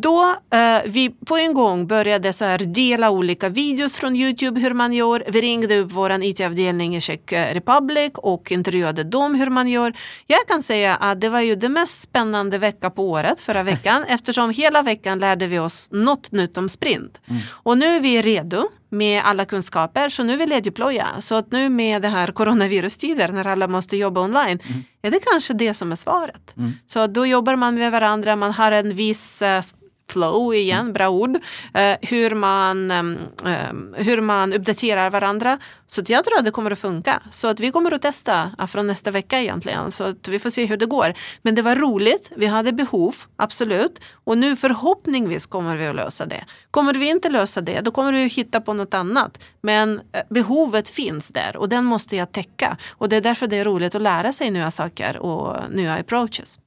Då 0.00 0.36
eh, 0.54 0.82
vi 0.86 1.10
på 1.10 1.36
en 1.36 1.54
gång 1.54 1.86
började 1.86 2.32
så 2.32 2.44
här 2.44 2.58
dela 2.58 3.10
olika 3.10 3.48
videos 3.48 3.96
från 3.96 4.16
Youtube 4.16 4.60
hur 4.60 4.74
man 4.74 4.92
gör. 4.92 5.24
Vi 5.28 5.40
ringde 5.40 5.78
upp 5.78 5.92
vår 5.92 6.24
IT-avdelning 6.24 6.96
i 6.96 7.00
Czech 7.00 7.20
Republic 7.32 8.12
och 8.14 8.52
intervjuade 8.52 9.04
dem 9.04 9.34
hur 9.34 9.50
man 9.50 9.68
gör. 9.68 9.92
Jag 10.26 10.46
kan 10.48 10.62
säga 10.62 10.96
att 10.96 11.20
det 11.20 11.28
var 11.28 11.40
ju 11.40 11.54
det 11.54 11.68
mest 11.68 12.00
spännande 12.00 12.58
vecka 12.58 12.90
på 12.90 13.10
året 13.10 13.40
förra 13.40 13.62
veckan 13.62 14.04
eftersom 14.08 14.50
hela 14.50 14.82
veckan 14.82 15.18
lärde 15.18 15.46
vi 15.46 15.58
oss 15.58 15.88
något 15.90 16.32
nytt 16.32 16.58
om 16.58 16.68
sprint. 16.68 17.20
Mm. 17.28 17.42
Och 17.50 17.78
nu 17.78 17.86
är 17.86 18.00
vi 18.00 18.22
redo 18.22 18.68
med 18.90 19.22
alla 19.24 19.44
kunskaper 19.44 20.08
så 20.08 20.22
nu 20.22 20.36
vill 20.36 20.50
jag 20.50 20.62
deploya. 20.62 21.06
Så 21.20 21.34
att 21.34 21.52
nu 21.52 21.68
med 21.68 22.02
det 22.02 22.08
här 22.08 22.32
coronavirustider 22.32 23.28
när 23.28 23.46
alla 23.46 23.68
måste 23.68 23.96
jobba 23.96 24.20
online 24.20 24.58
mm. 24.66 24.84
är 25.02 25.10
det 25.10 25.20
kanske 25.32 25.54
det 25.54 25.74
som 25.74 25.92
är 25.92 25.96
svaret. 25.96 26.56
Mm. 26.56 26.72
Så 26.86 27.06
då 27.06 27.26
jobbar 27.26 27.56
man 27.56 27.74
med 27.74 27.92
varandra, 27.92 28.36
man 28.36 28.52
har 28.52 28.72
en 28.72 28.96
viss 28.96 29.42
uh, 29.42 29.64
flow 30.10 30.54
igen, 30.54 30.92
bra 30.92 31.08
ord, 31.08 31.36
eh, 31.74 31.96
hur, 32.02 32.34
man, 32.34 32.90
eh, 32.90 34.02
hur 34.04 34.20
man 34.20 34.52
uppdaterar 34.52 35.10
varandra. 35.10 35.58
Så 35.86 36.02
jag 36.06 36.24
tror 36.24 36.38
att 36.38 36.44
det 36.44 36.50
kommer 36.50 36.70
att 36.70 36.78
funka. 36.78 37.22
Så 37.30 37.48
att 37.48 37.60
vi 37.60 37.70
kommer 37.70 37.92
att 37.92 38.02
testa 38.02 38.50
från 38.68 38.86
nästa 38.86 39.10
vecka 39.10 39.40
egentligen. 39.40 39.90
Så 39.92 40.04
att 40.04 40.28
vi 40.28 40.38
får 40.38 40.50
se 40.50 40.66
hur 40.66 40.76
det 40.76 40.86
går. 40.86 41.14
Men 41.42 41.54
det 41.54 41.62
var 41.62 41.76
roligt, 41.76 42.32
vi 42.36 42.46
hade 42.46 42.72
behov, 42.72 43.14
absolut. 43.36 44.00
Och 44.24 44.38
nu 44.38 44.56
förhoppningsvis 44.56 45.46
kommer 45.46 45.76
vi 45.76 45.86
att 45.86 45.96
lösa 45.96 46.26
det. 46.26 46.44
Kommer 46.70 46.94
vi 46.94 47.10
inte 47.10 47.28
lösa 47.30 47.60
det, 47.60 47.80
då 47.80 47.90
kommer 47.90 48.12
vi 48.12 48.26
att 48.26 48.32
hitta 48.32 48.60
på 48.60 48.72
något 48.72 48.94
annat. 48.94 49.38
Men 49.62 50.00
eh, 50.12 50.20
behovet 50.30 50.88
finns 50.88 51.28
där 51.28 51.56
och 51.56 51.68
den 51.68 51.84
måste 51.84 52.16
jag 52.16 52.32
täcka. 52.32 52.76
Och 52.90 53.08
det 53.08 53.16
är 53.16 53.20
därför 53.20 53.46
det 53.46 53.56
är 53.56 53.64
roligt 53.64 53.94
att 53.94 54.02
lära 54.02 54.32
sig 54.32 54.50
nya 54.50 54.70
saker 54.70 55.16
och 55.16 55.56
nya 55.70 55.94
approaches. 55.94 56.58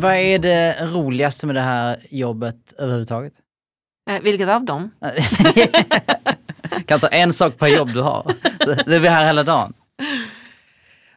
Vad 0.00 0.14
är 0.14 0.38
det 0.38 0.86
roligaste 0.86 1.46
med 1.46 1.56
det 1.56 1.60
här 1.60 2.06
jobbet 2.10 2.74
överhuvudtaget? 2.78 3.32
Eh, 4.10 4.22
vilket 4.22 4.48
av 4.48 4.64
dem? 4.64 4.90
kan 6.86 7.00
ta 7.00 7.08
en 7.08 7.32
sak 7.32 7.58
per 7.58 7.66
jobb 7.66 7.92
du 7.92 8.00
har. 8.00 8.32
Det 8.86 8.96
är 8.96 9.00
vi 9.00 9.08
här 9.08 9.26
hela 9.26 9.42
dagen. 9.42 9.72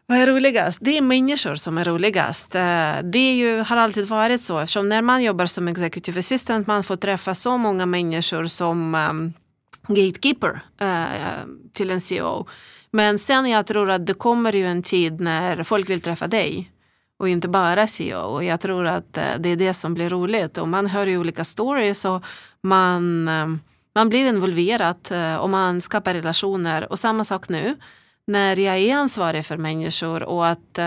Vad 0.06 0.18
är 0.18 0.28
roligast? 0.28 0.80
Det 0.82 0.98
är 0.98 1.02
människor 1.02 1.56
som 1.56 1.78
är 1.78 1.86
roligast. 1.86 2.56
Eh, 2.56 2.94
det 3.04 3.18
är 3.18 3.34
ju, 3.34 3.60
har 3.60 3.78
alltid 3.78 4.08
varit 4.08 4.42
så 4.42 4.60
eftersom 4.60 4.90
när 4.90 5.02
man 5.02 5.24
jobbar 5.24 5.46
som 5.46 5.68
executive 5.68 6.20
assistant 6.20 6.68
man 6.68 6.84
får 6.84 6.96
träffa 6.96 7.36
så 7.36 7.58
många 7.58 7.86
människor 7.86 8.48
som 8.48 8.96
um, 8.96 9.34
gatekeeper 9.88 10.62
uh, 10.82 11.06
till 11.74 11.92
en 11.92 12.02
CEO. 12.02 12.48
Men 12.92 13.20
sen 13.20 13.50
jag 13.50 13.68
tror 13.68 13.90
att 13.90 14.06
det 14.06 14.14
kommer 14.14 14.54
ju 14.54 14.66
en 14.66 14.84
tid 14.84 15.20
när 15.20 15.64
folk 15.64 15.90
vill 15.90 16.02
träffa 16.02 16.28
dig 16.28 16.71
och 17.22 17.30
inte 17.30 17.48
bara 17.48 17.88
CEO. 17.88 18.20
Och 18.20 18.44
jag 18.44 18.62
tror 18.62 18.86
att 18.86 19.18
eh, 19.18 19.24
det 19.40 19.50
är 19.50 19.56
det 19.56 19.74
som 19.74 19.94
blir 19.94 20.10
roligt. 20.10 20.58
Och 20.58 20.68
man 20.68 20.88
hör 20.88 21.08
ju 21.08 21.18
olika 21.18 21.44
stories 21.44 22.06
och 22.06 22.24
man, 22.64 23.28
eh, 23.28 23.48
man 23.96 24.10
blir 24.10 24.28
involverad 24.28 25.12
eh, 25.12 25.36
och 25.36 25.50
man 25.50 25.82
skapar 25.82 26.14
relationer. 26.14 26.92
Och 26.92 27.00
samma 27.00 27.26
sak 27.26 27.50
nu 27.50 27.76
när 28.28 28.58
jag 28.58 28.78
är 28.78 28.96
ansvarig 28.96 29.46
för 29.46 29.58
människor 29.58 30.24
och 30.24 30.48
att 30.48 30.80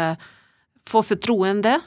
få 0.88 1.02
förtroende, 1.02 1.80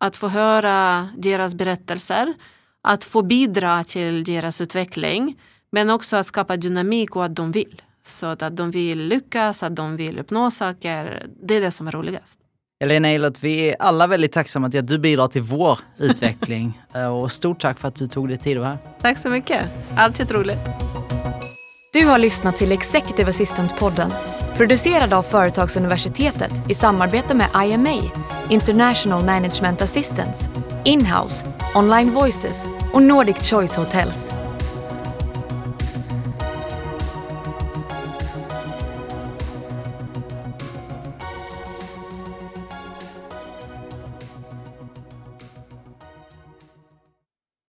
att 0.00 0.16
få 0.16 0.28
höra 0.28 1.08
deras 1.16 1.54
berättelser, 1.54 2.34
att 2.82 3.04
få 3.04 3.22
bidra 3.22 3.84
till 3.84 4.24
deras 4.24 4.60
utveckling 4.60 5.40
men 5.72 5.90
också 5.90 6.16
att 6.16 6.26
skapa 6.26 6.56
dynamik 6.56 7.16
och 7.16 7.24
att 7.24 7.36
de 7.36 7.52
vill. 7.52 7.82
Så 8.06 8.26
att 8.26 8.56
de 8.56 8.70
vill 8.70 8.98
lyckas, 8.98 9.62
att 9.62 9.76
de 9.76 9.96
vill 9.96 10.18
uppnå 10.18 10.50
saker. 10.50 11.26
Det 11.42 11.54
är 11.54 11.60
det 11.60 11.70
som 11.70 11.88
är 11.88 11.92
roligast. 11.92 12.38
Elena 12.82 13.08
Eilert, 13.08 13.38
vi 13.40 13.68
är 13.68 13.76
alla 13.78 14.06
väldigt 14.06 14.32
tacksamma 14.32 14.70
till 14.70 14.80
att 14.80 14.86
du 14.86 14.98
bidrar 14.98 15.28
till 15.28 15.42
vår 15.42 15.78
utveckling. 15.98 16.80
Eh, 16.94 17.06
och 17.06 17.32
stort 17.32 17.60
tack 17.60 17.78
för 17.78 17.88
att 17.88 17.94
du 17.94 18.08
tog 18.08 18.28
dig 18.28 18.38
tid 18.38 18.56
att 18.56 18.60
vara 18.60 18.70
här. 18.70 18.78
Tack 19.00 19.18
så 19.18 19.30
mycket. 19.30 19.60
Alltid 19.96 20.30
roligt. 20.30 20.58
Du 21.92 22.06
har 22.06 22.18
lyssnat 22.18 22.56
till 22.56 22.72
Executive 22.72 23.30
Assistant-podden 23.30 24.10
producerad 24.56 25.12
av 25.12 25.22
Företagsuniversitetet 25.22 26.52
i 26.68 26.74
samarbete 26.74 27.34
med 27.34 27.48
IMA, 27.66 28.10
International 28.48 29.24
Management 29.24 29.82
Assistance, 29.82 30.50
Inhouse, 30.84 31.46
Online 31.74 32.10
Voices 32.10 32.68
och 32.92 33.02
Nordic 33.02 33.50
Choice 33.50 33.76
Hotels. 33.76 34.32